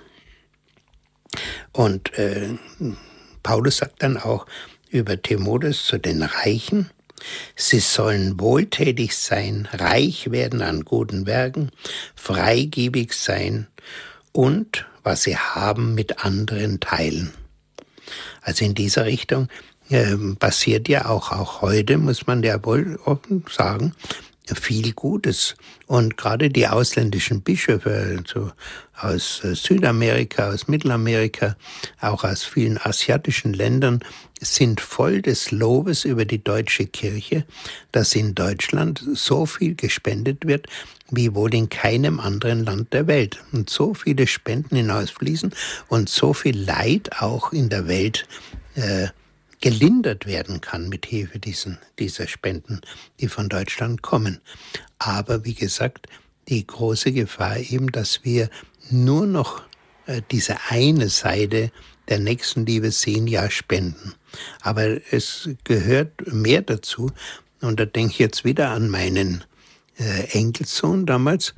Und 1.73 2.15
äh, 2.15 2.55
Paulus 3.43 3.77
sagt 3.77 4.03
dann 4.03 4.17
auch 4.17 4.47
über 4.89 5.21
Timotheus 5.21 5.85
zu 5.85 5.99
den 5.99 6.23
Reichen, 6.23 6.89
Sie 7.57 7.81
sollen 7.81 8.39
wohltätig 8.41 9.17
sein, 9.17 9.69
reich 9.73 10.31
werden 10.31 10.63
an 10.63 10.85
guten 10.85 11.27
Werken, 11.27 11.71
freigebig 12.15 13.13
sein 13.13 13.67
und 14.33 14.87
was 15.03 15.23
sie 15.23 15.37
haben 15.37 15.95
mit 15.95 16.25
anderen 16.25 16.81
teilen. 16.81 17.33
Also 18.43 18.65
in 18.65 18.75
dieser 18.75 19.05
Richtung 19.05 19.49
äh, 19.89 20.17
passiert 20.39 20.89
ja 20.89 21.07
auch, 21.07 21.33
auch 21.33 21.63
heute, 21.63 21.99
muss 21.99 22.27
man 22.27 22.43
ja 22.43 22.65
wohl 22.65 22.99
offen 23.05 23.45
sagen, 23.51 23.95
viel 24.55 24.93
Gutes. 24.93 25.55
Und 25.87 26.17
gerade 26.17 26.51
die 26.51 26.67
ausländischen 26.67 27.43
Bischöfe 27.43 28.19
also 28.19 28.53
aus 28.97 29.43
äh, 29.45 29.55
Südamerika, 29.55 30.51
aus 30.51 30.69
Mittelamerika, 30.69 31.57
auch 32.01 32.25
aus 32.25 32.45
vielen 32.45 32.79
asiatischen 32.79 33.53
Ländern, 33.53 34.01
sind 34.41 34.81
voll 34.81 35.23
des 35.23 35.51
Lobes 35.51 36.05
über 36.05 36.25
die 36.25 36.43
deutsche 36.43 36.87
Kirche, 36.87 37.45
dass 37.93 38.15
in 38.15 38.35
Deutschland 38.35 39.05
so 39.13 39.47
viel 39.47 39.75
gespendet 39.75 40.47
wird, 40.47 40.67
wie 41.11 41.35
wohl 41.35 41.55
in 41.55 41.69
keinem 41.69 42.21
anderen 42.21 42.65
Land 42.65 42.93
der 42.93 43.07
Welt. 43.07 43.43
Und 43.53 43.69
so 43.69 43.95
viele 43.95 44.27
Spenden 44.27 44.77
hinausfließen 44.77 45.55
und 45.89 46.09
so 46.09 46.33
viel 46.33 46.59
Leid 46.59 47.21
auch 47.21 47.53
in 47.53 47.69
der 47.69 47.87
Welt 47.87 48.27
äh, 48.75 49.09
gelindert 49.61 50.27
werden 50.27 50.61
kann 50.61 50.89
mit 50.89 51.05
Hilfe 51.05 51.39
diesen, 51.39 51.79
dieser 51.99 52.27
Spenden, 52.27 52.81
die 53.21 53.29
von 53.29 53.49
Deutschland 53.49 54.01
kommen. 54.03 54.41
Aber 54.99 55.45
wie 55.45 55.55
gesagt, 55.55 56.07
die 56.49 56.67
große 56.67 57.13
Gefahr 57.13 57.59
eben, 57.59 57.93
dass 57.93 58.25
wir 58.25 58.49
nur 58.91 59.27
noch 59.27 59.63
äh, 60.07 60.23
diese 60.31 60.57
eine 60.69 61.09
Seite 61.09 61.71
der 62.09 62.19
Nächstenliebe 62.19 62.91
sehen, 62.91 63.27
ja 63.27 63.51
spenden. 63.51 64.15
Aber 64.63 64.99
es 65.13 65.49
gehört 65.65 66.33
mehr 66.33 66.63
dazu. 66.63 67.11
Und 67.61 67.81
da 67.81 67.85
denke 67.85 68.13
ich 68.13 68.19
jetzt 68.19 68.45
wieder 68.45 68.71
an 68.71 68.89
meinen 68.89 69.45
äh, 69.99 70.39
Enkelsohn 70.39 71.05
damals, 71.05 71.55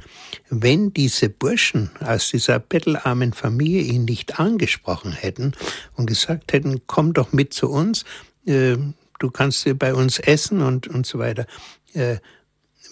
wenn 0.51 0.93
diese 0.93 1.29
Burschen 1.29 1.91
aus 2.01 2.31
dieser 2.31 2.59
bettelarmen 2.59 3.33
Familie 3.33 3.83
ihn 3.83 4.05
nicht 4.05 4.41
angesprochen 4.41 5.13
hätten 5.13 5.53
und 5.95 6.07
gesagt 6.07 6.53
hätten, 6.53 6.83
komm 6.87 7.13
doch 7.13 7.33
mit 7.33 7.55
zu 7.55 7.71
uns, 7.71 8.05
äh, 8.47 8.77
du 9.19 9.31
kannst 9.31 9.67
bei 9.79 9.95
uns 9.95 10.19
essen 10.19 10.61
und, 10.61 10.89
und 10.89 11.07
so 11.07 11.19
weiter. 11.19 11.47
Äh, 11.95 12.17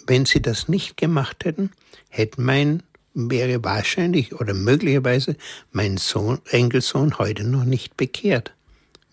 wenn 0.07 0.25
sie 0.25 0.41
das 0.41 0.67
nicht 0.67 0.97
gemacht 0.97 1.43
hätten, 1.43 1.71
hätte 2.09 2.41
mein 2.41 2.83
wäre 3.13 3.63
wahrscheinlich 3.63 4.33
oder 4.33 4.53
möglicherweise 4.53 5.35
mein 5.71 5.97
Sohn, 5.97 6.39
Enkelsohn 6.49 7.17
heute 7.17 7.43
noch 7.43 7.65
nicht 7.65 7.97
bekehrt. 7.97 8.53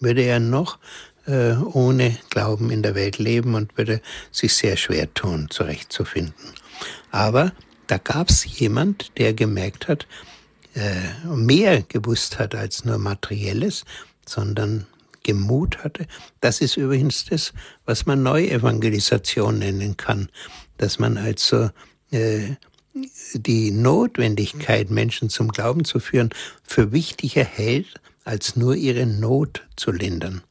Würde 0.00 0.22
er 0.22 0.40
noch 0.40 0.78
äh, 1.26 1.54
ohne 1.56 2.16
Glauben 2.30 2.70
in 2.70 2.82
der 2.82 2.94
Welt 2.94 3.18
leben 3.18 3.54
und 3.54 3.76
würde 3.76 4.00
sich 4.30 4.54
sehr 4.54 4.76
schwer 4.76 5.12
tun, 5.14 5.48
zurechtzufinden. 5.50 6.54
Aber 7.10 7.52
da 7.86 7.98
gab 7.98 8.30
es 8.30 8.44
jemand, 8.58 9.12
der 9.18 9.34
gemerkt 9.34 9.88
hat, 9.88 10.06
äh, 10.74 11.26
mehr 11.26 11.82
gewusst 11.82 12.38
hat 12.38 12.54
als 12.54 12.84
nur 12.84 12.98
materielles, 12.98 13.84
sondern 14.26 14.86
Gemut 15.22 15.84
hatte. 15.84 16.06
Das 16.40 16.60
ist 16.60 16.76
übrigens 16.76 17.26
das, 17.26 17.52
was 17.84 18.06
man 18.06 18.22
Neuevangelisation 18.22 19.58
nennen 19.58 19.96
kann, 19.96 20.30
dass 20.78 20.98
man 20.98 21.18
also 21.18 21.70
äh, 22.10 22.54
die 23.34 23.70
Notwendigkeit, 23.70 24.90
Menschen 24.90 25.28
zum 25.28 25.48
Glauben 25.48 25.84
zu 25.84 26.00
führen, 26.00 26.30
für 26.64 26.92
wichtiger 26.92 27.44
hält, 27.44 28.00
als 28.28 28.56
nur 28.56 28.76
ihre 28.76 29.06
Not 29.06 29.66
zu 29.76 29.90
lindern. 29.90 30.42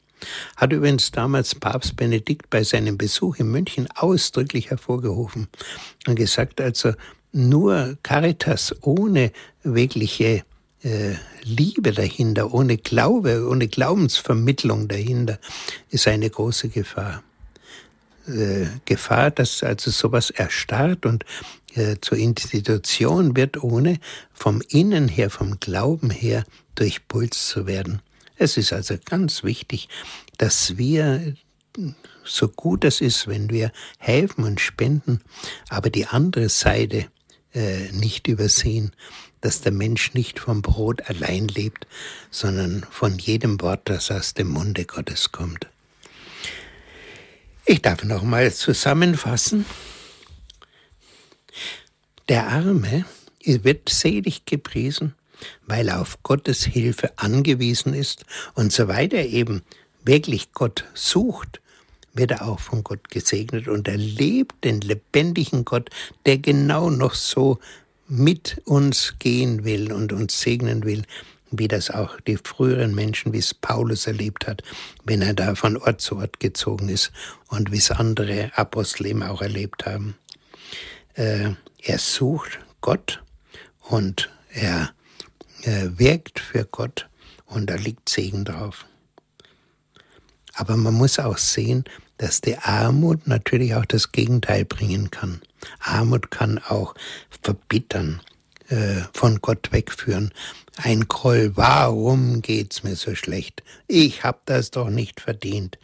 Hat 0.56 0.72
übrigens 0.72 1.12
damals 1.12 1.54
Papst 1.54 1.94
Benedikt 1.94 2.50
bei 2.50 2.64
seinem 2.64 2.98
Besuch 2.98 3.36
in 3.36 3.50
München 3.50 3.88
ausdrücklich 3.94 4.70
hervorgehoben 4.70 5.46
und 6.06 6.16
gesagt, 6.16 6.60
also 6.60 6.92
nur 7.32 7.96
Caritas 8.02 8.74
ohne 8.80 9.30
wirkliche 9.62 10.42
äh, 10.82 11.14
Liebe 11.42 11.92
dahinter, 11.92 12.52
ohne 12.52 12.78
Glaube, 12.78 13.46
ohne 13.48 13.68
Glaubensvermittlung 13.68 14.88
dahinter, 14.88 15.38
ist 15.90 16.08
eine 16.08 16.28
große 16.28 16.70
Gefahr. 16.70 17.22
Äh, 18.26 18.66
Gefahr, 18.86 19.30
dass 19.30 19.62
also 19.62 19.92
sowas 19.92 20.30
erstarrt 20.30 21.06
und 21.06 21.24
äh, 21.74 21.96
zur 22.00 22.18
Institution 22.18 23.36
wird, 23.36 23.62
ohne 23.62 24.00
vom 24.32 24.62
Innen 24.68 25.06
her, 25.06 25.30
vom 25.30 25.60
Glauben 25.60 26.10
her 26.10 26.44
durchpulst 26.78 27.48
zu 27.48 27.66
werden. 27.66 28.02
Es 28.36 28.56
ist 28.56 28.72
also 28.72 28.96
ganz 29.04 29.42
wichtig, 29.42 29.88
dass 30.38 30.76
wir, 30.78 31.34
so 32.24 32.48
gut 32.48 32.84
es 32.84 33.00
ist, 33.00 33.26
wenn 33.26 33.50
wir 33.50 33.72
helfen 33.98 34.44
und 34.44 34.60
spenden, 34.60 35.20
aber 35.68 35.90
die 35.90 36.06
andere 36.06 36.48
Seite 36.48 37.06
äh, 37.54 37.90
nicht 37.92 38.28
übersehen, 38.28 38.92
dass 39.40 39.60
der 39.60 39.72
Mensch 39.72 40.14
nicht 40.14 40.38
vom 40.38 40.62
Brot 40.62 41.02
allein 41.08 41.48
lebt, 41.48 41.86
sondern 42.30 42.84
von 42.90 43.18
jedem 43.18 43.60
Wort, 43.60 43.82
das 43.88 44.10
aus 44.10 44.34
dem 44.34 44.48
Munde 44.48 44.84
Gottes 44.84 45.32
kommt. 45.32 45.66
Ich 47.64 47.82
darf 47.82 48.02
noch 48.02 48.22
mal 48.22 48.52
zusammenfassen. 48.52 49.66
Der 52.28 52.48
Arme 52.48 53.04
wird 53.44 53.88
selig 53.88 54.44
gepriesen, 54.44 55.14
weil 55.66 55.88
er 55.88 56.00
auf 56.00 56.22
Gottes 56.22 56.64
Hilfe 56.64 57.12
angewiesen 57.16 57.94
ist 57.94 58.24
und 58.54 58.72
soweit 58.72 59.12
er 59.12 59.26
eben 59.26 59.62
wirklich 60.04 60.52
Gott 60.52 60.84
sucht, 60.94 61.60
wird 62.14 62.32
er 62.32 62.48
auch 62.48 62.60
von 62.60 62.82
Gott 62.82 63.10
gesegnet 63.10 63.68
und 63.68 63.88
erlebt 63.88 64.64
den 64.64 64.80
lebendigen 64.80 65.64
Gott, 65.64 65.90
der 66.26 66.38
genau 66.38 66.90
noch 66.90 67.14
so 67.14 67.58
mit 68.08 68.60
uns 68.64 69.14
gehen 69.18 69.64
will 69.64 69.92
und 69.92 70.12
uns 70.12 70.40
segnen 70.40 70.84
will, 70.84 71.04
wie 71.50 71.68
das 71.68 71.90
auch 71.90 72.20
die 72.20 72.36
früheren 72.36 72.94
Menschen, 72.94 73.32
wie 73.32 73.38
es 73.38 73.54
Paulus 73.54 74.06
erlebt 74.06 74.46
hat, 74.46 74.62
wenn 75.04 75.22
er 75.22 75.34
da 75.34 75.54
von 75.54 75.76
Ort 75.76 76.00
zu 76.00 76.16
Ort 76.16 76.40
gezogen 76.40 76.88
ist 76.88 77.12
und 77.48 77.72
wie 77.72 77.78
es 77.78 77.90
andere 77.90 78.50
Apostel 78.54 79.06
eben 79.06 79.22
auch 79.22 79.40
erlebt 79.40 79.86
haben. 79.86 80.16
Äh, 81.14 81.50
er 81.82 81.98
sucht 81.98 82.58
Gott 82.80 83.22
und 83.80 84.30
er 84.52 84.90
wirkt 85.64 86.40
für 86.40 86.64
Gott 86.64 87.08
und 87.46 87.68
da 87.68 87.74
liegt 87.74 88.08
Segen 88.08 88.44
drauf. 88.44 88.86
Aber 90.54 90.76
man 90.76 90.94
muss 90.94 91.18
auch 91.18 91.38
sehen, 91.38 91.84
dass 92.16 92.40
die 92.40 92.58
Armut 92.58 93.26
natürlich 93.26 93.74
auch 93.74 93.84
das 93.84 94.10
Gegenteil 94.12 94.64
bringen 94.64 95.10
kann. 95.10 95.40
Armut 95.78 96.30
kann 96.30 96.58
auch 96.58 96.94
verbittern, 97.42 98.20
äh, 98.68 99.02
von 99.12 99.40
Gott 99.40 99.70
wegführen. 99.72 100.32
Ein 100.76 101.06
Groll, 101.08 101.52
warum 101.56 102.42
geht's 102.42 102.82
mir 102.82 102.96
so 102.96 103.14
schlecht? 103.14 103.62
Ich 103.86 104.24
hab 104.24 104.46
das 104.46 104.70
doch 104.70 104.90
nicht 104.90 105.20
verdient. 105.20 105.78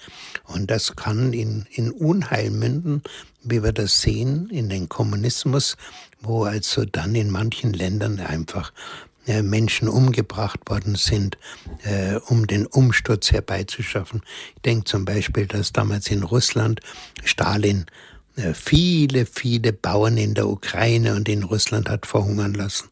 Und 0.44 0.70
das 0.70 0.96
kann 0.96 1.32
in, 1.32 1.66
in 1.70 1.90
Unheil 1.90 2.50
münden, 2.50 3.02
wie 3.42 3.62
wir 3.62 3.72
das 3.72 4.00
sehen 4.00 4.50
in 4.50 4.68
den 4.68 4.88
Kommunismus, 4.88 5.76
wo 6.20 6.44
also 6.44 6.84
dann 6.84 7.14
in 7.14 7.30
manchen 7.30 7.72
Ländern 7.72 8.20
einfach 8.20 8.70
äh, 8.70 9.13
Menschen 9.42 9.88
umgebracht 9.88 10.60
worden 10.68 10.96
sind, 10.96 11.38
äh, 11.84 12.16
um 12.26 12.46
den 12.46 12.66
Umsturz 12.66 13.32
herbeizuschaffen. 13.32 14.22
Ich 14.56 14.62
denke 14.62 14.84
zum 14.84 15.04
Beispiel, 15.04 15.46
dass 15.46 15.72
damals 15.72 16.08
in 16.08 16.22
Russland 16.22 16.80
Stalin 17.24 17.86
äh, 18.36 18.52
viele, 18.52 19.26
viele 19.26 19.72
Bauern 19.72 20.16
in 20.16 20.34
der 20.34 20.48
Ukraine 20.48 21.14
und 21.14 21.28
in 21.28 21.44
Russland 21.44 21.88
hat 21.88 22.06
verhungern 22.06 22.54
lassen, 22.54 22.88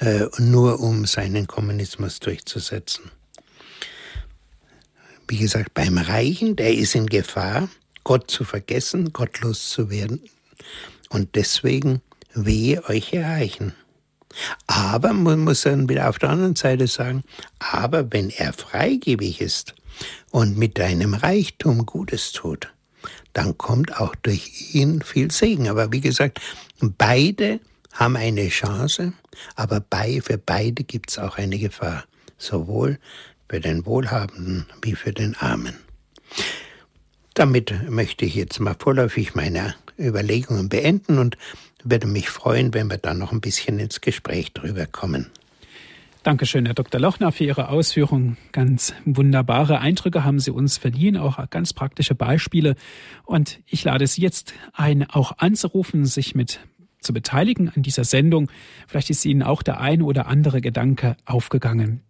äh, 0.00 0.26
nur 0.38 0.80
um 0.80 1.04
seinen 1.04 1.46
Kommunismus 1.46 2.20
durchzusetzen. 2.20 3.10
Wie 5.28 5.38
gesagt, 5.38 5.74
beim 5.74 5.98
Reichen, 5.98 6.56
der 6.56 6.72
ist 6.74 6.94
in 6.94 7.06
Gefahr, 7.06 7.68
Gott 8.04 8.30
zu 8.30 8.44
vergessen, 8.44 9.12
gottlos 9.12 9.70
zu 9.70 9.90
werden. 9.90 10.20
Und 11.10 11.34
deswegen 11.34 12.00
wehe 12.32 12.88
euch 12.88 13.12
erreichen. 13.12 13.74
Aber 14.66 15.12
man 15.12 15.40
muss 15.40 15.62
dann 15.62 15.88
wieder 15.88 16.08
auf 16.08 16.18
der 16.18 16.30
anderen 16.30 16.56
Seite 16.56 16.86
sagen, 16.86 17.24
aber 17.58 18.12
wenn 18.12 18.30
er 18.30 18.52
freigebig 18.52 19.40
ist 19.40 19.74
und 20.30 20.58
mit 20.58 20.78
deinem 20.78 21.14
Reichtum 21.14 21.86
Gutes 21.86 22.32
tut, 22.32 22.72
dann 23.32 23.56
kommt 23.58 24.00
auch 24.00 24.14
durch 24.14 24.74
ihn 24.74 25.02
viel 25.02 25.30
Segen. 25.30 25.68
Aber 25.68 25.92
wie 25.92 26.00
gesagt, 26.00 26.40
beide 26.80 27.60
haben 27.92 28.16
eine 28.16 28.48
Chance, 28.48 29.12
aber 29.54 29.80
bei, 29.80 30.20
für 30.20 30.38
beide 30.38 30.84
gibt 30.84 31.10
es 31.10 31.18
auch 31.18 31.38
eine 31.38 31.58
Gefahr, 31.58 32.04
sowohl 32.38 32.98
für 33.48 33.60
den 33.60 33.86
Wohlhabenden 33.86 34.66
wie 34.82 34.94
für 34.94 35.12
den 35.12 35.36
Armen. 35.36 35.76
Damit 37.34 37.90
möchte 37.90 38.24
ich 38.24 38.34
jetzt 38.34 38.60
mal 38.60 38.76
vorläufig 38.78 39.34
meine 39.34 39.74
Überlegungen 39.98 40.68
beenden 40.68 41.18
und 41.18 41.36
würde 41.90 42.06
mich 42.06 42.28
freuen, 42.28 42.74
wenn 42.74 42.90
wir 42.90 42.98
dann 42.98 43.18
noch 43.18 43.32
ein 43.32 43.40
bisschen 43.40 43.78
ins 43.78 44.00
Gespräch 44.00 44.52
drüber 44.52 44.86
kommen. 44.86 45.30
Dankeschön, 46.22 46.66
Herr 46.66 46.74
Dr. 46.74 47.00
Lochner, 47.00 47.30
für 47.30 47.44
Ihre 47.44 47.68
Ausführungen. 47.68 48.36
Ganz 48.50 48.92
wunderbare 49.04 49.78
Eindrücke 49.78 50.24
haben 50.24 50.40
Sie 50.40 50.50
uns 50.50 50.76
verliehen, 50.76 51.16
auch 51.16 51.38
ganz 51.50 51.72
praktische 51.72 52.16
Beispiele. 52.16 52.74
Und 53.24 53.60
ich 53.66 53.84
lade 53.84 54.08
Sie 54.08 54.22
jetzt 54.22 54.52
ein, 54.72 55.08
auch 55.08 55.38
anzurufen, 55.38 56.04
sich 56.04 56.34
mit 56.34 56.58
zu 56.98 57.12
beteiligen 57.12 57.70
an 57.74 57.82
dieser 57.82 58.02
Sendung. 58.02 58.50
Vielleicht 58.88 59.10
ist 59.10 59.24
Ihnen 59.24 59.44
auch 59.44 59.62
der 59.62 59.80
eine 59.80 60.04
oder 60.04 60.26
andere 60.26 60.60
Gedanke 60.60 61.16
aufgegangen. 61.24 62.02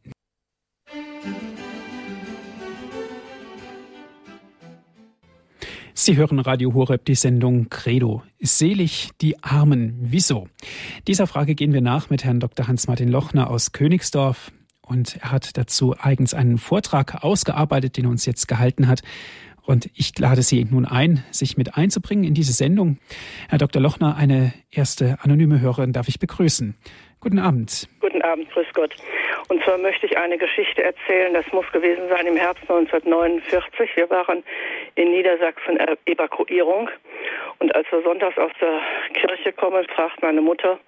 Sie 6.06 6.16
hören 6.16 6.38
Radio 6.38 6.72
Horeb 6.72 7.04
die 7.04 7.16
Sendung 7.16 7.68
Credo. 7.68 8.22
Selig 8.38 9.10
die 9.20 9.42
Armen. 9.42 9.96
Wieso? 9.98 10.46
Dieser 11.08 11.26
Frage 11.26 11.56
gehen 11.56 11.72
wir 11.72 11.80
nach 11.80 12.10
mit 12.10 12.22
Herrn 12.22 12.38
Dr. 12.38 12.68
Hans-Martin 12.68 13.08
Lochner 13.08 13.50
aus 13.50 13.72
Königsdorf. 13.72 14.52
Und 14.82 15.16
er 15.16 15.32
hat 15.32 15.56
dazu 15.56 15.96
eigens 15.98 16.32
einen 16.32 16.58
Vortrag 16.58 17.24
ausgearbeitet, 17.24 17.96
den 17.96 18.04
er 18.04 18.12
uns 18.12 18.24
jetzt 18.24 18.46
gehalten 18.46 18.86
hat. 18.86 19.02
Und 19.62 19.90
ich 19.94 20.16
lade 20.16 20.42
Sie 20.42 20.64
nun 20.64 20.84
ein, 20.84 21.24
sich 21.32 21.56
mit 21.56 21.76
einzubringen 21.76 22.22
in 22.22 22.34
diese 22.34 22.52
Sendung. 22.52 22.98
Herr 23.48 23.58
Dr. 23.58 23.82
Lochner, 23.82 24.14
eine 24.14 24.54
erste 24.70 25.20
anonyme 25.24 25.58
Hörerin 25.58 25.92
darf 25.92 26.06
ich 26.06 26.20
begrüßen. 26.20 26.76
Guten 27.20 27.38
Abend. 27.38 27.88
Guten 28.00 28.22
Abend, 28.22 28.50
grüß 28.52 28.66
Gott. 28.74 28.94
Und 29.48 29.62
zwar 29.64 29.78
möchte 29.78 30.06
ich 30.06 30.16
eine 30.16 30.38
Geschichte 30.38 30.82
erzählen, 30.82 31.34
das 31.34 31.50
muss 31.52 31.70
gewesen 31.72 32.08
sein 32.08 32.26
im 32.26 32.36
Herbst 32.36 32.62
1949. 32.62 33.96
Wir 33.96 34.08
waren 34.10 34.44
in 34.94 35.10
Niedersachsen 35.10 35.78
Evakuierung 36.06 36.90
und 37.58 37.74
als 37.74 37.90
wir 37.90 38.02
sonntags 38.02 38.38
aus 38.38 38.52
der 38.60 38.80
Kirche 39.14 39.52
kommen, 39.52 39.86
fragt 39.94 40.22
meine 40.22 40.40
Mutter, 40.40 40.78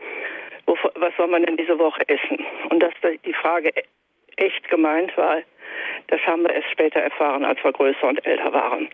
was 0.67 1.17
soll 1.17 1.29
man 1.29 1.45
denn 1.45 1.57
diese 1.57 1.79
Woche 1.79 2.03
essen? 2.09 2.45
Und 2.71 2.81
dass 2.81 2.93
die 3.25 3.35
Frage 3.35 3.73
echt 4.37 4.69
gemeint 4.69 5.17
war, 5.17 5.39
das 6.09 6.21
haben 6.27 6.43
wir 6.43 6.51
erst 6.55 6.71
später 6.71 7.01
erfahren, 7.01 7.45
als 7.45 7.63
wir 7.63 7.73
größer 7.73 8.09
und 8.09 8.25
älter 8.27 8.53
waren. 8.53 8.89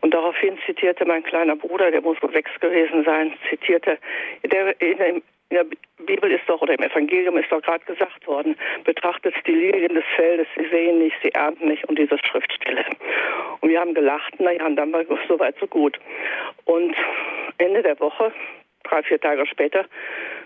Und 0.00 0.12
daraufhin 0.14 0.58
zitierte 0.66 1.04
mein 1.04 1.22
kleiner 1.22 1.56
Bruder, 1.56 1.90
der 1.90 2.02
muss 2.02 2.20
wohl 2.22 2.32
sechs 2.32 2.50
gewesen 2.60 3.04
sein, 3.04 3.32
zitierte, 3.48 3.98
der 4.44 4.80
in 4.80 4.98
dem 4.98 5.22
in 5.52 5.58
der 5.58 5.66
Bibel 6.06 6.30
ist 6.30 6.48
doch, 6.48 6.62
oder 6.62 6.72
im 6.72 6.82
Evangelium 6.82 7.36
ist 7.36 7.52
doch 7.52 7.60
gerade 7.60 7.84
gesagt 7.84 8.26
worden, 8.26 8.56
betrachtet 8.84 9.34
die 9.46 9.52
Lilien 9.52 9.94
des 9.94 10.04
Feldes, 10.16 10.46
sie 10.56 10.66
sehen 10.68 10.98
nicht, 10.98 11.14
sie 11.22 11.30
ernten 11.32 11.68
nicht 11.68 11.84
und 11.84 11.98
diese 11.98 12.16
Schriftstelle. 12.24 12.86
Und 13.60 13.68
wir 13.68 13.78
haben 13.78 13.92
gelacht, 13.92 14.40
naja, 14.40 14.64
und 14.64 14.76
dann 14.76 14.92
war 14.92 15.04
so 15.28 15.38
weit, 15.38 15.56
so 15.60 15.66
gut. 15.66 16.00
Und 16.64 16.96
Ende 17.58 17.82
der 17.82 18.00
Woche, 18.00 18.32
drei, 18.84 19.02
vier 19.02 19.20
Tage 19.20 19.46
später, 19.46 19.84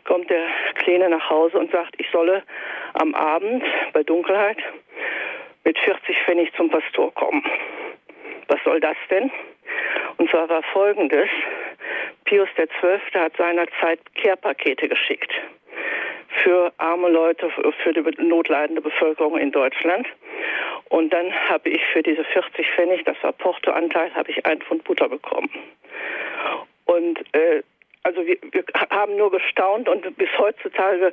kommt 0.04 0.28
der 0.28 0.48
Kleine 0.74 1.08
nach 1.08 1.30
Hause 1.30 1.56
und 1.56 1.70
sagt, 1.70 1.94
ich 1.98 2.10
solle 2.10 2.42
am 2.94 3.14
Abend 3.14 3.62
bei 3.92 4.02
Dunkelheit 4.02 4.58
mit 5.66 5.76
40 5.80 6.16
Pfennig 6.24 6.52
zum 6.54 6.70
Pastor 6.70 7.12
kommen. 7.14 7.42
Was 8.46 8.62
soll 8.64 8.78
das 8.78 8.96
denn? 9.10 9.32
Und 10.16 10.30
zwar 10.30 10.48
war 10.48 10.62
folgendes. 10.72 11.28
Pius 12.24 12.48
XII. 12.54 13.20
hat 13.20 13.36
seinerzeit 13.36 13.98
Care-Pakete 14.14 14.88
geschickt 14.88 15.32
für 16.42 16.72
arme 16.78 17.08
Leute, 17.08 17.50
für 17.82 17.92
die 17.92 18.22
notleidende 18.22 18.80
Bevölkerung 18.80 19.38
in 19.38 19.50
Deutschland. 19.50 20.06
Und 20.90 21.12
dann 21.12 21.32
habe 21.48 21.70
ich 21.70 21.82
für 21.92 22.02
diese 22.02 22.22
40 22.22 22.66
Pfennig, 22.74 23.04
das 23.04 23.16
war 23.22 23.32
Portoanteil, 23.32 24.14
habe 24.14 24.30
ich 24.30 24.46
einen 24.46 24.60
Pfund 24.60 24.84
Butter 24.84 25.08
bekommen. 25.08 25.50
Und 26.84 27.18
äh, 27.34 27.62
also 28.06 28.24
wir, 28.24 28.38
wir, 28.52 28.64
haben 28.90 29.16
nur 29.16 29.32
gestaunt 29.32 29.88
und 29.88 30.02
bis 30.16 30.28
heutzutage 30.38 31.12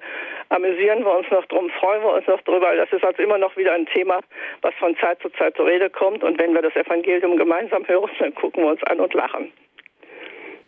amüsieren 0.50 1.04
wir 1.04 1.18
uns 1.18 1.28
noch 1.32 1.46
drum, 1.48 1.72
freuen 1.80 2.04
wir 2.04 2.14
uns 2.14 2.28
noch 2.28 2.42
drüber. 2.42 2.76
Das 2.76 2.92
ist 2.92 3.04
also 3.04 3.22
immer 3.24 3.40
noch 3.40 3.58
wieder 3.58 3.74
ein 3.74 3.88
Thema, 3.88 4.22
was 4.62 4.76
von 4.76 4.96
Zeit 4.98 5.20
zu 5.22 5.30
Zeit 5.32 5.56
zur 5.58 5.66
Rede 5.66 5.90
kommt. 5.90 6.24
Und 6.24 6.38
wenn 6.38 6.54
wir 6.54 6.62
das 6.62 6.76
Evangelium 6.76 7.36
gemeinsam 7.38 7.88
hören, 7.88 8.12
dann 8.20 8.36
gucken 8.36 8.64
wir 8.64 8.72
uns 8.72 8.84
an 8.84 9.00
und 9.00 9.14
lachen. 9.14 9.52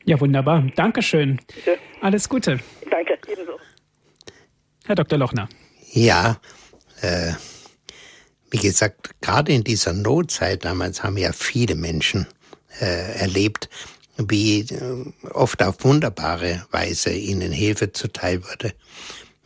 Ja, 0.05 0.19
wunderbar. 0.19 0.63
Dankeschön. 0.76 1.39
Bitte. 1.53 1.78
Alles 2.01 2.28
Gute. 2.28 2.59
Danke, 2.89 3.17
ebenso. 3.32 3.59
Herr 4.88 4.95
Dr. 4.95 5.19
Lochner. 5.19 5.47
Ja, 5.93 6.38
äh, 7.01 7.34
wie 8.49 8.57
gesagt, 8.57 9.21
gerade 9.21 9.51
in 9.51 9.63
dieser 9.63 9.93
Notzeit 9.93 10.65
damals 10.65 11.03
haben 11.03 11.17
ja 11.17 11.32
viele 11.34 11.76
Menschen 11.76 12.28
äh, 12.82 13.19
erlebt, 13.19 13.69
wie 14.18 14.61
äh, 14.61 15.05
oft 15.32 15.61
auf 15.61 15.84
wunderbare 15.84 16.66
Weise 16.72 17.11
ihnen 17.11 17.51
Hilfe 17.51 17.91
zuteil 17.91 18.43
wurde. 18.43 18.74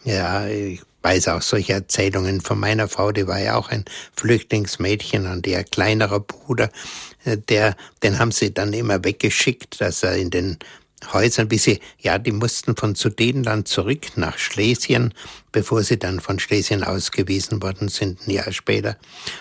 Ja, 0.03 0.47
ich 0.47 0.81
weiß 1.01 1.29
auch 1.29 1.41
solche 1.41 1.73
Erzählungen 1.73 2.41
von 2.41 2.59
meiner 2.59 2.87
Frau, 2.87 3.11
die 3.11 3.27
war 3.27 3.39
ja 3.39 3.55
auch 3.55 3.69
ein 3.69 3.85
Flüchtlingsmädchen 4.15 5.27
und 5.27 5.47
ihr 5.47 5.63
kleinerer 5.63 6.19
Bruder, 6.19 6.69
äh, 7.25 7.37
der, 7.37 7.75
den 8.03 8.19
haben 8.19 8.31
sie 8.31 8.53
dann 8.53 8.73
immer 8.73 9.03
weggeschickt, 9.03 9.81
dass 9.81 10.03
er 10.03 10.15
in 10.15 10.29
den 10.29 10.57
Häusern, 11.13 11.49
wie 11.49 11.57
sie, 11.57 11.79
ja, 11.99 12.17
die 12.17 12.33
mussten 12.33 12.75
von 12.75 12.93
Sudetenland 12.93 13.67
zurück 13.67 14.17
nach 14.17 14.37
Schlesien, 14.37 15.13
bevor 15.51 15.83
sie 15.83 15.97
dann 15.97 16.19
von 16.19 16.39
Schlesien 16.39 16.83
ausgewiesen 16.83 17.61
worden 17.61 17.87
sind, 17.87 18.27
ein 18.27 18.31
Jahr 18.31 18.51
später. 18.51 18.97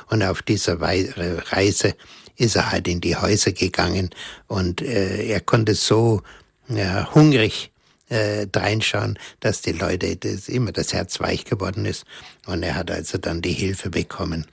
Und 0.08 0.22
auf 0.22 0.42
dieser 0.42 0.80
Reise 0.80 1.96
ist 2.38 2.56
er 2.56 2.70
halt 2.70 2.88
in 2.88 3.00
die 3.00 3.16
Häuser 3.16 3.52
gegangen 3.52 4.10
und 4.46 4.80
äh, 4.80 5.26
er 5.26 5.40
konnte 5.40 5.74
so 5.74 6.22
ja, 6.68 7.12
hungrig 7.14 7.70
äh, 8.08 8.46
reinschauen, 8.54 9.18
dass 9.40 9.60
die 9.60 9.72
Leute 9.72 10.16
das, 10.16 10.48
immer 10.48 10.72
das 10.72 10.92
Herz 10.92 11.20
weich 11.20 11.44
geworden 11.44 11.84
ist 11.84 12.04
und 12.46 12.62
er 12.62 12.76
hat 12.76 12.90
also 12.90 13.18
dann 13.18 13.42
die 13.42 13.52
Hilfe 13.52 13.90
bekommen. 13.90 14.46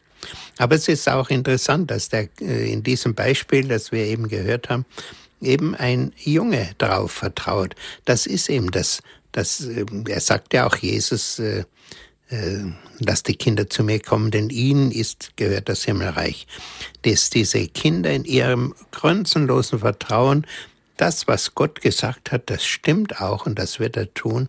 Aber 0.57 0.75
es 0.75 0.87
ist 0.87 1.07
auch 1.07 1.29
interessant, 1.29 1.91
dass 1.91 2.09
der 2.09 2.29
äh, 2.41 2.71
in 2.71 2.83
diesem 2.83 3.13
Beispiel, 3.13 3.67
das 3.67 3.91
wir 3.91 4.05
eben 4.05 4.27
gehört 4.27 4.69
haben, 4.69 4.85
eben 5.41 5.75
ein 5.75 6.13
Junge 6.17 6.71
darauf 6.77 7.11
vertraut. 7.11 7.75
Das 8.05 8.25
ist 8.25 8.49
eben 8.49 8.71
das, 8.71 9.01
das 9.31 9.61
äh, 9.61 9.85
er 10.07 10.21
sagt 10.21 10.53
ja 10.53 10.65
auch 10.67 10.77
Jesus, 10.77 11.39
äh, 11.39 11.65
lasst 12.99 13.27
die 13.27 13.35
Kinder 13.35 13.69
zu 13.69 13.83
mir 13.83 13.99
kommen, 13.99 14.31
denn 14.31 14.49
ihnen 14.49 14.91
ist, 14.91 15.35
gehört 15.35 15.69
das 15.69 15.83
Himmelreich. 15.83 16.47
Dass 17.03 17.29
diese 17.29 17.67
Kinder 17.67 18.11
in 18.11 18.25
ihrem 18.25 18.73
grenzenlosen 18.91 19.79
Vertrauen, 19.79 20.45
das, 20.97 21.27
was 21.27 21.55
Gott 21.55 21.81
gesagt 21.81 22.31
hat, 22.31 22.49
das 22.49 22.65
stimmt 22.65 23.19
auch 23.19 23.45
und 23.45 23.59
das 23.59 23.79
wird 23.79 23.97
er 23.97 24.13
tun, 24.13 24.47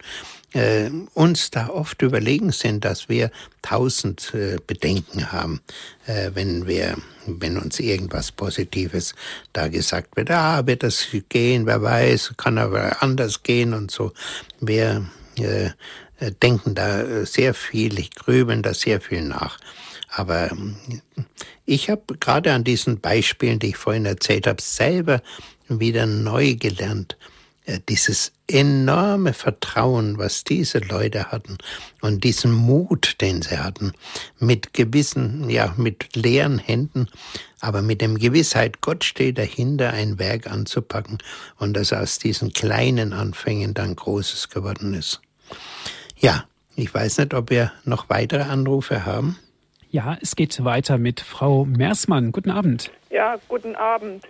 äh, 0.52 0.90
uns 1.14 1.50
da 1.50 1.68
oft 1.68 2.00
überlegen 2.02 2.52
sind, 2.52 2.84
dass 2.84 3.08
wir 3.08 3.30
tausend 3.62 4.32
äh, 4.32 4.56
Bedenken 4.64 5.32
haben, 5.32 5.60
äh, 6.06 6.30
wenn 6.34 6.66
wir, 6.66 6.96
wenn 7.26 7.58
uns 7.58 7.80
irgendwas 7.80 8.30
Positives 8.32 9.14
da 9.52 9.68
gesagt 9.68 10.16
wird, 10.16 10.30
ah, 10.30 10.66
wird 10.66 10.82
das 10.82 11.08
gehen, 11.28 11.66
wer 11.66 11.82
weiß, 11.82 12.34
kann 12.36 12.58
aber 12.58 13.02
anders 13.02 13.42
gehen 13.42 13.74
und 13.74 13.90
so. 13.90 14.12
Wir 14.60 15.04
äh, 15.38 15.66
äh 15.66 15.70
denken 16.42 16.74
da 16.74 17.02
äh, 17.02 17.26
sehr 17.26 17.54
viel, 17.54 17.98
ich 17.98 18.10
grübeln 18.10 18.62
da 18.62 18.74
sehr 18.74 19.00
viel 19.00 19.22
nach. 19.22 19.58
Aber 20.08 20.50
ähm, 20.50 20.76
ich 21.64 21.90
habe 21.90 22.16
gerade 22.18 22.52
an 22.52 22.64
diesen 22.64 23.00
Beispielen, 23.00 23.58
die 23.58 23.68
ich 23.68 23.76
vorhin 23.76 24.06
erzählt 24.06 24.46
habe, 24.46 24.62
selber 24.62 25.22
wieder 25.68 26.06
neu 26.06 26.54
gelernt, 26.54 27.16
äh, 27.66 27.80
dieses 27.88 28.32
enorme 28.46 29.32
Vertrauen, 29.32 30.18
was 30.18 30.44
diese 30.44 30.78
Leute 30.78 31.32
hatten 31.32 31.58
und 32.00 32.22
diesen 32.22 32.52
Mut, 32.52 33.16
den 33.20 33.42
sie 33.42 33.58
hatten, 33.58 33.92
mit 34.38 34.72
gewissen, 34.72 35.50
ja, 35.50 35.74
mit 35.76 36.14
leeren 36.14 36.58
Händen, 36.58 37.08
aber 37.60 37.82
mit 37.82 38.00
dem 38.00 38.18
Gewissheit, 38.18 38.80
Gott 38.80 39.02
steht 39.02 39.38
dahinter, 39.38 39.92
ein 39.92 40.20
Werk 40.20 40.46
anzupacken 40.46 41.18
und 41.58 41.74
dass 41.74 41.92
aus 41.92 42.20
diesen 42.20 42.52
kleinen 42.52 43.12
Anfängen 43.12 43.74
dann 43.74 43.96
Großes 43.96 44.48
geworden 44.48 44.94
ist. 44.94 45.20
Ja, 46.18 46.44
ich 46.76 46.92
weiß 46.94 47.18
nicht, 47.18 47.34
ob 47.34 47.50
wir 47.50 47.72
noch 47.84 48.08
weitere 48.08 48.42
Anrufe 48.42 49.04
haben. 49.04 49.38
Ja, 49.90 50.16
es 50.20 50.34
geht 50.34 50.64
weiter 50.64 50.98
mit 50.98 51.20
Frau 51.20 51.64
Mersmann. 51.64 52.32
Guten 52.32 52.50
Abend. 52.50 52.90
Ja, 53.10 53.36
guten 53.48 53.76
Abend. 53.76 54.24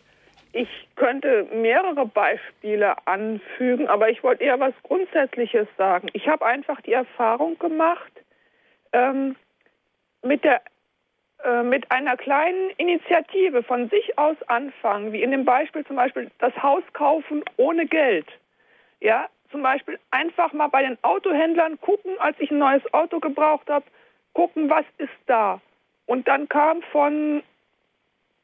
Ich 0.53 0.68
könnte 0.97 1.47
mehrere 1.53 2.07
Beispiele 2.07 2.95
anfügen, 3.07 3.89
aber 3.89 4.11
ich 4.11 4.22
wollte 4.22 4.43
eher 4.43 4.59
was 4.59 4.74
Grundsätzliches 4.82 5.68
sagen. 5.76 6.09
Ich 6.12 6.28
habe 6.28 6.45
einfach 6.45 6.80
die 6.80 6.93
Erfahrung 6.93 7.59
gemacht, 7.59 8.12
ähm, 8.93 9.37
mit, 10.22 10.45
der, 10.45 10.62
äh, 11.45 11.62
mit 11.62 11.91
einer 11.91 12.16
kleinen 12.16 12.70
Initiative 12.78 13.62
von 13.62 13.89
sich 13.91 14.18
aus 14.18 14.37
anfangen, 14.47 15.12
wie 15.12 15.22
in 15.22 15.30
dem 15.30 15.45
Beispiel 15.45 15.84
zum 15.84 15.97
Beispiel 15.97 16.30
das 16.39 16.55
Haus 16.62 16.82
kaufen 16.95 17.45
ohne 17.57 17.87
Geld. 17.87 18.26
Ja, 19.01 19.28
zum 19.51 19.62
Beispiel 19.62 19.99
einfach 20.11 20.53
mal 20.53 20.68
bei 20.68 20.82
den 20.82 20.99
Autohändlern 21.03 21.80
gucken, 21.80 22.12
als 22.18 22.36
ich 22.40 22.51
ein 22.51 22.59
neues 22.59 22.82
Auto 22.92 23.20
gebraucht 23.20 23.68
habe, 23.68 23.84
gucken, 24.32 24.68
was 24.68 24.84
ist 24.99 25.11
da. 25.26 25.61
Und 26.07 26.28
dann 26.28 26.49
kam 26.49 26.82
von 26.92 27.42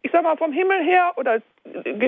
ich 0.02 0.10
sag 0.10 0.22
mal, 0.22 0.36
vom 0.36 0.52
Himmel 0.52 0.84
her 0.84 1.12
oder 1.16 1.40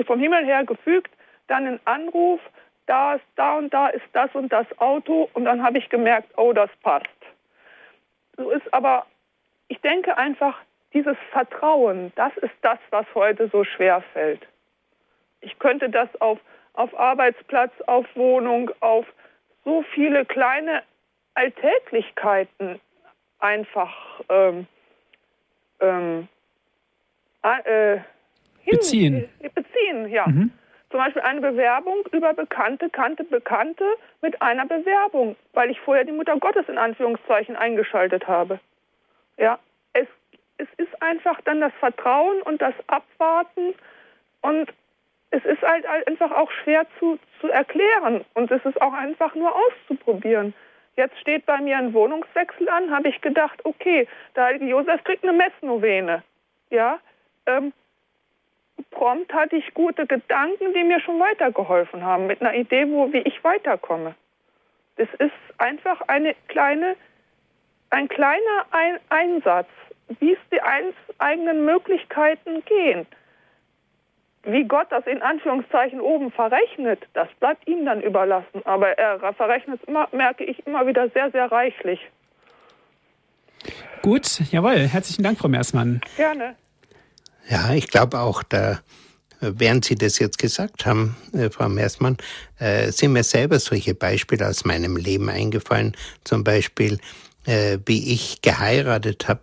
vom 0.05 0.19
Himmel 0.19 0.45
her 0.45 0.63
gefügt, 0.65 1.11
dann 1.47 1.65
ein 1.65 1.79
Anruf, 1.85 2.39
da 2.85 3.15
ist 3.15 3.25
da 3.35 3.57
und 3.57 3.73
da 3.73 3.87
ist 3.87 4.05
das 4.13 4.29
und 4.35 4.51
das 4.51 4.67
Auto 4.79 5.29
und 5.33 5.45
dann 5.45 5.63
habe 5.63 5.77
ich 5.77 5.89
gemerkt, 5.89 6.29
oh, 6.37 6.53
das 6.53 6.69
passt. 6.83 7.07
So 8.37 8.51
ist 8.51 8.71
aber, 8.73 9.05
ich 9.69 9.79
denke 9.81 10.17
einfach, 10.17 10.57
dieses 10.93 11.17
Vertrauen, 11.31 12.11
das 12.15 12.35
ist 12.37 12.53
das, 12.61 12.79
was 12.89 13.05
heute 13.15 13.49
so 13.49 13.63
schwer 13.63 14.01
fällt. 14.13 14.45
Ich 15.41 15.57
könnte 15.59 15.89
das 15.89 16.09
auf, 16.21 16.39
auf 16.75 16.97
Arbeitsplatz, 16.97 17.71
auf 17.87 18.05
Wohnung, 18.15 18.71
auf 18.79 19.05
so 19.63 19.83
viele 19.93 20.25
kleine 20.25 20.83
Alltäglichkeiten 21.33 22.79
einfach 23.39 23.93
ähm, 24.29 24.67
ähm, 25.79 26.27
äh, 27.43 27.99
beziehen. 28.69 29.29
Äh, 29.39 29.49
beziehen, 29.49 30.09
ja. 30.09 30.27
Mhm. 30.27 30.51
Zum 30.89 30.99
Beispiel 30.99 31.23
eine 31.23 31.41
Bewerbung 31.41 32.05
über 32.11 32.33
Bekannte, 32.33 32.89
kannte 32.89 33.23
Bekannte 33.25 33.83
mit 34.21 34.41
einer 34.41 34.65
Bewerbung, 34.65 35.35
weil 35.53 35.69
ich 35.69 35.79
vorher 35.81 36.05
die 36.05 36.11
Mutter 36.11 36.37
Gottes 36.37 36.69
in 36.69 36.77
Anführungszeichen 36.77 37.55
eingeschaltet 37.55 38.27
habe. 38.27 38.59
Ja, 39.37 39.59
es, 39.93 40.07
es 40.57 40.67
ist 40.77 41.01
einfach 41.01 41.41
dann 41.41 41.59
das 41.59 41.73
Vertrauen 41.79 42.41
und 42.43 42.61
das 42.61 42.73
Abwarten 42.87 43.73
und 44.41 44.71
es 45.35 45.43
ist 45.43 45.61
halt 45.61 45.85
einfach 45.85 46.31
auch 46.31 46.49
schwer 46.63 46.85
zu, 46.97 47.19
zu 47.41 47.49
erklären 47.49 48.23
und 48.35 48.49
es 48.51 48.63
ist 48.63 48.81
auch 48.81 48.93
einfach 48.93 49.35
nur 49.35 49.53
auszuprobieren. 49.53 50.53
Jetzt 50.95 51.19
steht 51.19 51.45
bei 51.45 51.59
mir 51.59 51.77
ein 51.77 51.93
Wohnungswechsel 51.93 52.69
an, 52.69 52.89
habe 52.89 53.09
ich 53.09 53.19
gedacht, 53.19 53.59
okay, 53.65 54.07
der 54.35 54.45
heilige 54.45 54.67
Josef 54.67 55.03
kriegt 55.03 55.23
eine 55.23 55.33
Messnovene. 55.33 56.23
Ja, 56.69 56.99
ähm, 57.47 57.73
prompt 58.91 59.33
hatte 59.33 59.57
ich 59.57 59.73
gute 59.73 60.07
Gedanken, 60.07 60.73
die 60.73 60.83
mir 60.83 61.01
schon 61.01 61.19
weitergeholfen 61.19 62.01
haben, 62.01 62.27
mit 62.27 62.39
einer 62.39 62.53
Idee, 62.53 62.89
wo, 62.89 63.11
wie 63.11 63.19
ich 63.19 63.43
weiterkomme. 63.43 64.15
Das 64.95 65.09
ist 65.19 65.33
einfach 65.57 65.99
eine 66.07 66.33
kleine, 66.47 66.95
ein 67.89 68.07
kleiner 68.07 68.65
ein 68.71 68.99
Einsatz, 69.09 69.67
wie 70.19 70.31
es 70.31 70.39
die 70.49 70.61
eigenen 71.19 71.65
Möglichkeiten 71.65 72.63
gehen. 72.63 73.05
Wie 74.45 74.63
Gott 74.63 74.87
das 74.91 75.05
in 75.07 75.21
Anführungszeichen 75.21 75.99
oben 75.99 76.31
verrechnet, 76.31 77.01
das 77.13 77.27
bleibt 77.39 77.67
ihm 77.67 77.83
dann 77.85 78.01
überlassen. 78.01 78.61
Aber 78.65 78.89
er 78.89 79.33
verrechnet 79.33 79.79
es 79.81 79.87
immer, 79.87 80.07
merke 80.11 80.43
ich, 80.43 80.65
immer 80.67 80.85
wieder 80.85 81.09
sehr, 81.09 81.31
sehr 81.31 81.51
reichlich. 81.51 81.99
Gut, 84.03 84.39
jawohl. 84.51 84.87
Herzlichen 84.87 85.23
Dank, 85.23 85.39
Frau 85.39 85.47
Meersmann. 85.47 85.99
Gerne. 86.15 86.55
Ja, 87.49 87.73
ich 87.73 87.87
glaube 87.87 88.19
auch, 88.19 88.43
da, 88.43 88.79
während 89.39 89.85
Sie 89.85 89.95
das 89.95 90.19
jetzt 90.19 90.37
gesagt 90.37 90.85
haben, 90.85 91.15
äh, 91.33 91.49
Frau 91.49 91.67
Meersmann, 91.67 92.17
äh, 92.59 92.91
sind 92.91 93.13
mir 93.13 93.23
selber 93.23 93.57
solche 93.57 93.95
Beispiele 93.95 94.47
aus 94.47 94.63
meinem 94.63 94.95
Leben 94.95 95.27
eingefallen. 95.29 95.95
Zum 96.23 96.43
Beispiel, 96.43 96.99
äh, 97.47 97.79
wie 97.87 98.13
ich 98.13 98.43
geheiratet 98.43 99.27
habe, 99.27 99.41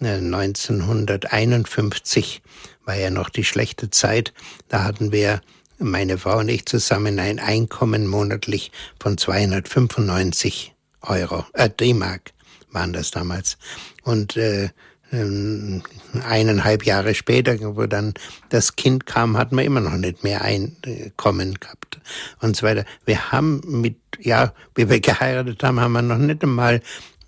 1951 0.00 2.42
war 2.84 2.96
ja 2.96 3.10
noch 3.10 3.30
die 3.30 3.44
schlechte 3.44 3.90
Zeit. 3.90 4.32
Da 4.68 4.84
hatten 4.84 5.12
wir, 5.12 5.40
meine 5.78 6.18
Frau 6.18 6.38
und 6.38 6.48
ich 6.48 6.66
zusammen, 6.66 7.18
ein 7.18 7.38
Einkommen 7.38 8.06
monatlich 8.06 8.72
von 9.00 9.18
295 9.18 10.74
Euro, 11.02 11.44
äh, 11.52 11.68
D-Mark 11.68 12.32
waren 12.70 12.92
das 12.92 13.10
damals. 13.10 13.58
Und 14.02 14.36
äh, 14.36 14.70
ähm, 15.12 15.82
eineinhalb 16.24 16.84
Jahre 16.84 17.14
später, 17.14 17.58
wo 17.76 17.86
dann 17.86 18.14
das 18.48 18.76
Kind 18.76 19.06
kam, 19.06 19.36
hatten 19.36 19.56
wir 19.56 19.64
immer 19.64 19.80
noch 19.80 19.96
nicht 19.96 20.24
mehr 20.24 20.42
Einkommen 20.42 21.58
gehabt 21.60 22.00
und 22.40 22.56
so 22.56 22.66
weiter. 22.66 22.84
Wir 23.04 23.32
haben 23.32 23.60
mit, 23.64 23.96
ja, 24.18 24.52
wie 24.74 24.88
wir 24.88 25.00
geheiratet 25.00 25.62
haben, 25.62 25.80
haben 25.80 25.92
wir 25.92 26.02
noch 26.02 26.18
nicht 26.18 26.42
einmal 26.42 26.80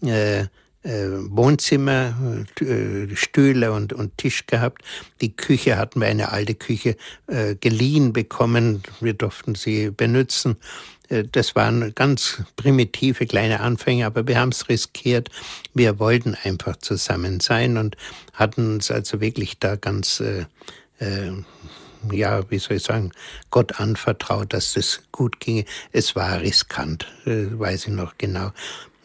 äh, 0.03 0.47
Wohnzimmer, 0.87 2.15
äh, 2.61 3.15
Stühle 3.15 3.73
und, 3.73 3.93
und 3.93 4.17
Tisch 4.19 4.47
gehabt. 4.47 4.83
Die 5.21 5.35
Küche 5.35 5.77
hatten 5.77 6.01
wir, 6.01 6.09
eine 6.09 6.31
alte 6.31 6.55
Küche, 6.55 6.97
äh, 7.27 7.57
geliehen 7.57 8.13
bekommen. 8.13 8.83
Wir 9.01 9.15
durften 9.15 9.55
sie 9.55 9.91
benutzen. 9.91 10.57
Äh, 11.09 11.25
das 11.31 11.55
waren 11.57 11.95
ganz 11.95 12.43
primitive 12.57 13.27
kleine 13.27 13.61
Anfänge, 13.61 14.07
aber 14.07 14.27
wir 14.27 14.39
haben 14.39 14.51
es 14.51 14.69
riskiert. 14.69 15.31
Wir 15.75 15.99
wollten 15.99 16.37
einfach 16.45 16.77
zusammen 16.77 17.41
sein 17.41 17.77
und 17.77 17.97
hatten 18.33 18.75
uns 18.75 18.91
also 18.91 19.21
wirklich 19.21 19.59
da 19.59 19.77
ganz, 19.77 20.21
äh, 20.21 20.47
äh, 20.99 21.33
ja, 22.13 22.49
wie 22.51 22.59
soll 22.59 22.77
ich 22.77 22.85
sagen, 22.85 23.13
Gott 23.51 23.81
anvertraut, 23.81 24.53
dass 24.53 24.75
das 24.75 25.03
gut 25.13 25.41
ginge. 25.41 25.65
Es 25.93 26.15
war 26.15 26.41
riskant, 26.41 27.07
äh, 27.25 27.47
weiß 27.51 27.87
ich 27.87 27.93
noch 27.93 28.17
genau. 28.19 28.53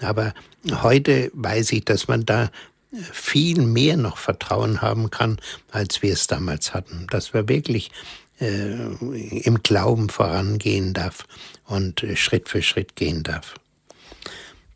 Aber 0.04 0.34
heute 0.82 1.32
weiß 1.34 1.72
ich, 1.74 1.86
dass 1.86 2.08
man 2.08 2.26
da 2.26 2.49
viel 2.91 3.62
mehr 3.62 3.97
noch 3.97 4.18
Vertrauen 4.18 4.82
haben 4.82 5.10
kann, 5.10 5.38
als 5.72 6.02
wir 6.02 6.14
es 6.14 6.28
damals 6.28 6.74
hatten. 6.74 7.08
Dass 7.10 7.34
wir 7.34 7.47
wirklich 7.47 7.91
äh, 8.41 9.45
im 9.45 9.64
Glauben 9.64 10.10
vorangehen 10.10 10.93
darf 10.93 11.26
und 11.68 12.04
äh, 12.04 12.16
Schritt 12.16 12.49
für 12.49 12.62
Schritt 12.62 12.95
gehen 12.95 13.24
darf. 13.24 13.56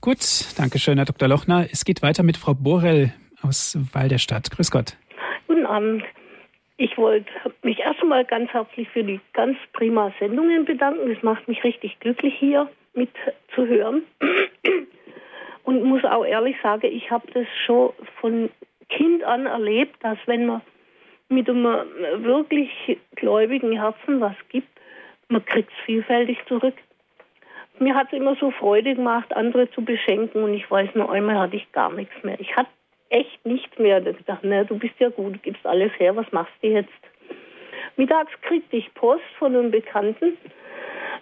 Gut, 0.02 0.20
danke 0.58 0.78
schön, 0.78 0.98
Herr 0.98 1.06
Dr. 1.06 1.28
Lochner. 1.28 1.68
Es 1.72 1.84
geht 1.84 2.04
weiter 2.04 2.24
mit 2.24 2.38
Frau 2.38 2.54
Borell 2.54 3.14
aus 3.42 3.78
Walderstadt. 3.92 4.52
Grüß 4.52 4.70
Gott. 4.72 4.96
Guten 5.48 5.66
Abend. 5.66 6.04
Ich 6.78 6.98
wollte 6.98 7.30
mich 7.64 7.80
erst 7.80 8.02
einmal 8.02 8.26
ganz 8.26 8.52
herzlich 8.52 8.88
für 8.90 9.04
die 9.04 9.20
ganz 9.34 9.58
prima 9.74 10.14
Sendungen 10.20 10.66
bedanken. 10.66 11.10
Es 11.10 11.24
macht 11.24 11.48
mich 11.48 11.64
richtig 11.64 12.00
glücklich, 12.02 12.34
hier 12.38 12.70
mitzuhören. 12.94 14.04
Und 15.66 15.84
muss 15.84 16.04
auch 16.06 16.24
ehrlich 16.24 16.56
sagen, 16.62 16.88
ich 16.92 17.10
habe 17.12 17.28
das 17.34 17.48
schon 17.66 17.92
von 18.22 18.50
Kind 18.90 19.24
an 19.24 19.48
erlebt, 19.48 19.96
dass 20.04 20.18
wenn 20.28 20.46
man 20.46 20.62
mit 21.28 21.50
einem 21.50 21.66
wirklich 22.24 22.70
gläubigen 23.16 23.72
Herzen 23.74 24.22
was 24.22 24.36
gibt, 24.50 24.68
man 25.28 25.44
kriegt 25.44 25.72
es 25.72 25.86
vielfältig 25.86 26.38
zurück. 26.48 26.76
Mir 27.80 27.96
hat 27.96 28.08
es 28.08 28.14
immer 28.14 28.36
so 28.36 28.52
Freude 28.52 28.96
gemacht, 28.96 29.36
andere 29.36 29.70
zu 29.72 29.84
beschenken 29.84 30.44
und 30.44 30.54
ich 30.54 30.70
weiß 30.70 30.90
nur 30.94 31.12
einmal 31.12 31.38
hatte 31.38 31.58
ich 31.58 31.72
gar 31.72 31.92
nichts 31.92 32.14
mehr. 32.24 32.40
Ich 32.40 32.56
hatte 32.56 32.70
echt 33.10 33.46
nichts 33.46 33.78
mehr. 33.80 34.02
Da 34.02 34.12
dachte, 34.12 34.48
na, 34.48 34.64
du 34.64 34.78
bist 34.78 34.94
ja 35.00 35.10
gut, 35.10 35.34
du 35.34 35.40
gibst 35.40 35.66
alles 35.66 35.92
her, 35.98 36.16
was 36.16 36.32
machst 36.32 36.54
du 36.62 36.68
jetzt? 36.68 36.90
Mittags 37.98 38.32
kriegte 38.42 38.78
ich 38.78 38.94
Post 38.94 39.24
von 39.40 39.56
einem 39.56 39.72
Bekannten. 39.72 40.38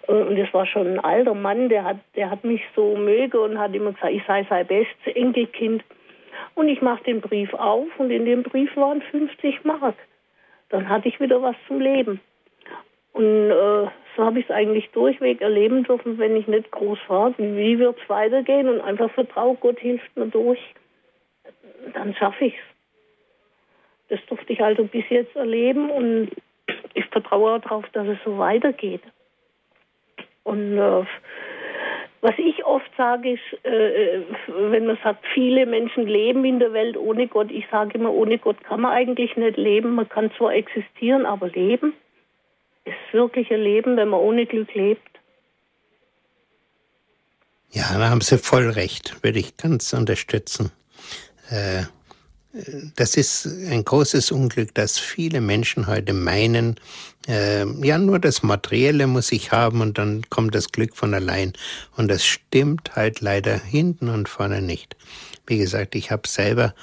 Und 0.06 0.36
das 0.36 0.52
war 0.52 0.66
schon 0.66 0.86
ein 0.86 1.00
alter 1.00 1.34
Mann, 1.34 1.68
der 1.68 1.84
hat, 1.84 1.96
der 2.14 2.30
hat 2.30 2.44
mich 2.44 2.62
so 2.76 2.96
möge 2.96 3.40
und 3.40 3.58
hat 3.58 3.74
immer 3.74 3.92
gesagt, 3.92 4.12
ich 4.12 4.22
sei 4.26 4.44
sein 4.48 4.66
bestes 4.66 5.14
Enkelkind. 5.14 5.82
Und 6.54 6.68
ich 6.68 6.82
mache 6.82 7.04
den 7.04 7.20
Brief 7.20 7.52
auf 7.54 7.88
und 7.98 8.10
in 8.10 8.24
dem 8.24 8.42
Brief 8.42 8.76
waren 8.76 9.02
50 9.02 9.64
Mark. 9.64 9.94
Dann 10.68 10.88
hatte 10.88 11.08
ich 11.08 11.20
wieder 11.20 11.40
was 11.42 11.56
zum 11.66 11.80
Leben. 11.80 12.20
Und 13.12 13.50
äh, 13.50 13.86
so 14.16 14.24
habe 14.24 14.40
ich 14.40 14.44
es 14.46 14.50
eigentlich 14.50 14.90
durchweg 14.90 15.40
erleben 15.40 15.84
dürfen, 15.84 16.18
wenn 16.18 16.36
ich 16.36 16.46
nicht 16.46 16.70
groß 16.70 16.98
war. 17.08 17.32
Wie 17.38 17.78
wird 17.78 17.96
es 18.00 18.08
weitergehen? 18.08 18.68
Und 18.68 18.80
einfach 18.80 19.10
vertraue, 19.10 19.56
Gott 19.56 19.78
hilft 19.78 20.16
mir 20.16 20.26
durch. 20.26 20.60
Dann 21.94 22.14
schaffe 22.14 22.46
ich 22.46 22.54
es. 22.54 22.74
Das 24.08 24.26
durfte 24.26 24.52
ich 24.52 24.62
also 24.62 24.84
bis 24.84 25.04
jetzt 25.08 25.34
erleben 25.34 25.90
und 25.90 26.30
ich 26.94 27.06
vertraue 27.06 27.58
darauf, 27.60 27.88
dass 27.92 28.06
es 28.06 28.18
so 28.24 28.38
weitergeht. 28.38 29.02
Und 30.44 30.78
äh, 30.78 31.04
was 32.20 32.34
ich 32.38 32.64
oft 32.64 32.90
sage, 32.96 33.32
ist, 33.32 33.64
äh, 33.64 34.22
wenn 34.48 34.86
man 34.86 34.98
sagt, 35.02 35.24
viele 35.34 35.66
Menschen 35.66 36.06
leben 36.06 36.44
in 36.44 36.58
der 36.58 36.72
Welt 36.72 36.96
ohne 36.96 37.26
Gott, 37.26 37.50
ich 37.50 37.66
sage 37.70 37.98
immer, 37.98 38.12
ohne 38.12 38.38
Gott 38.38 38.62
kann 38.64 38.80
man 38.80 38.92
eigentlich 38.92 39.36
nicht 39.36 39.56
leben. 39.56 39.94
Man 39.94 40.08
kann 40.08 40.30
zwar 40.38 40.54
existieren, 40.54 41.26
aber 41.26 41.48
leben 41.48 41.92
ist 42.84 43.12
wirklich 43.12 43.50
ein 43.50 43.62
Leben, 43.62 43.96
wenn 43.96 44.08
man 44.08 44.20
ohne 44.20 44.46
Glück 44.46 44.74
lebt. 44.74 45.02
Ja, 47.70 47.98
da 47.98 48.08
haben 48.08 48.20
Sie 48.20 48.38
voll 48.38 48.70
recht, 48.70 49.22
würde 49.24 49.38
ich 49.38 49.56
ganz 49.56 49.92
unterstützen. 49.92 50.70
Äh, 51.50 51.82
das 52.96 53.16
ist 53.16 53.46
ein 53.46 53.84
großes 53.84 54.30
Unglück, 54.30 54.74
dass 54.74 54.98
viele 54.98 55.40
Menschen 55.40 55.88
heute 55.88 56.12
meinen, 56.12 56.76
äh, 57.26 57.66
ja, 57.84 57.98
nur 57.98 58.20
das 58.20 58.44
Materielle 58.44 59.08
muss 59.08 59.32
ich 59.32 59.50
haben 59.50 59.80
und 59.80 59.98
dann 59.98 60.22
kommt 60.30 60.54
das 60.54 60.70
Glück 60.70 60.94
von 60.94 61.14
allein. 61.14 61.52
Und 61.96 62.08
das 62.08 62.24
stimmt 62.24 62.94
halt 62.94 63.20
leider 63.20 63.58
hinten 63.58 64.08
und 64.08 64.28
vorne 64.28 64.62
nicht. 64.62 64.96
Wie 65.46 65.58
gesagt, 65.58 65.96
ich 65.96 66.12
habe 66.12 66.28
selber 66.28 66.74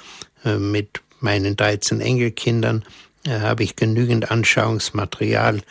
äh, 0.44 0.56
mit 0.56 1.00
meinen 1.20 1.56
13 1.56 2.00
Enkelkindern 2.00 2.84
äh, 3.26 3.40
habe 3.40 3.62
ich 3.62 3.74
genügend 3.74 4.30
Anschauungsmaterial, 4.30 5.62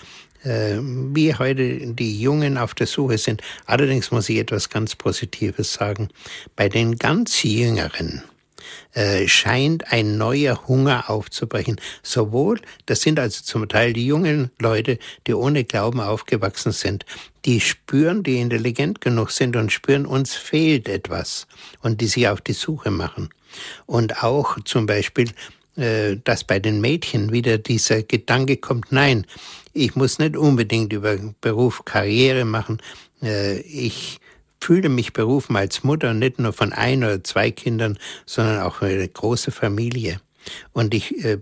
äh, 0.43 0.77
wie 0.79 1.35
heute 1.35 1.93
die 1.93 2.19
Jungen 2.19 2.57
auf 2.57 2.73
der 2.73 2.87
Suche 2.87 3.19
sind. 3.19 3.41
Allerdings 3.67 4.09
muss 4.09 4.29
ich 4.29 4.37
etwas 4.37 4.69
ganz 4.69 4.95
Positives 4.95 5.73
sagen. 5.73 6.09
Bei 6.55 6.69
den 6.69 6.97
ganz 6.97 7.43
Jüngeren, 7.43 8.23
äh, 8.93 9.27
scheint 9.27 9.91
ein 9.91 10.17
neuer 10.17 10.67
Hunger 10.67 11.09
aufzubrechen. 11.09 11.79
Sowohl, 12.03 12.59
das 12.85 13.01
sind 13.01 13.19
also 13.19 13.43
zum 13.43 13.67
Teil 13.67 13.93
die 13.93 14.05
jungen 14.05 14.51
Leute, 14.59 14.99
die 15.27 15.33
ohne 15.33 15.63
Glauben 15.63 15.99
aufgewachsen 15.99 16.71
sind, 16.71 17.05
die 17.45 17.59
spüren, 17.59 18.23
die 18.23 18.39
intelligent 18.39 19.01
genug 19.01 19.31
sind 19.31 19.55
und 19.55 19.71
spüren, 19.71 20.05
uns 20.05 20.35
fehlt 20.35 20.87
etwas 20.87 21.47
und 21.81 22.01
die 22.01 22.07
sich 22.07 22.27
auf 22.27 22.41
die 22.41 22.53
Suche 22.53 22.91
machen. 22.91 23.29
Und 23.85 24.23
auch 24.23 24.57
zum 24.63 24.85
Beispiel, 24.85 25.31
äh, 25.75 26.17
dass 26.23 26.43
bei 26.43 26.59
den 26.59 26.81
Mädchen 26.81 27.31
wieder 27.31 27.57
dieser 27.57 28.03
Gedanke 28.03 28.57
kommt, 28.57 28.91
nein, 28.91 29.25
ich 29.73 29.95
muss 29.95 30.19
nicht 30.19 30.37
unbedingt 30.37 30.93
über 30.93 31.17
Beruf 31.41 31.85
Karriere 31.85 32.45
machen, 32.45 32.81
äh, 33.21 33.59
ich 33.61 34.19
fühle 34.61 34.89
mich 34.89 35.13
berufen 35.13 35.55
als 35.55 35.83
Mutter 35.83 36.13
nicht 36.13 36.39
nur 36.39 36.53
von 36.53 36.71
ein 36.71 37.03
oder 37.03 37.23
zwei 37.23 37.51
Kindern, 37.51 37.97
sondern 38.25 38.61
auch 38.61 38.75
für 38.75 38.85
eine 38.85 39.07
große 39.07 39.51
Familie. 39.51 40.21
Und 40.73 40.93
ich, 40.93 41.23
äh, 41.23 41.39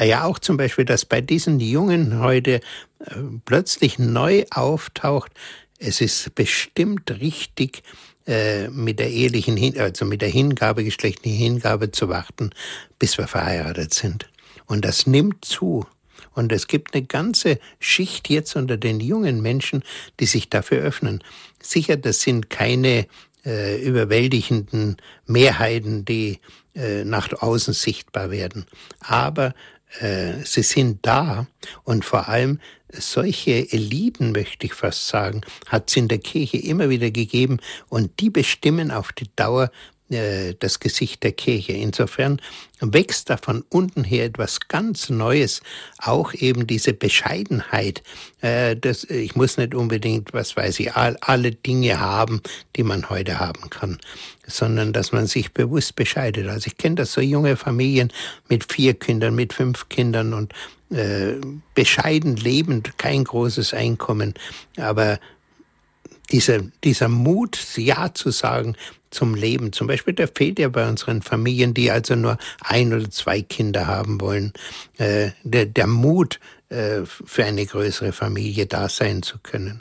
ja 0.00 0.24
auch 0.24 0.38
zum 0.38 0.56
Beispiel, 0.56 0.84
dass 0.84 1.04
bei 1.04 1.20
diesen 1.20 1.60
Jungen 1.60 2.20
heute 2.20 2.60
äh, 3.00 3.14
plötzlich 3.44 3.98
neu 3.98 4.44
auftaucht, 4.50 5.32
es 5.78 6.00
ist 6.00 6.34
bestimmt 6.34 7.10
richtig, 7.20 7.82
äh, 8.26 8.68
mit 8.68 8.98
der 8.98 9.10
ehelichen, 9.10 9.56
Hin 9.56 9.78
also 9.78 10.04
mit 10.04 10.20
der 10.20 10.28
Hingabe, 10.28 10.84
geschlechtlichen 10.84 11.38
Hingabe 11.38 11.92
zu 11.92 12.08
warten, 12.08 12.50
bis 12.98 13.16
wir 13.16 13.26
verheiratet 13.26 13.94
sind. 13.94 14.28
Und 14.66 14.84
das 14.84 15.06
nimmt 15.06 15.44
zu. 15.44 15.86
Und 16.34 16.52
es 16.52 16.66
gibt 16.66 16.94
eine 16.94 17.04
ganze 17.04 17.58
Schicht 17.80 18.28
jetzt 18.28 18.54
unter 18.54 18.76
den 18.76 19.00
jungen 19.00 19.40
Menschen, 19.40 19.82
die 20.20 20.26
sich 20.26 20.50
dafür 20.50 20.78
öffnen. 20.78 21.24
Sicher, 21.60 21.96
das 21.96 22.20
sind 22.20 22.50
keine 22.50 23.06
äh, 23.44 23.80
überwältigenden 23.82 24.96
Mehrheiten, 25.26 26.04
die 26.04 26.40
äh, 26.74 27.04
nach 27.04 27.32
außen 27.32 27.74
sichtbar 27.74 28.30
werden. 28.30 28.66
Aber 29.00 29.54
äh, 30.00 30.44
sie 30.44 30.62
sind 30.62 30.98
da 31.02 31.46
und 31.84 32.04
vor 32.04 32.28
allem 32.28 32.60
solche 32.92 33.70
Eliten, 33.72 34.32
möchte 34.32 34.66
ich 34.66 34.74
fast 34.74 35.08
sagen, 35.08 35.42
hat 35.66 35.90
es 35.90 35.96
in 35.96 36.08
der 36.08 36.18
Kirche 36.18 36.58
immer 36.58 36.88
wieder 36.88 37.10
gegeben 37.10 37.58
und 37.88 38.20
die 38.20 38.30
bestimmen 38.30 38.90
auf 38.90 39.12
die 39.12 39.28
Dauer 39.36 39.70
äh, 40.10 40.54
das 40.58 40.80
Gesicht 40.80 41.22
der 41.22 41.32
Kirche. 41.32 41.72
Insofern 41.72 42.40
wächst 42.80 43.30
da 43.30 43.36
von 43.36 43.64
unten 43.68 44.04
her 44.04 44.24
etwas 44.24 44.60
ganz 44.68 45.10
Neues, 45.10 45.62
auch 45.98 46.32
eben 46.34 46.66
diese 46.66 46.92
Bescheidenheit. 46.92 48.02
Äh, 48.40 48.76
das, 48.76 49.04
ich 49.04 49.36
muss 49.36 49.56
nicht 49.56 49.74
unbedingt, 49.74 50.32
was 50.32 50.56
weiß 50.56 50.80
ich, 50.80 50.94
alle 50.94 51.52
Dinge 51.52 52.00
haben, 52.00 52.40
die 52.76 52.82
man 52.82 53.08
heute 53.10 53.38
haben 53.38 53.68
kann, 53.70 53.98
sondern 54.46 54.92
dass 54.92 55.12
man 55.12 55.26
sich 55.26 55.52
bewusst 55.52 55.96
bescheidet. 55.96 56.48
Also 56.48 56.68
ich 56.68 56.76
kenne 56.76 56.96
das 56.96 57.12
so 57.12 57.20
junge 57.20 57.56
Familien 57.56 58.12
mit 58.48 58.72
vier 58.72 58.94
Kindern, 58.94 59.34
mit 59.34 59.52
fünf 59.52 59.88
Kindern 59.88 60.32
und 60.32 60.52
äh, 60.90 61.34
bescheiden 61.74 62.36
lebend, 62.36 62.96
kein 62.96 63.24
großes 63.24 63.74
Einkommen, 63.74 64.34
aber 64.78 65.18
dieser, 66.30 66.60
dieser 66.84 67.08
Mut, 67.08 67.58
Ja 67.76 68.12
zu 68.14 68.30
sagen, 68.30 68.76
zum 69.10 69.34
Leben. 69.34 69.72
Zum 69.72 69.86
Beispiel, 69.86 70.14
der 70.14 70.28
fehlt 70.28 70.58
ja 70.58 70.68
bei 70.68 70.88
unseren 70.88 71.22
Familien, 71.22 71.74
die 71.74 71.90
also 71.90 72.14
nur 72.14 72.36
ein 72.60 72.92
oder 72.92 73.10
zwei 73.10 73.40
Kinder 73.42 73.86
haben 73.86 74.20
wollen. 74.20 74.52
Äh, 74.98 75.30
der, 75.42 75.66
der 75.66 75.86
Mut, 75.86 76.38
äh, 76.68 77.06
für 77.06 77.44
eine 77.44 77.64
größere 77.64 78.12
Familie 78.12 78.66
da 78.66 78.88
sein 78.88 79.22
zu 79.22 79.38
können. 79.38 79.80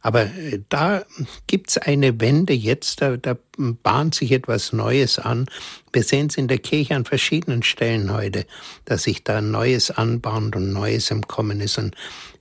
Aber 0.00 0.22
äh, 0.22 0.60
da 0.68 1.04
gibt's 1.46 1.78
eine 1.78 2.20
Wende 2.20 2.52
jetzt, 2.52 3.02
da, 3.02 3.16
da 3.16 3.36
bahnt 3.56 4.14
sich 4.14 4.32
etwas 4.32 4.72
Neues 4.72 5.18
an. 5.18 5.46
Wir 5.92 6.02
sehen 6.02 6.28
es 6.28 6.36
in 6.36 6.48
der 6.48 6.58
Kirche 6.58 6.94
an 6.94 7.04
verschiedenen 7.04 7.62
Stellen 7.62 8.12
heute, 8.12 8.46
dass 8.84 9.04
sich 9.04 9.24
da 9.24 9.40
Neues 9.40 9.90
anbahnt 9.90 10.56
und 10.56 10.72
Neues 10.72 11.10
im 11.10 11.26
Kommen 11.26 11.60
ist 11.60 11.78
und 11.78 11.94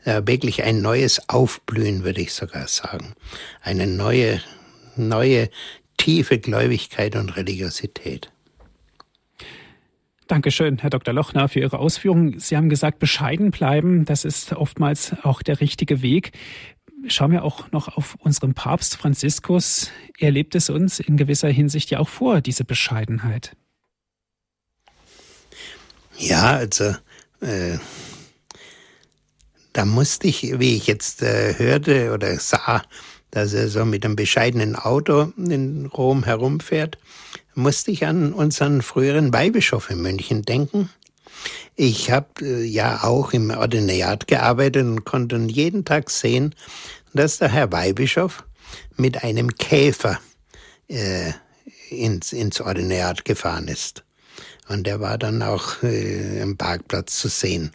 wirklich 0.05 0.63
ein 0.63 0.81
neues 0.81 1.29
Aufblühen, 1.29 2.03
würde 2.03 2.21
ich 2.21 2.33
sogar 2.33 2.67
sagen. 2.67 3.13
Eine 3.61 3.87
neue, 3.87 4.41
neue 4.95 5.49
tiefe 5.97 6.39
Gläubigkeit 6.39 7.15
und 7.15 7.35
Religiosität. 7.35 8.29
Dankeschön, 10.27 10.79
Herr 10.79 10.89
Dr. 10.89 11.13
Lochner, 11.13 11.49
für 11.49 11.59
Ihre 11.59 11.79
Ausführungen. 11.79 12.39
Sie 12.39 12.55
haben 12.57 12.69
gesagt, 12.69 12.99
bescheiden 12.99 13.51
bleiben, 13.51 14.05
das 14.05 14.25
ist 14.25 14.53
oftmals 14.53 15.13
auch 15.23 15.41
der 15.41 15.59
richtige 15.59 16.01
Weg. 16.01 16.31
Schauen 17.07 17.31
wir 17.31 17.43
auch 17.43 17.71
noch 17.71 17.97
auf 17.97 18.15
unseren 18.19 18.53
Papst 18.53 18.95
Franziskus. 18.95 19.91
Er 20.17 20.31
lebt 20.31 20.55
es 20.55 20.69
uns 20.69 20.99
in 20.99 21.17
gewisser 21.17 21.49
Hinsicht 21.49 21.91
ja 21.91 21.99
auch 21.99 22.07
vor, 22.07 22.39
diese 22.39 22.63
Bescheidenheit. 22.63 23.55
Ja, 26.17 26.55
also 26.55 26.95
äh, 27.41 27.77
da 29.73 29.85
musste 29.85 30.27
ich, 30.27 30.59
wie 30.59 30.75
ich 30.75 30.87
jetzt 30.87 31.21
äh, 31.21 31.55
hörte 31.57 32.13
oder 32.13 32.39
sah, 32.39 32.83
dass 33.31 33.53
er 33.53 33.67
so 33.69 33.85
mit 33.85 34.05
einem 34.05 34.15
bescheidenen 34.15 34.75
Auto 34.75 35.33
in 35.37 35.87
Rom 35.87 36.23
herumfährt, 36.23 36.97
musste 37.55 37.91
ich 37.91 38.05
an 38.05 38.33
unseren 38.33 38.81
früheren 38.81 39.33
Weihbischof 39.33 39.89
in 39.89 40.01
München 40.01 40.43
denken, 40.43 40.89
Ich 41.75 42.11
habe 42.11 42.27
äh, 42.41 42.63
ja 42.63 43.03
auch 43.03 43.33
im 43.33 43.49
Ordinariat 43.49 44.27
gearbeitet 44.27 44.85
und 44.85 45.05
konnte 45.05 45.37
jeden 45.37 45.85
Tag 45.85 46.09
sehen, 46.09 46.53
dass 47.13 47.39
der 47.39 47.49
Herr 47.49 47.71
Weihbischof 47.71 48.43
mit 48.95 49.23
einem 49.23 49.55
Käfer 49.57 50.19
äh, 50.87 51.31
ins, 51.89 52.31
ins 52.33 52.61
Ordinariat 52.61 53.25
gefahren 53.25 53.67
ist. 53.67 54.03
Und 54.67 54.85
der 54.85 54.99
war 54.99 55.17
dann 55.17 55.41
auch 55.41 55.81
äh, 55.83 56.41
im 56.41 56.57
Parkplatz 56.57 57.19
zu 57.19 57.27
sehen. 57.27 57.71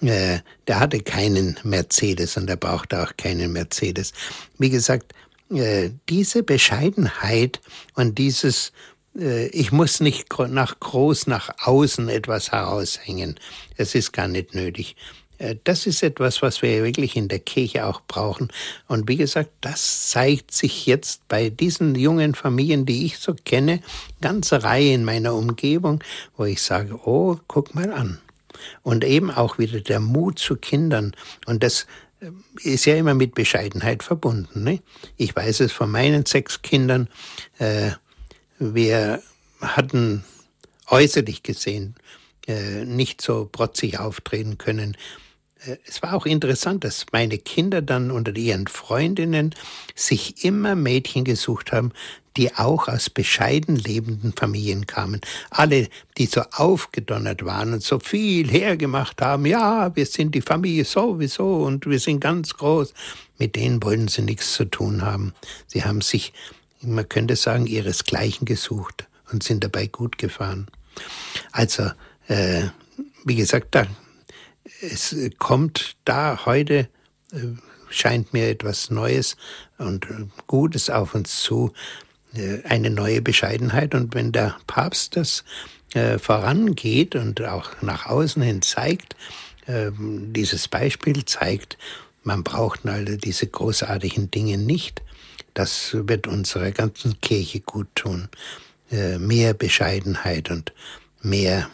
Äh, 0.00 0.40
der 0.66 0.80
hatte 0.80 1.00
keinen 1.00 1.58
Mercedes 1.64 2.36
und 2.36 2.48
er 2.48 2.56
brauchte 2.56 3.02
auch 3.02 3.16
keinen 3.16 3.52
Mercedes. 3.52 4.12
Wie 4.58 4.70
gesagt, 4.70 5.12
äh, 5.50 5.90
diese 6.08 6.42
Bescheidenheit 6.42 7.60
und 7.94 8.18
dieses 8.18 8.72
äh, 9.18 9.48
ich 9.48 9.72
muss 9.72 10.00
nicht 10.00 10.26
nach 10.48 10.78
groß 10.78 11.26
nach 11.26 11.50
außen 11.64 12.08
etwas 12.08 12.52
heraushängen. 12.52 13.40
Es 13.76 13.94
ist 13.94 14.12
gar 14.12 14.28
nicht 14.28 14.54
nötig. 14.54 14.96
Das 15.62 15.86
ist 15.86 16.02
etwas, 16.02 16.42
was 16.42 16.62
wir 16.62 16.82
wirklich 16.82 17.14
in 17.14 17.28
der 17.28 17.38
Kirche 17.38 17.86
auch 17.86 18.00
brauchen. 18.08 18.48
Und 18.88 19.08
wie 19.08 19.14
gesagt, 19.14 19.50
das 19.60 20.10
zeigt 20.10 20.50
sich 20.50 20.84
jetzt 20.86 21.28
bei 21.28 21.48
diesen 21.48 21.94
jungen 21.94 22.34
Familien, 22.34 22.86
die 22.86 23.06
ich 23.06 23.18
so 23.18 23.36
kenne, 23.44 23.80
ganze 24.20 24.64
Reihe 24.64 24.94
in 24.94 25.04
meiner 25.04 25.34
Umgebung, 25.34 26.02
wo 26.36 26.44
ich 26.44 26.60
sage, 26.60 26.98
oh, 27.06 27.38
guck 27.46 27.72
mal 27.72 27.92
an. 27.92 28.18
Und 28.82 29.04
eben 29.04 29.30
auch 29.30 29.58
wieder 29.58 29.80
der 29.80 30.00
Mut 30.00 30.38
zu 30.38 30.56
Kindern. 30.56 31.14
Und 31.46 31.62
das 31.62 31.86
äh, 32.20 32.30
ist 32.62 32.84
ja 32.84 32.96
immer 32.96 33.14
mit 33.14 33.34
Bescheidenheit 33.34 34.02
verbunden. 34.02 34.64
Ne? 34.64 34.80
Ich 35.16 35.34
weiß 35.34 35.60
es 35.60 35.72
von 35.72 35.90
meinen 35.90 36.26
sechs 36.26 36.62
Kindern. 36.62 37.08
Äh, 37.58 37.92
wir 38.58 39.22
hatten 39.60 40.24
äußerlich 40.88 41.42
gesehen 41.42 41.94
äh, 42.46 42.84
nicht 42.84 43.20
so 43.20 43.48
protzig 43.50 43.98
auftreten 43.98 44.58
können. 44.58 44.96
Äh, 45.66 45.76
es 45.86 46.02
war 46.02 46.14
auch 46.14 46.26
interessant, 46.26 46.84
dass 46.84 47.06
meine 47.12 47.38
Kinder 47.38 47.82
dann 47.82 48.10
unter 48.10 48.34
ihren 48.36 48.66
Freundinnen 48.66 49.54
sich 49.94 50.44
immer 50.44 50.74
Mädchen 50.74 51.24
gesucht 51.24 51.72
haben, 51.72 51.92
die 52.36 52.54
auch 52.54 52.86
aus 52.86 53.10
bescheiden 53.10 53.74
lebenden 53.74 54.32
Familien 54.32 54.86
kamen. 54.86 55.20
Alle, 55.50 55.88
die 56.18 56.26
so 56.26 56.42
aufgedonnert 56.52 57.44
waren 57.44 57.72
und 57.72 57.82
so 57.82 57.98
viel 57.98 58.48
hergemacht 58.48 59.20
haben, 59.20 59.44
ja, 59.44 59.94
wir 59.96 60.06
sind 60.06 60.34
die 60.36 60.40
Familie 60.40 60.84
sowieso 60.84 61.64
und 61.64 61.86
wir 61.86 61.98
sind 61.98 62.20
ganz 62.20 62.54
groß, 62.54 62.94
mit 63.38 63.56
denen 63.56 63.82
wollten 63.82 64.06
sie 64.06 64.22
nichts 64.22 64.54
zu 64.54 64.66
tun 64.66 65.02
haben. 65.02 65.34
Sie 65.66 65.82
haben 65.82 66.00
sich 66.00 66.32
man 66.82 67.08
könnte 67.08 67.36
sagen, 67.36 67.66
ihresgleichen 67.66 68.44
gesucht 68.44 69.06
und 69.32 69.42
sind 69.42 69.64
dabei 69.64 69.86
gut 69.86 70.18
gefahren. 70.18 70.68
Also, 71.52 71.90
äh, 72.28 72.64
wie 73.24 73.36
gesagt, 73.36 73.68
da, 73.74 73.86
es 74.80 75.14
kommt 75.38 75.96
da 76.04 76.44
heute, 76.46 76.88
äh, 77.32 77.38
scheint 77.90 78.32
mir 78.32 78.48
etwas 78.48 78.90
Neues 78.90 79.36
und 79.78 80.04
äh, 80.06 80.26
Gutes 80.46 80.90
auf 80.90 81.14
uns 81.14 81.40
zu, 81.40 81.72
äh, 82.34 82.62
eine 82.64 82.90
neue 82.90 83.22
Bescheidenheit. 83.22 83.94
Und 83.94 84.14
wenn 84.14 84.32
der 84.32 84.56
Papst 84.66 85.16
das 85.16 85.44
äh, 85.94 86.18
vorangeht 86.18 87.14
und 87.14 87.42
auch 87.42 87.70
nach 87.82 88.06
außen 88.06 88.42
hin 88.42 88.62
zeigt, 88.62 89.16
äh, 89.66 89.90
dieses 89.98 90.68
Beispiel 90.68 91.24
zeigt, 91.24 91.78
man 92.22 92.44
braucht 92.44 92.84
alle 92.86 93.16
diese 93.16 93.46
großartigen 93.46 94.30
Dinge 94.30 94.58
nicht, 94.58 95.02
das 95.54 95.90
wird 95.94 96.26
unserer 96.26 96.70
ganzen 96.70 97.20
Kirche 97.20 97.60
gut 97.60 97.88
tun. 97.94 98.28
Äh, 98.90 99.18
mehr 99.18 99.54
Bescheidenheit 99.54 100.50
und 100.50 100.72
mehr 101.22 101.68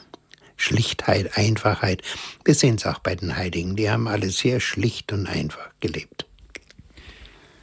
Schlichtheit, 0.57 1.37
Einfachheit. 1.37 2.03
Wir 2.45 2.55
sehen 2.55 2.77
es 2.77 2.87
auch 2.87 2.99
bei 2.99 3.15
den 3.15 3.37
Heiligen. 3.37 3.77
Die 3.77 3.91
haben 3.91 4.09
alle 4.09 4.31
sehr 4.31 4.61
schlicht 4.61 5.13
und 5.13 5.27
einfach 5.27 5.71
gelebt. 5.81 6.27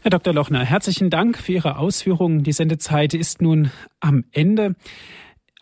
Herr 0.01 0.11
Dr. 0.11 0.33
Lochner, 0.33 0.65
herzlichen 0.65 1.09
Dank 1.09 1.37
für 1.37 1.53
Ihre 1.53 1.77
Ausführungen. 1.77 2.43
Die 2.43 2.53
Sendezeit 2.53 3.13
ist 3.13 3.41
nun 3.41 3.71
am 3.99 4.25
Ende. 4.31 4.75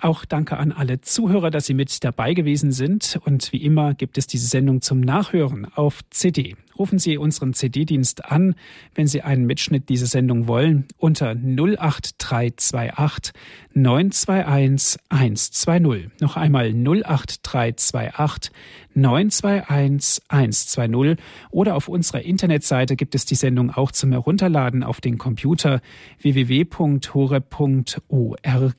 Auch 0.02 0.24
danke 0.24 0.56
an 0.58 0.72
alle 0.72 1.02
Zuhörer, 1.02 1.52
dass 1.52 1.66
Sie 1.66 1.74
mit 1.74 2.04
dabei 2.04 2.34
gewesen 2.34 2.72
sind. 2.72 3.20
Und 3.26 3.52
wie 3.52 3.62
immer 3.64 3.94
gibt 3.94 4.18
es 4.18 4.28
diese 4.28 4.48
Sendung 4.48 4.82
zum 4.82 5.02
Nachhören 5.02 5.66
auf 5.66 6.00
CD 6.10 6.56
rufen 6.80 6.98
Sie 6.98 7.18
unseren 7.18 7.54
CD-Dienst 7.54 8.26
an, 8.26 8.56
wenn 8.96 9.06
Sie 9.06 9.22
einen 9.22 9.46
Mitschnitt 9.46 9.90
dieser 9.90 10.08
Sendung 10.08 10.48
wollen, 10.48 10.86
unter 10.98 11.36
08328 11.36 13.34
921 13.74 15.02
120. 15.10 16.10
Noch 16.22 16.38
einmal 16.38 16.74
08328 16.74 18.52
921 18.94 20.24
120 20.30 21.18
oder 21.52 21.76
auf 21.76 21.90
unserer 21.90 22.22
Internetseite 22.22 22.96
gibt 22.96 23.14
es 23.14 23.26
die 23.26 23.36
Sendung 23.36 23.72
auch 23.72 23.92
zum 23.92 24.12
Herunterladen 24.12 24.84
auf 24.84 25.02
den 25.02 25.18
Computer 25.18 25.82
www.hore.org, 26.22 27.46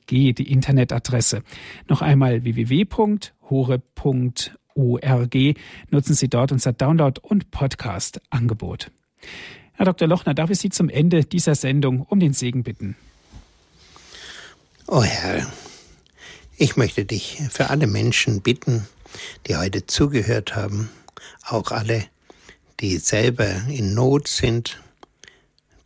die 0.07 0.51
Internetadresse. 0.51 1.43
Noch 1.87 2.01
einmal 2.01 2.43
www.hore.org 2.43 4.60
org 4.75 5.35
nutzen 5.89 6.15
Sie 6.15 6.29
dort 6.29 6.51
unser 6.51 6.71
Download- 6.71 7.19
und 7.21 7.51
Podcast-Angebot. 7.51 8.91
Herr 9.73 9.85
Dr. 9.85 10.07
Lochner, 10.07 10.33
darf 10.33 10.49
ich 10.49 10.59
Sie 10.59 10.69
zum 10.69 10.89
Ende 10.89 11.25
dieser 11.25 11.55
Sendung 11.55 12.01
um 12.01 12.19
den 12.19 12.33
Segen 12.33 12.63
bitten? 12.63 12.95
Oh 14.87 15.03
Herr, 15.03 15.51
ich 16.57 16.75
möchte 16.75 17.05
dich 17.05 17.41
für 17.49 17.69
alle 17.69 17.87
Menschen 17.87 18.41
bitten, 18.41 18.87
die 19.47 19.55
heute 19.55 19.85
zugehört 19.85 20.55
haben, 20.55 20.89
auch 21.43 21.71
alle, 21.71 22.05
die 22.79 22.97
selber 22.97 23.49
in 23.69 23.93
Not 23.93 24.27
sind, 24.27 24.79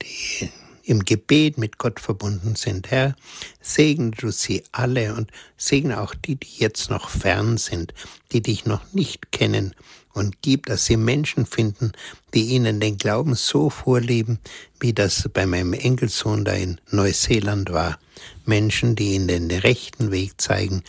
die 0.01 0.49
im 0.85 1.03
Gebet 1.03 1.57
mit 1.57 1.77
Gott 1.77 1.99
verbunden 1.99 2.55
sind. 2.55 2.91
Herr, 2.91 3.15
segne 3.61 4.11
du 4.11 4.31
sie 4.31 4.63
alle 4.71 5.15
und 5.15 5.31
segne 5.57 5.99
auch 5.99 6.13
die, 6.15 6.35
die 6.35 6.57
jetzt 6.57 6.89
noch 6.89 7.09
fern 7.09 7.57
sind, 7.57 7.93
die 8.31 8.41
dich 8.41 8.65
noch 8.65 8.93
nicht 8.93 9.31
kennen 9.31 9.73
und 10.15 10.41
gib, 10.41 10.65
dass 10.67 10.85
sie 10.85 10.97
Menschen 10.97 11.45
finden, 11.45 11.91
die 12.33 12.45
ihnen 12.45 12.79
den 12.79 12.97
Glauben 12.97 13.35
so 13.35 13.69
vorleben, 13.69 14.39
wie 14.79 14.93
das 14.93 15.29
bei 15.33 15.45
meinem 15.45 15.73
Enkelsohn 15.73 16.45
da 16.45 16.53
in 16.53 16.79
Neuseeland 16.89 17.71
war. 17.71 17.99
Menschen, 18.45 18.95
die 18.95 19.15
ihnen 19.15 19.27
den 19.27 19.51
rechten 19.51 20.11
Weg 20.11 20.39
zeigen, 20.39 20.83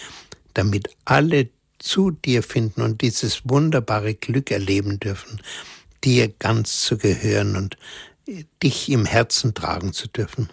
damit 0.55 0.89
alle 1.05 1.49
zu 1.79 2.13
dir 2.13 2.43
finden 2.43 2.83
und 2.83 3.03
dieses 3.03 3.43
wunderbare 3.45 4.15
Glück 4.15 4.51
erleben 4.51 5.01
dürfen, 5.01 5.41
dir 6.05 6.29
ganz 6.29 6.83
zu 6.83 6.97
gehören 6.97 7.57
und 7.57 7.77
dich 8.63 8.89
im 8.89 9.05
Herzen 9.05 9.55
tragen 9.55 9.93
zu 9.93 10.09
dürfen. 10.09 10.49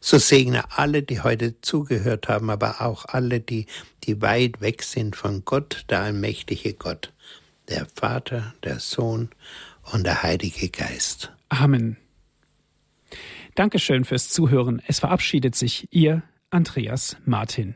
So 0.00 0.18
segne 0.18 0.64
alle, 0.76 1.02
die 1.02 1.20
heute 1.20 1.60
zugehört 1.60 2.28
haben, 2.28 2.50
aber 2.50 2.82
auch 2.82 3.06
alle, 3.06 3.40
die, 3.40 3.66
die 4.04 4.20
weit 4.20 4.60
weg 4.60 4.82
sind 4.82 5.16
von 5.16 5.44
Gott, 5.44 5.86
der 5.88 6.00
allmächtige 6.00 6.74
Gott, 6.74 7.12
der 7.68 7.86
Vater, 7.86 8.54
der 8.62 8.80
Sohn 8.80 9.30
und 9.92 10.04
der 10.04 10.22
Heilige 10.22 10.68
Geist. 10.68 11.32
Amen. 11.48 11.96
Dankeschön 13.54 14.04
fürs 14.04 14.28
Zuhören. 14.28 14.82
Es 14.86 15.00
verabschiedet 15.00 15.54
sich 15.54 15.88
Ihr 15.90 16.22
Andreas 16.50 17.16
Martin. 17.24 17.74